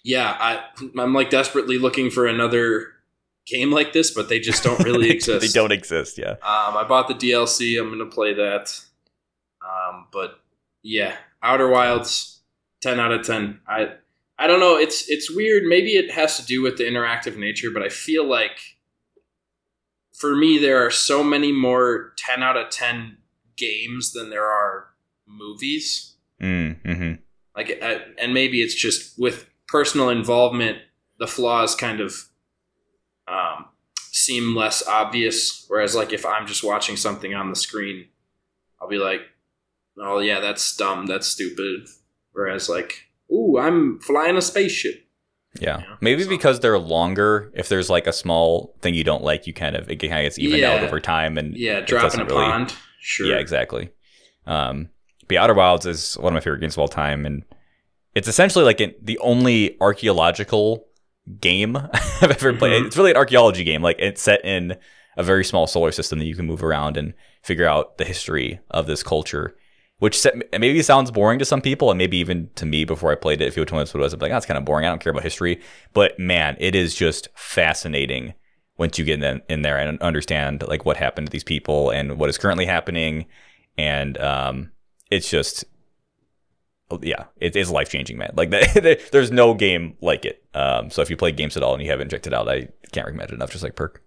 Yeah, 0.04 0.36
I 0.40 0.64
I'm 1.02 1.14
like 1.14 1.30
desperately 1.30 1.78
looking 1.78 2.10
for 2.10 2.26
another 2.28 2.88
game 3.48 3.72
like 3.72 3.94
this, 3.94 4.12
but 4.12 4.30
they 4.30 4.40
just 4.40 4.64
don't 4.64 4.84
really 4.84 5.10
exist. 5.16 5.42
they 5.42 5.60
don't 5.60 5.72
exist. 5.72 6.18
Yeah, 6.18 6.32
Um, 6.44 6.78
I 6.78 6.86
bought 6.88 7.08
the 7.08 7.14
DLC. 7.16 7.80
I'm 7.80 7.90
gonna 7.90 8.06
play 8.06 8.34
that. 8.34 8.80
Um, 9.62 10.08
but 10.12 10.40
yeah, 10.84 11.16
Outer 11.44 11.68
Wilds, 11.68 12.42
ten 12.82 13.00
out 13.00 13.12
of 13.12 13.26
ten. 13.26 13.60
I 13.68 13.94
I 14.38 14.48
don't 14.48 14.60
know. 14.62 14.78
It's 14.78 15.10
it's 15.10 15.30
weird. 15.30 15.64
Maybe 15.64 15.96
it 15.98 16.12
has 16.12 16.38
to 16.38 16.46
do 16.46 16.62
with 16.62 16.78
the 16.78 16.84
interactive 16.86 17.38
nature, 17.38 17.70
but 17.74 17.84
I 17.84 17.90
feel 17.90 18.26
like 18.26 18.60
for 20.14 20.36
me 20.36 20.58
there 20.58 20.86
are 20.86 20.92
so 20.92 21.24
many 21.24 21.52
more 21.52 22.14
ten 22.18 22.44
out 22.44 22.58
of 22.58 22.70
ten 22.70 23.18
games 23.58 24.14
than 24.14 24.30
there 24.30 24.46
are 24.46 24.88
movies. 25.28 26.16
mm, 26.42 26.78
hmm 26.86 27.14
Like, 27.56 27.78
I, 27.84 28.02
and 28.18 28.34
maybe 28.34 28.62
it's 28.62 28.74
just 28.76 29.20
with 29.20 29.49
personal 29.72 30.10
involvement, 30.10 30.80
the 31.20 31.28
flaws 31.28 31.76
kind 31.76 32.00
of 32.02 32.14
um, 33.28 33.66
seem 34.00 34.56
less 34.56 34.86
obvious. 34.88 35.66
Whereas, 35.68 35.96
like, 35.96 36.14
if 36.14 36.26
I'm 36.26 36.48
just 36.48 36.64
watching 36.64 36.98
something 36.98 37.34
on 37.34 37.50
the 37.50 37.56
screen, 37.56 38.06
I'll 38.82 38.88
be 38.90 38.98
like, 38.98 39.22
"Oh 39.98 40.20
yeah, 40.20 40.40
that's 40.40 40.76
dumb, 40.76 41.06
that's 41.06 41.28
stupid." 41.28 41.88
Whereas, 42.32 42.70
like, 42.70 43.06
"Ooh, 43.32 43.58
I'm 43.60 44.00
flying 44.00 44.38
a 44.38 44.42
spaceship." 44.42 45.06
yeah. 45.60 45.80
Yeah, 45.80 45.96
Maybe 46.00 46.24
so- 46.24 46.30
because 46.30 46.60
they're 46.60 46.78
longer. 46.80 47.52
If 47.56 47.70
there's 47.70 47.90
like 47.90 48.06
a 48.08 48.14
small 48.14 48.76
thing 48.82 48.94
you 48.94 49.04
don't 49.04 49.24
like, 49.24 49.48
you 49.48 49.54
kind 49.54 49.76
of 49.76 49.90
it 49.90 49.98
kind 49.98 50.14
of 50.14 50.24
gets 50.24 50.40
evened 50.40 50.64
out 50.64 50.84
over 50.84 51.00
time, 51.00 51.38
and 51.38 51.56
Yeah, 51.58 51.82
dropping 51.82 52.22
a 52.22 52.26
really- 52.26 52.36
pond. 52.46 52.74
Sure. 53.02 53.28
Yeah, 53.28 53.38
exactly. 53.38 53.90
Um, 54.46 54.90
but 55.28 55.38
Outer 55.38 55.54
Wilds 55.54 55.86
is 55.86 56.16
one 56.16 56.34
of 56.34 56.36
my 56.36 56.40
favorite 56.42 56.60
games 56.60 56.74
of 56.76 56.80
all 56.80 56.88
time, 56.88 57.26
and 57.26 57.44
it's 58.16 58.28
essentially 58.28 58.66
like 58.66 58.80
an, 58.80 58.94
the 59.02 59.18
only 59.20 59.78
archaeological 59.82 60.86
game 61.40 61.76
I've 62.22 62.32
ever 62.32 62.54
played. 62.54 62.84
Mhm. 62.84 62.88
It's 62.88 62.98
really 62.98 63.12
an 63.12 63.18
archaeology 63.18 63.64
game. 63.64 63.82
Like 63.82 63.98
it's 64.00 64.22
set 64.22 64.44
in 64.44 64.78
a 65.18 65.24
very 65.24 65.44
small 65.44 65.68
solar 65.68 65.92
system 65.92 66.20
that 66.20 66.26
you 66.26 66.36
can 66.36 66.46
move 66.46 66.64
around 66.64 66.98
and 66.98 67.14
figure 67.44 67.68
out 67.68 67.98
the 67.98 68.06
history 68.06 68.60
of 68.72 68.88
this 68.88 69.04
culture. 69.04 69.56
Which 70.00 70.18
set, 70.18 70.36
maybe 70.58 70.82
sounds 70.82 71.12
boring 71.12 71.40
to 71.40 71.46
some 71.46 71.60
people, 71.62 71.92
and 71.92 71.98
maybe 71.98 72.16
even 72.18 72.50
to 72.56 72.66
me 72.66 72.86
before 72.86 73.12
I 73.12 73.16
played 73.16 73.42
it. 73.42 73.50
If 73.50 73.58
you 73.58 73.66
told 73.66 73.80
me 73.82 73.84
what 73.84 73.96
it 73.96 73.98
was, 73.98 74.14
I'd 74.14 74.20
be 74.20 74.28
like, 74.28 74.32
"Oh, 74.32 74.38
it's 74.38 74.46
kind 74.46 74.58
of 74.58 74.64
boring. 74.64 74.86
I 74.86 74.90
don't 74.90 75.02
care 75.02 75.12
about 75.12 75.24
history." 75.24 75.60
But 75.92 76.18
man, 76.18 76.56
it 76.58 76.74
is 76.74 76.96
just 76.96 77.28
fascinating 77.36 78.34
once 78.78 78.98
you 78.98 79.04
get 79.04 79.22
in, 79.22 79.42
in 79.50 79.62
there 79.62 79.78
and 79.78 80.02
understand 80.02 80.64
like 80.66 80.86
what 80.86 80.96
happened 80.96 81.28
to 81.28 81.32
these 81.32 81.44
people 81.44 81.90
and 81.90 82.18
what 82.18 82.30
is 82.30 82.38
currently 82.38 82.66
happening 82.66 83.26
and 83.78 84.18
um, 84.20 84.72
it's 85.12 85.30
just 85.30 85.66
yeah 87.02 87.26
it 87.38 87.56
is 87.56 87.70
life 87.70 87.90
changing 87.90 88.18
man 88.18 88.32
like 88.36 88.50
that, 88.52 89.10
there's 89.12 89.32
no 89.32 89.54
game 89.54 89.96
like 90.02 90.26
it 90.26 90.44
um, 90.54 90.90
so 90.90 91.02
if 91.02 91.10
you 91.10 91.16
play 91.18 91.32
games 91.32 91.56
at 91.56 91.64
all 91.64 91.74
and 91.74 91.84
you 91.84 91.90
haven't 91.90 92.10
checked 92.10 92.28
it 92.28 92.34
out 92.34 92.50
i 92.50 92.68
can't 92.92 93.06
recommend 93.06 93.30
it 93.30 93.36
enough 93.36 93.52
just 93.52 93.64
like 93.64 93.76
perk 93.76 94.02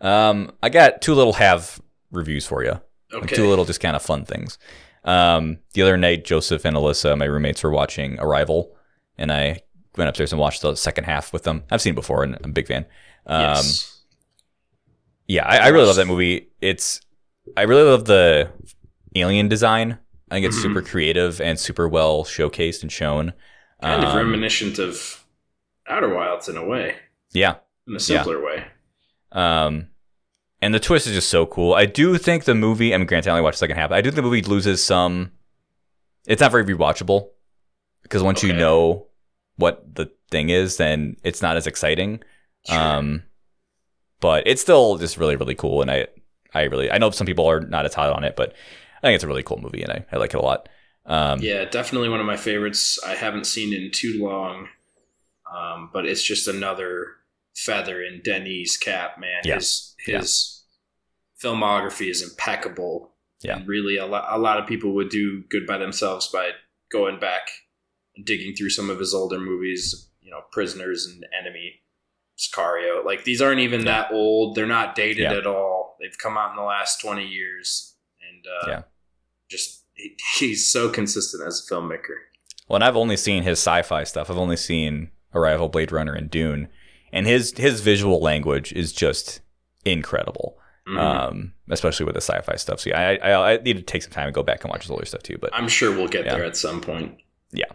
um, 0.00 0.52
i 0.62 0.68
got 0.68 1.02
two 1.02 1.14
little 1.14 1.34
have 1.34 1.80
reviews 2.10 2.46
for 2.46 2.62
you 2.64 2.72
like 3.12 3.22
Okay. 3.24 3.36
two 3.36 3.46
little 3.48 3.64
just 3.64 3.80
kind 3.80 3.96
of 3.96 4.02
fun 4.02 4.24
things 4.24 4.58
um, 5.04 5.58
the 5.74 5.82
other 5.82 5.96
night 5.96 6.24
joseph 6.24 6.64
and 6.64 6.76
alyssa 6.76 7.16
my 7.16 7.24
roommates 7.24 7.62
were 7.62 7.70
watching 7.70 8.18
arrival 8.20 8.74
and 9.16 9.32
i 9.32 9.60
went 9.96 10.08
upstairs 10.08 10.32
and 10.32 10.40
watched 10.40 10.62
the 10.62 10.74
second 10.76 11.04
half 11.04 11.32
with 11.32 11.42
them 11.44 11.64
i've 11.70 11.80
seen 11.80 11.92
it 11.92 11.96
before 11.96 12.22
and 12.22 12.36
i'm 12.42 12.50
a 12.50 12.54
big 12.54 12.66
fan 12.66 12.84
um, 13.26 13.40
yes. 13.56 14.00
yeah, 15.26 15.44
I, 15.46 15.58
I 15.58 15.68
really 15.68 15.84
love 15.84 15.96
that 15.96 16.06
movie. 16.06 16.48
It's 16.62 17.02
I 17.58 17.62
really 17.64 17.82
love 17.82 18.06
the 18.06 18.48
alien 19.14 19.48
design. 19.48 19.98
I 20.30 20.34
think 20.36 20.46
it's 20.46 20.58
Mhm. 20.58 20.62
super 20.62 20.82
creative 20.82 21.40
and 21.40 21.58
super 21.58 21.88
well 21.88 22.24
showcased 22.24 22.82
and 22.82 22.90
shown. 22.92 23.32
Kind 23.82 24.02
of 24.04 24.10
Um, 24.10 24.16
reminiscent 24.18 24.78
of 24.78 25.24
Outer 25.86 26.12
Wilds 26.14 26.48
in 26.48 26.56
a 26.56 26.64
way, 26.64 26.96
Yeah. 27.32 27.56
in 27.86 27.96
a 27.96 28.00
simpler 28.00 28.42
way. 28.44 28.64
Um, 29.32 29.88
and 30.60 30.74
the 30.74 30.80
twist 30.80 31.06
is 31.06 31.12
just 31.14 31.28
so 31.28 31.46
cool. 31.46 31.74
I 31.74 31.86
do 31.86 32.18
think 32.18 32.44
the 32.44 32.54
movie. 32.54 32.92
I 32.94 32.98
mean, 32.98 33.06
granted, 33.06 33.30
I 33.30 33.32
only 33.32 33.42
watched 33.42 33.56
the 33.56 33.60
second 33.64 33.76
half. 33.76 33.92
I 33.92 34.00
do 34.00 34.10
think 34.10 34.16
the 34.16 34.22
movie 34.22 34.42
loses 34.42 34.82
some. 34.84 35.32
It's 36.26 36.40
not 36.40 36.50
very 36.50 36.64
rewatchable 36.64 37.28
because 38.02 38.22
once 38.22 38.42
you 38.42 38.52
know 38.52 39.06
what 39.56 39.94
the 39.94 40.10
thing 40.30 40.50
is, 40.50 40.76
then 40.76 41.16
it's 41.24 41.40
not 41.42 41.56
as 41.56 41.66
exciting. 41.66 42.22
Sure. 42.66 42.76
Um, 42.78 43.22
but 44.20 44.46
it's 44.46 44.60
still 44.60 44.96
just 44.98 45.16
really, 45.16 45.36
really 45.36 45.54
cool. 45.54 45.80
And 45.80 45.90
I, 45.90 46.06
I 46.52 46.62
really, 46.64 46.90
I 46.90 46.98
know 46.98 47.10
some 47.10 47.26
people 47.26 47.46
are 47.48 47.60
not 47.60 47.86
as 47.86 47.94
hot 47.94 48.12
on 48.12 48.24
it, 48.24 48.34
but 48.36 48.52
I 49.02 49.06
think 49.08 49.14
it's 49.16 49.24
a 49.24 49.28
really 49.28 49.42
cool 49.42 49.60
movie 49.60 49.82
and 49.82 49.92
I, 49.92 50.04
I 50.12 50.16
like 50.16 50.34
it 50.34 50.38
a 50.38 50.42
lot. 50.42 50.68
Um, 51.06 51.40
Yeah, 51.40 51.64
definitely 51.64 52.08
one 52.08 52.20
of 52.20 52.26
my 52.26 52.36
favorites. 52.36 52.98
I 53.06 53.14
haven't 53.14 53.46
seen 53.46 53.72
in 53.72 53.90
too 53.92 54.18
long, 54.22 54.68
um, 55.54 55.90
but 55.92 56.04
it's 56.06 56.22
just 56.22 56.48
another 56.48 57.06
feather 57.54 58.02
in 58.02 58.20
Denny's 58.22 58.76
cap, 58.76 59.18
man. 59.18 59.40
Yeah. 59.44 59.56
His 59.56 59.94
his 60.04 60.64
filmography 61.42 62.10
is 62.10 62.22
impeccable. 62.22 63.12
Yeah. 63.40 63.58
and 63.58 63.68
really, 63.68 63.96
a 63.96 64.06
lot 64.06 64.26
a 64.28 64.38
lot 64.38 64.58
of 64.58 64.66
people 64.66 64.94
would 64.96 65.10
do 65.10 65.44
good 65.48 65.64
by 65.66 65.78
themselves 65.78 66.26
by 66.28 66.50
going 66.90 67.20
back 67.20 67.42
and 68.16 68.26
digging 68.26 68.54
through 68.56 68.70
some 68.70 68.90
of 68.90 68.98
his 68.98 69.14
older 69.14 69.38
movies. 69.38 70.08
You 70.20 70.32
know, 70.32 70.40
Prisoners 70.50 71.06
and 71.06 71.24
Enemy, 71.40 71.74
Sicario. 72.36 73.04
Like 73.04 73.22
these 73.24 73.40
aren't 73.40 73.60
even 73.60 73.80
Yeah. 73.80 74.02
that 74.02 74.12
old. 74.12 74.56
They're 74.56 74.66
not 74.66 74.94
dated 74.96 75.18
Yeah. 75.30 75.34
at 75.38 75.46
all. 75.46 75.96
They've 76.00 76.18
come 76.18 76.36
out 76.36 76.50
in 76.50 76.56
the 76.56 76.62
last 76.62 77.00
twenty 77.00 77.26
years, 77.28 77.94
and 78.44 78.46
uh, 78.46 78.70
Yeah. 78.70 78.82
just 79.50 79.84
he, 79.94 80.14
he's 80.38 80.68
so 80.68 80.88
consistent 80.88 81.46
as 81.46 81.66
a 81.68 81.74
filmmaker. 81.74 82.16
Well, 82.68 82.76
and 82.76 82.84
I've 82.84 82.96
only 82.96 83.16
seen 83.16 83.42
his 83.42 83.58
sci-fi 83.58 84.04
stuff. 84.04 84.30
I've 84.30 84.36
only 84.38 84.56
seen 84.56 85.10
Arrival, 85.34 85.68
Blade 85.68 85.90
Runner, 85.92 86.12
and 86.12 86.30
Dune, 86.30 86.68
and 87.12 87.26
his 87.26 87.56
his 87.56 87.80
visual 87.80 88.20
language 88.20 88.72
is 88.72 88.92
just 88.92 89.40
incredible. 89.84 90.58
Mhm. 90.86 90.98
Um, 90.98 91.52
especially 91.70 92.06
with 92.06 92.14
the 92.14 92.20
sci-fi 92.22 92.56
stuff. 92.56 92.80
So 92.80 92.90
yeah, 92.90 92.98
I, 93.22 93.30
I 93.30 93.52
I 93.52 93.56
need 93.58 93.76
to 93.76 93.82
take 93.82 94.02
some 94.02 94.12
time 94.12 94.26
and 94.26 94.34
go 94.34 94.42
back 94.42 94.62
and 94.64 94.70
watch 94.70 94.82
his 94.82 94.90
older 94.90 95.04
stuff 95.04 95.22
too. 95.22 95.36
But 95.38 95.50
I'm 95.54 95.68
sure 95.68 95.94
we'll 95.94 96.08
get 96.08 96.24
Yeah. 96.24 96.34
there 96.36 96.44
at 96.44 96.56
some 96.56 96.80
point. 96.80 97.18
Yeah, 97.52 97.66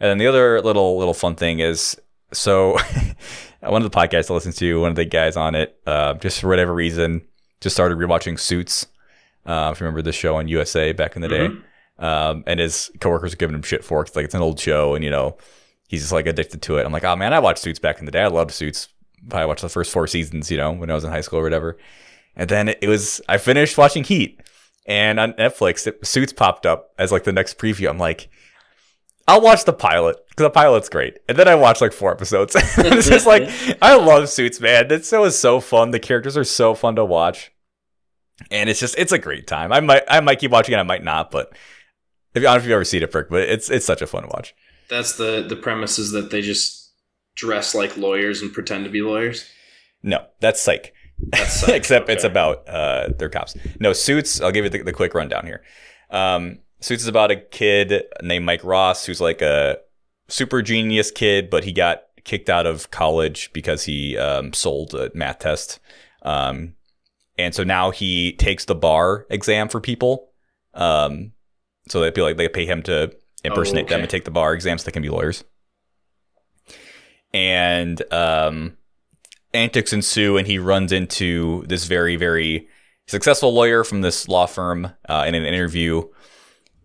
and 0.00 0.10
then 0.10 0.18
the 0.18 0.26
other 0.26 0.60
little 0.60 0.98
little 0.98 1.14
fun 1.14 1.34
thing 1.36 1.60
is 1.60 1.96
so 2.32 2.76
one 3.60 3.82
of 3.82 3.90
the 3.90 3.96
podcasts 3.96 4.30
I 4.30 4.34
listen 4.34 4.52
to, 4.52 4.80
one 4.80 4.90
of 4.90 4.96
the 4.96 5.04
guys 5.04 5.36
on 5.36 5.54
it, 5.54 5.78
uh, 5.86 6.14
just 6.14 6.40
for 6.40 6.48
whatever 6.48 6.74
reason, 6.74 7.22
just 7.60 7.74
started 7.76 7.96
rewatching 7.98 8.38
Suits. 8.38 8.86
Uh, 9.48 9.70
if 9.72 9.80
you 9.80 9.84
remember 9.86 10.02
the 10.02 10.12
show 10.12 10.36
on 10.36 10.46
USA 10.46 10.92
back 10.92 11.16
in 11.16 11.22
the 11.22 11.28
day, 11.28 11.48
Mhm. 11.48 11.62
um, 12.04 12.44
and 12.46 12.60
his 12.60 12.90
coworkers 13.00 13.32
are 13.32 13.36
giving 13.36 13.56
him 13.56 13.62
shit 13.62 13.82
for 13.82 14.00
it. 14.02 14.04
'cause, 14.06 14.14
like 14.16 14.26
it's 14.26 14.34
an 14.34 14.42
old 14.42 14.60
show, 14.60 14.94
and 14.94 15.02
you 15.02 15.10
know 15.10 15.36
he's 15.88 16.02
just 16.02 16.12
like 16.12 16.26
addicted 16.26 16.60
to 16.62 16.76
it. 16.76 16.84
I'm 16.86 16.92
like, 16.92 17.04
oh 17.04 17.16
man, 17.16 17.32
I 17.32 17.38
watched 17.38 17.60
Suits 17.62 17.78
back 17.78 17.98
in 17.98 18.04
the 18.04 18.12
day. 18.12 18.20
I 18.22 18.26
loved 18.28 18.52
Suits. 18.52 18.88
I 19.32 19.46
watched 19.46 19.62
the 19.62 19.68
first 19.68 19.90
four 19.90 20.06
seasons, 20.06 20.50
you 20.50 20.58
know, 20.58 20.70
when 20.72 20.90
I 20.90 20.94
was 20.94 21.02
in 21.02 21.10
high 21.10 21.22
school 21.22 21.40
or 21.40 21.42
whatever. 21.42 21.76
And 22.36 22.48
then 22.48 22.68
it 22.68 22.86
was 22.88 23.20
I 23.28 23.38
finished 23.38 23.76
watching 23.78 24.04
Heat, 24.04 24.40
and 24.86 25.18
on 25.18 25.32
Netflix, 25.32 25.86
it, 25.86 26.06
Suits 26.06 26.32
popped 26.32 26.66
up 26.66 26.90
as 26.98 27.10
like 27.10 27.24
the 27.24 27.32
next 27.32 27.58
preview. 27.58 27.88
I'm 27.88 27.98
like, 27.98 28.28
I'll 29.26 29.40
watch 29.40 29.64
the 29.64 29.72
pilot 29.72 30.16
because 30.28 30.44
the 30.44 30.50
pilot's 30.50 30.88
great. 30.88 31.18
And 31.28 31.36
then 31.38 31.48
I 31.48 31.54
watched 31.54 31.80
like 31.80 31.92
four 31.92 32.12
episodes. 32.12 32.54
it's 32.78 33.08
just 33.08 33.26
like 33.26 33.48
I 33.82 33.94
love 33.96 34.28
Suits, 34.28 34.60
man. 34.60 34.88
That 34.88 35.04
show 35.04 35.24
is 35.24 35.38
so 35.38 35.58
fun. 35.60 35.90
The 35.90 35.98
characters 35.98 36.36
are 36.36 36.44
so 36.44 36.74
fun 36.74 36.96
to 36.96 37.04
watch, 37.04 37.50
and 38.50 38.70
it's 38.70 38.80
just 38.80 38.96
it's 38.98 39.12
a 39.12 39.18
great 39.18 39.46
time. 39.46 39.72
I 39.72 39.80
might 39.80 40.02
I 40.08 40.20
might 40.20 40.38
keep 40.38 40.50
watching 40.50 40.74
it. 40.74 40.78
I 40.78 40.84
might 40.84 41.04
not, 41.04 41.30
but 41.30 41.52
if 42.34 42.42
you 42.42 42.48
I 42.48 42.52
don't 42.52 42.54
know 42.54 42.56
if 42.58 42.64
you've 42.64 42.72
ever 42.72 42.84
seen 42.84 43.02
it, 43.02 43.12
Frick, 43.12 43.28
but 43.28 43.42
it's 43.42 43.70
it's 43.70 43.86
such 43.86 44.02
a 44.02 44.06
fun 44.06 44.28
watch. 44.28 44.54
That's 44.88 45.16
the 45.16 45.44
the 45.46 45.56
premise 45.56 45.98
is 45.98 46.12
that 46.12 46.30
they 46.30 46.40
just 46.40 46.92
dress 47.36 47.74
like 47.74 47.96
lawyers 47.96 48.42
and 48.42 48.52
pretend 48.52 48.84
to 48.84 48.90
be 48.90 49.02
lawyers. 49.02 49.48
No, 50.02 50.26
that's 50.40 50.60
Psych. 50.60 50.92
That's 51.18 51.52
Psych, 51.60 51.74
Except 51.74 52.08
it's 52.08 52.24
about 52.24 52.68
uh, 52.68 53.08
their 53.18 53.28
cops. 53.28 53.56
No, 53.80 53.92
Suits. 53.92 54.40
I'll 54.40 54.52
give 54.52 54.64
you 54.64 54.70
the, 54.70 54.82
the 54.82 54.92
quick 54.92 55.14
rundown 55.14 55.46
here. 55.46 55.62
Um, 56.10 56.58
Suits 56.80 57.02
is 57.02 57.08
about 57.08 57.30
a 57.30 57.36
kid 57.36 58.04
named 58.22 58.44
Mike 58.44 58.64
Ross 58.64 59.04
who's 59.04 59.20
like 59.20 59.42
a 59.42 59.78
super 60.28 60.62
genius 60.62 61.10
kid, 61.10 61.50
but 61.50 61.64
he 61.64 61.72
got 61.72 62.02
kicked 62.24 62.50
out 62.50 62.66
of 62.66 62.90
college 62.90 63.50
because 63.52 63.84
he 63.84 64.16
um, 64.16 64.52
sold 64.52 64.94
a 64.94 65.10
math 65.14 65.40
test. 65.40 65.80
Um, 66.22 66.74
and 67.38 67.54
so 67.54 67.62
now 67.62 67.90
he 67.90 68.32
takes 68.32 68.64
the 68.64 68.74
bar 68.74 69.26
exam 69.30 69.68
for 69.68 69.80
people. 69.80 70.28
Um, 70.74 71.32
so 71.88 72.00
they 72.00 72.10
feel 72.10 72.24
like 72.24 72.36
they 72.36 72.48
pay 72.48 72.66
him 72.66 72.82
to 72.82 73.14
impersonate 73.44 73.88
them 73.88 73.96
okay. 73.96 74.02
and 74.02 74.10
take 74.10 74.24
the 74.24 74.30
bar 74.30 74.52
exams 74.52 74.82
so 74.82 74.86
they 74.86 74.92
can 74.92 75.02
be 75.02 75.08
lawyers. 75.08 75.44
And 77.32 78.02
um, 78.12 78.76
antics 79.54 79.92
ensue, 79.92 80.36
and 80.36 80.46
he 80.46 80.58
runs 80.58 80.92
into 80.92 81.64
this 81.66 81.84
very, 81.84 82.16
very 82.16 82.68
successful 83.06 83.54
lawyer 83.54 83.84
from 83.84 84.00
this 84.00 84.28
law 84.28 84.46
firm 84.46 84.92
uh, 85.08 85.24
in 85.26 85.34
an 85.34 85.44
interview. 85.44 86.02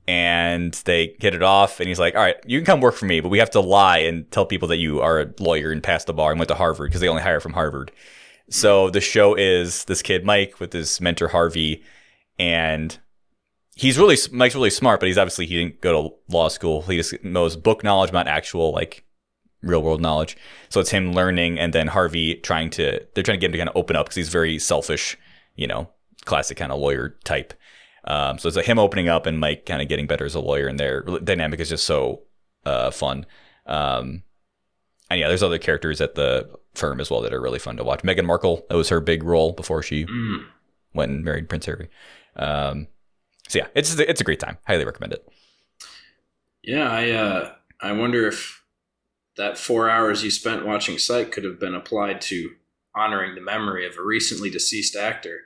And 0.06 0.74
they 0.86 1.16
hit 1.20 1.34
it 1.34 1.41
off, 1.41 1.80
and 1.80 1.88
he's 1.88 1.99
like, 1.99 2.14
"All 2.16 2.22
right, 2.22 2.36
you 2.45 2.60
can 2.60 2.66
come 2.66 2.82
work 2.82 2.95
for 2.95 3.06
me, 3.06 3.22
but 3.22 3.30
we 3.30 3.39
have 3.39 3.51
to 3.51 3.62
lie 3.62 3.99
and 3.99 4.30
tell 4.32 4.45
people 4.45 4.68
that 4.68 4.78
you 4.78 4.99
are 4.99 5.22
a 5.22 5.34
lawyer 5.39 5.72
and 5.72 5.82
passed 5.82 6.08
the 6.08 6.14
bar 6.14 6.32
and 6.32 6.39
went 6.39 6.49
to 6.49 6.56
Harvard 6.56 6.89
because 6.89 6.99
they 6.99 7.08
only 7.08 7.24
hire 7.24 7.39
from 7.39 7.54
Harvard." 7.54 7.91
So 8.50 8.89
the 8.89 9.02
show 9.02 9.36
is 9.36 9.86
this 9.86 10.02
kid 10.02 10.26
Mike 10.26 10.60
with 10.60 10.74
his 10.74 11.00
mentor 11.00 11.30
Harvey, 11.30 11.84
and 12.38 12.98
he's 13.76 13.98
really 13.98 14.18
Mike's 14.32 14.56
really 14.56 14.70
smart, 14.70 15.00
but 15.00 15.08
he's 15.08 15.18
obviously 15.18 15.46
he 15.46 15.56
didn't 15.56 15.82
go 15.82 16.10
to 16.10 16.16
law 16.34 16.50
school. 16.50 16.82
He 16.84 16.98
just 16.98 17.24
knows 17.24 17.56
book 17.56 17.84
knowledge, 17.84 18.12
not 18.12 18.28
actual 18.28 18.72
like 18.72 19.06
real 19.62 19.82
world 19.82 20.02
knowledge. 20.02 20.38
So 20.70 20.80
it's 20.80 20.91
him 20.91 21.14
learning, 21.14 21.58
and 21.58 21.74
then 21.74 21.88
Harvey 21.88 22.36
trying 22.36 22.70
to 22.72 23.06
they're 23.14 23.24
trying 23.24 23.39
to 23.39 23.41
get 23.41 23.48
him 23.48 23.54
to 23.54 23.58
kind 23.58 23.70
of 23.70 23.78
open 23.78 23.96
up 23.96 24.08
because 24.08 24.16
he's 24.18 24.30
very 24.30 24.60
selfish, 24.60 25.18
you 25.56 25.68
know, 25.68 25.89
classic 26.26 26.58
kind 26.58 26.72
of 26.72 26.80
lawyer 26.80 27.18
type. 27.24 27.54
Um, 28.06 28.38
so 28.38 28.48
it's 28.48 28.58
like 28.58 28.66
him 28.66 28.80
opening 28.80 29.08
up 29.08 29.26
and 29.26 29.39
Mike 29.39 29.66
kind 29.66 29.82
of 29.82 29.88
getting 29.88 30.08
better 30.08 30.26
as 30.26 30.36
a 30.36 30.41
lawyer, 30.41 30.68
and 30.68 30.80
their 30.80 31.02
dynamic 31.24 31.60
is 31.60 31.70
just 31.70 31.86
so 31.86 32.24
uh, 32.66 32.91
fun. 32.91 33.26
Um, 33.66 34.24
and 35.10 35.20
yeah, 35.20 35.28
there's 35.30 35.44
other 35.44 35.60
characters 35.60 36.02
at 36.02 36.16
the 36.16 36.50
firm 36.76 37.00
as 37.00 37.10
well 37.12 37.22
that 37.22 37.34
are 37.34 37.42
really 37.42 37.60
fun 37.60 37.78
to 37.78 37.84
watch. 37.84 38.02
Meghan 38.02 38.26
Markle, 38.26 38.66
that 38.70 38.76
was 38.76 38.90
her 38.90 39.00
big 39.00 39.24
role 39.24 39.52
before 39.52 39.84
she 39.84 40.06
Mm. 40.06 40.46
went 40.94 41.12
and 41.12 41.24
married 41.24 41.50
Prince 41.50 41.66
Harry. 41.68 41.90
Um, 42.36 42.88
so 43.48 43.60
yeah, 43.60 43.68
it's 43.76 43.98
it's 44.00 44.22
a 44.22 44.24
great 44.24 44.40
time. 44.40 44.58
Highly 44.68 44.86
recommend 44.86 45.14
it. 45.14 45.28
Yeah, 46.64 46.90
I 46.90 47.12
uh, 47.12 47.52
I 47.82 47.92
wonder 47.92 48.28
if 48.28 48.64
that 49.38 49.58
four 49.58 49.90
hours 49.90 50.24
you 50.24 50.32
spent 50.32 50.66
watching 50.66 50.98
Psych 50.98 51.32
could 51.32 51.44
have 51.44 51.60
been 51.60 51.76
applied 51.76 52.22
to 52.22 52.52
honoring 52.96 53.36
the 53.36 53.42
memory 53.42 53.86
of 53.88 53.98
a 53.98 54.04
recently 54.04 54.50
deceased 54.50 54.96
actor 54.96 55.40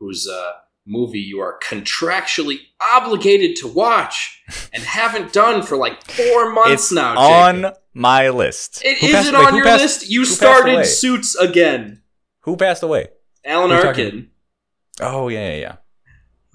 whose 0.00 0.28
uh, 0.28 0.50
movie 0.86 1.20
you 1.20 1.38
are 1.40 1.58
contractually 1.62 2.58
obligated 2.80 3.54
to 3.56 3.68
watch 3.68 4.42
and 4.72 4.82
haven't 4.82 5.32
done 5.32 5.62
for 5.62 5.76
like 5.76 6.02
four 6.10 6.52
months 6.52 6.72
It's 6.84 6.92
now. 6.92 7.16
on 7.18 7.56
Jacob. 7.62 7.76
My 7.98 8.28
list. 8.30 8.82
It 8.84 8.98
Who 8.98 9.06
is 9.08 9.12
passed 9.12 9.28
it 9.28 9.34
away? 9.34 9.44
on 9.44 9.50
Who 9.50 9.56
your 9.56 9.64
passed- 9.66 9.82
list? 9.82 10.10
You 10.10 10.24
started? 10.24 10.84
Suits 10.86 11.34
again. 11.36 12.02
Who 12.42 12.56
passed 12.56 12.82
away? 12.82 13.08
Alan 13.44 13.70
Who 13.70 13.74
are 13.76 13.78
you 13.78 13.82
talking- 13.84 14.04
Arkin. 14.06 14.30
Oh 15.00 15.28
yeah, 15.28 15.50
yeah, 15.50 15.56
yeah. 15.56 15.74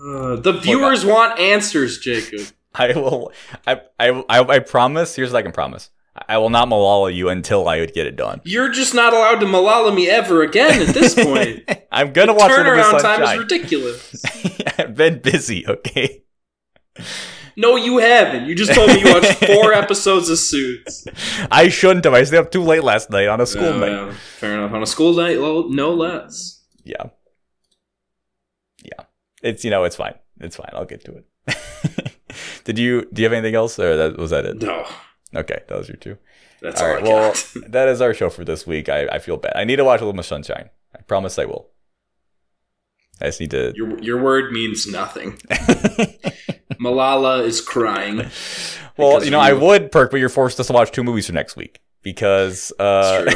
Uh, 0.03 0.35
the 0.37 0.53
viewers 0.53 1.05
want 1.05 1.39
answers, 1.39 1.97
Jacob. 1.99 2.41
I 2.75 2.87
will. 2.93 3.31
I, 3.67 3.81
I 3.99 4.09
I 4.27 4.39
I 4.55 4.59
promise. 4.59 5.15
Here's 5.15 5.31
what 5.31 5.39
I 5.39 5.41
can 5.43 5.51
promise. 5.51 5.89
I 6.27 6.37
will 6.37 6.49
not 6.49 6.67
Malala 6.67 7.13
you 7.13 7.29
until 7.29 7.67
I 7.67 7.79
would 7.79 7.93
get 7.93 8.05
it 8.05 8.15
done. 8.15 8.41
You're 8.43 8.69
just 8.69 8.93
not 8.93 9.13
allowed 9.13 9.39
to 9.39 9.45
Malala 9.47 9.93
me 9.95 10.07
ever 10.09 10.43
again 10.43 10.81
at 10.87 10.93
this 10.93 11.15
point. 11.15 11.63
I'm 11.91 12.11
gonna 12.13 12.33
watch 12.33 12.51
Little 12.51 12.75
Miss 12.75 12.85
Turnaround 12.85 13.01
time 13.01 13.23
is 13.23 13.39
ridiculous. 13.39 14.25
I've 14.77 14.95
been 14.95 15.19
busy. 15.19 15.65
Okay. 15.67 16.23
No, 17.55 17.75
you 17.75 17.97
haven't. 17.99 18.45
You 18.47 18.55
just 18.55 18.73
told 18.73 18.89
me 18.89 18.99
you 19.01 19.13
watched 19.13 19.33
four 19.45 19.73
episodes 19.73 20.29
of 20.29 20.37
Suits. 20.39 21.05
I 21.51 21.69
shouldn't 21.69 22.05
have. 22.05 22.13
I 22.13 22.23
stayed 22.23 22.37
up 22.39 22.51
too 22.51 22.63
late 22.63 22.83
last 22.83 23.09
night 23.09 23.27
on 23.27 23.39
a 23.41 23.45
school 23.45 23.63
Yeah, 23.71 23.77
night. 23.77 23.91
yeah, 23.91 24.13
fair 24.39 24.53
enough. 24.57 24.71
On 24.73 24.81
a 24.81 24.85
school 24.87 25.13
night, 25.13 25.39
well, 25.39 25.69
no 25.69 25.93
less. 25.93 26.63
Yeah. 26.83 27.03
Yeah. 28.83 29.05
It's 29.41 29.63
you 29.63 29.69
know 29.71 29.83
it's 29.83 29.95
fine. 29.95 30.15
It's 30.39 30.55
fine. 30.55 30.69
I'll 30.73 30.85
get 30.85 31.03
to 31.05 31.21
it. 31.47 32.17
Did 32.63 32.79
you 32.79 33.07
do 33.13 33.21
you 33.21 33.25
have 33.25 33.33
anything 33.33 33.55
else 33.55 33.77
or 33.79 33.95
that 33.97 34.17
was 34.17 34.31
that 34.31 34.45
it? 34.45 34.61
No, 34.61 34.85
Okay, 35.35 35.59
that 35.67 35.77
was 35.77 35.87
your 35.87 35.97
two. 35.97 36.17
that's 36.61 36.81
All 36.81 36.87
all, 36.87 36.93
right. 36.95 37.03
Well, 37.03 37.33
that 37.69 37.87
is 37.89 38.01
our 38.01 38.13
show 38.13 38.29
for 38.29 38.43
this 38.45 38.65
week. 38.67 38.87
I, 38.89 39.07
I 39.07 39.19
feel 39.19 39.37
bad. 39.37 39.53
I 39.55 39.63
need 39.63 39.77
to 39.77 39.83
watch 39.83 39.99
a 40.01 40.03
Little 40.05 40.13
more 40.15 40.23
Sunshine. 40.23 40.69
I 40.97 41.01
promise 41.01 41.37
I 41.39 41.45
will. 41.45 41.69
I 43.21 43.25
just 43.25 43.39
need 43.39 43.51
to. 43.51 43.73
your 43.75 43.99
your 44.01 44.21
word 44.21 44.51
means 44.51 44.87
nothing. 44.87 45.39
Malala 46.83 47.43
is 47.45 47.61
crying. 47.61 48.25
well, 48.97 49.23
you 49.23 49.31
know, 49.31 49.39
I 49.39 49.53
would 49.53 49.91
perk, 49.91 50.11
but 50.11 50.17
you're 50.19 50.29
forced 50.29 50.59
us 50.59 50.67
to 50.67 50.73
watch 50.73 50.91
two 50.91 51.03
movies 51.03 51.27
for 51.27 51.33
next 51.33 51.55
week 51.55 51.79
because 52.01 52.71
uh, 52.79 53.31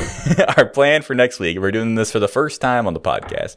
our 0.58 0.66
plan 0.66 1.02
for 1.02 1.16
next 1.16 1.40
week. 1.40 1.58
We're 1.60 1.72
doing 1.72 1.96
this 1.96 2.12
for 2.12 2.20
the 2.20 2.28
first 2.28 2.60
time 2.62 2.86
on 2.88 2.94
the 2.94 3.00
podcast. 3.00 3.56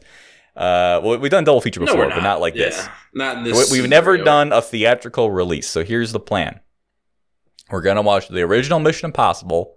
Uh, 0.55 0.99
well, 1.03 1.17
we've 1.17 1.31
done 1.31 1.43
double 1.43 1.61
feature 1.61 1.79
before, 1.79 1.97
we're 1.97 2.09
but 2.09 2.23
not 2.23 2.41
like 2.41 2.55
Yeah, 2.55 2.65
this. 2.65 2.87
Not 3.13 3.37
in 3.37 3.43
this. 3.43 3.71
We- 3.71 3.79
We've 3.81 3.89
never 3.89 4.17
done 4.17 4.51
a 4.51 4.61
theatrical 4.61 5.31
release, 5.31 5.69
so 5.69 5.83
here's 5.83 6.11
the 6.11 6.19
plan. 6.19 6.59
We're 7.69 7.81
gonna 7.81 8.01
watch 8.01 8.27
the 8.27 8.41
original 8.41 8.79
Mission 8.79 9.05
Impossible, 9.07 9.75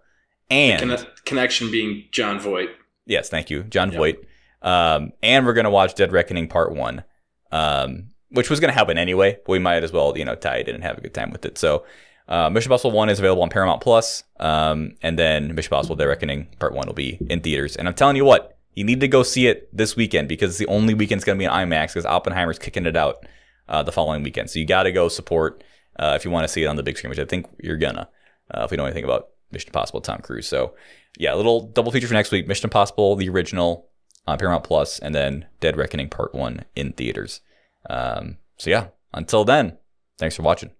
and 0.51 0.81
Conne- 0.81 1.07
connection 1.25 1.71
being 1.71 2.05
Jon 2.11 2.41
Voight. 2.41 2.71
yes, 3.07 3.29
thank 3.29 3.51
you, 3.51 3.63
Jon 3.65 3.93
Yep. 3.93 3.99
Voight. 3.99 4.17
Um, 4.63 5.13
and 5.23 5.47
we're 5.47 5.53
gonna 5.53 5.71
watch 5.71 5.95
Dead 5.95 6.11
Reckoning 6.11 6.49
Part 6.49 6.75
One, 6.75 7.05
um, 7.53 8.11
which 8.35 8.51
was 8.51 8.61
gonna 8.61 8.73
happen 8.73 8.99
anyway. 8.99 9.39
But 9.45 9.53
we 9.53 9.59
might 9.59 9.83
as 9.83 9.93
well, 9.93 10.17
you 10.17 10.25
know, 10.25 10.35
tie 10.35 10.59
it 10.59 10.69
in 10.69 10.75
and 10.75 10.85
have 10.85 10.99
a 10.99 11.01
good 11.01 11.15
time 11.15 11.31
with 11.31 11.45
it. 11.45 11.59
So, 11.59 11.85
uh, 12.29 12.51
Mission 12.51 12.71
Impossible 12.71 12.93
One 12.93 13.09
is 13.09 13.19
available 13.19 13.43
on 13.43 13.51
Paramount 13.51 13.81
Plus, 13.81 14.25
um, 14.41 14.97
and 15.03 15.19
then 15.19 15.55
Mission 15.55 15.73
Impossible: 15.73 15.97
Dead 15.97 16.07
Reckoning 16.07 16.49
Part 16.59 16.75
One 16.75 16.87
will 16.87 16.95
be 16.95 17.19
in 17.29 17.41
theaters. 17.41 17.77
And 17.77 17.89
I'm 17.89 17.95
telling 17.95 18.17
you 18.17 18.25
what, 18.25 18.57
you 18.75 18.85
need 18.85 19.01
to 19.01 19.09
go 19.09 19.23
see 19.23 19.47
it 19.47 19.75
this 19.77 19.97
weekend 19.97 20.29
because 20.29 20.51
it's 20.51 20.59
the 20.59 20.67
only 20.67 20.95
weekend 20.95 21.19
it's 21.19 21.25
gonna 21.25 21.39
be 21.39 21.45
in 21.45 21.51
IMAX 21.51 21.89
because 21.89 22.07
Oppenheimer's 22.07 22.59
kicking 22.59 22.87
it 22.87 22.97
out 22.97 23.25
uh, 23.69 23.83
the 23.83 23.93
following 23.93 24.23
weekend. 24.23 24.51
So 24.51 24.59
you 24.59 24.67
got 24.67 24.85
to 24.85 24.93
go 24.93 25.09
support 25.09 25.63
uh, 25.99 26.15
if 26.17 26.25
you 26.25 26.31
want 26.31 26.45
to 26.45 26.49
see 26.53 26.65
it 26.65 26.67
on 26.67 26.77
the 26.77 26.83
big 26.83 26.99
screen, 26.99 27.11
which 27.11 27.19
I 27.19 27.25
think 27.25 27.47
you're 27.63 27.77
gonna. 27.77 28.09
Uh, 28.51 28.63
if 28.65 28.71
we 28.71 28.77
know 28.77 28.85
anything 28.85 29.05
about 29.05 29.29
Mission 29.53 29.69
Impossible, 29.69 30.01
Tom 30.01 30.21
Cruise. 30.21 30.47
So 30.47 30.75
yeah, 31.19 31.35
a 31.35 31.37
little 31.37 31.69
double 31.69 31.93
feature 31.93 32.09
for 32.09 32.15
next 32.15 32.31
week: 32.31 32.47
Mission 32.47 32.67
Impossible, 32.67 33.17
the 33.17 33.29
original 33.29 33.89
on 34.27 34.39
Paramount 34.39 34.65
Plus, 34.65 34.99
and 34.99 35.15
then 35.15 35.47
Dead 35.61 35.77
Reckoning 35.77 36.09
Part 36.09 36.35
One 36.35 36.65
in 36.75 36.93
theaters. 36.93 37.41
Um, 37.89 38.39
so 38.59 38.71
yeah, 38.71 38.89
until 39.13 39.45
then, 39.45 39.79
thanks 40.19 40.37
for 40.37 40.43
watching. 40.43 40.71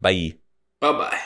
Bye. 0.00 0.34
Bye 0.80 0.92
bye. 0.92 1.20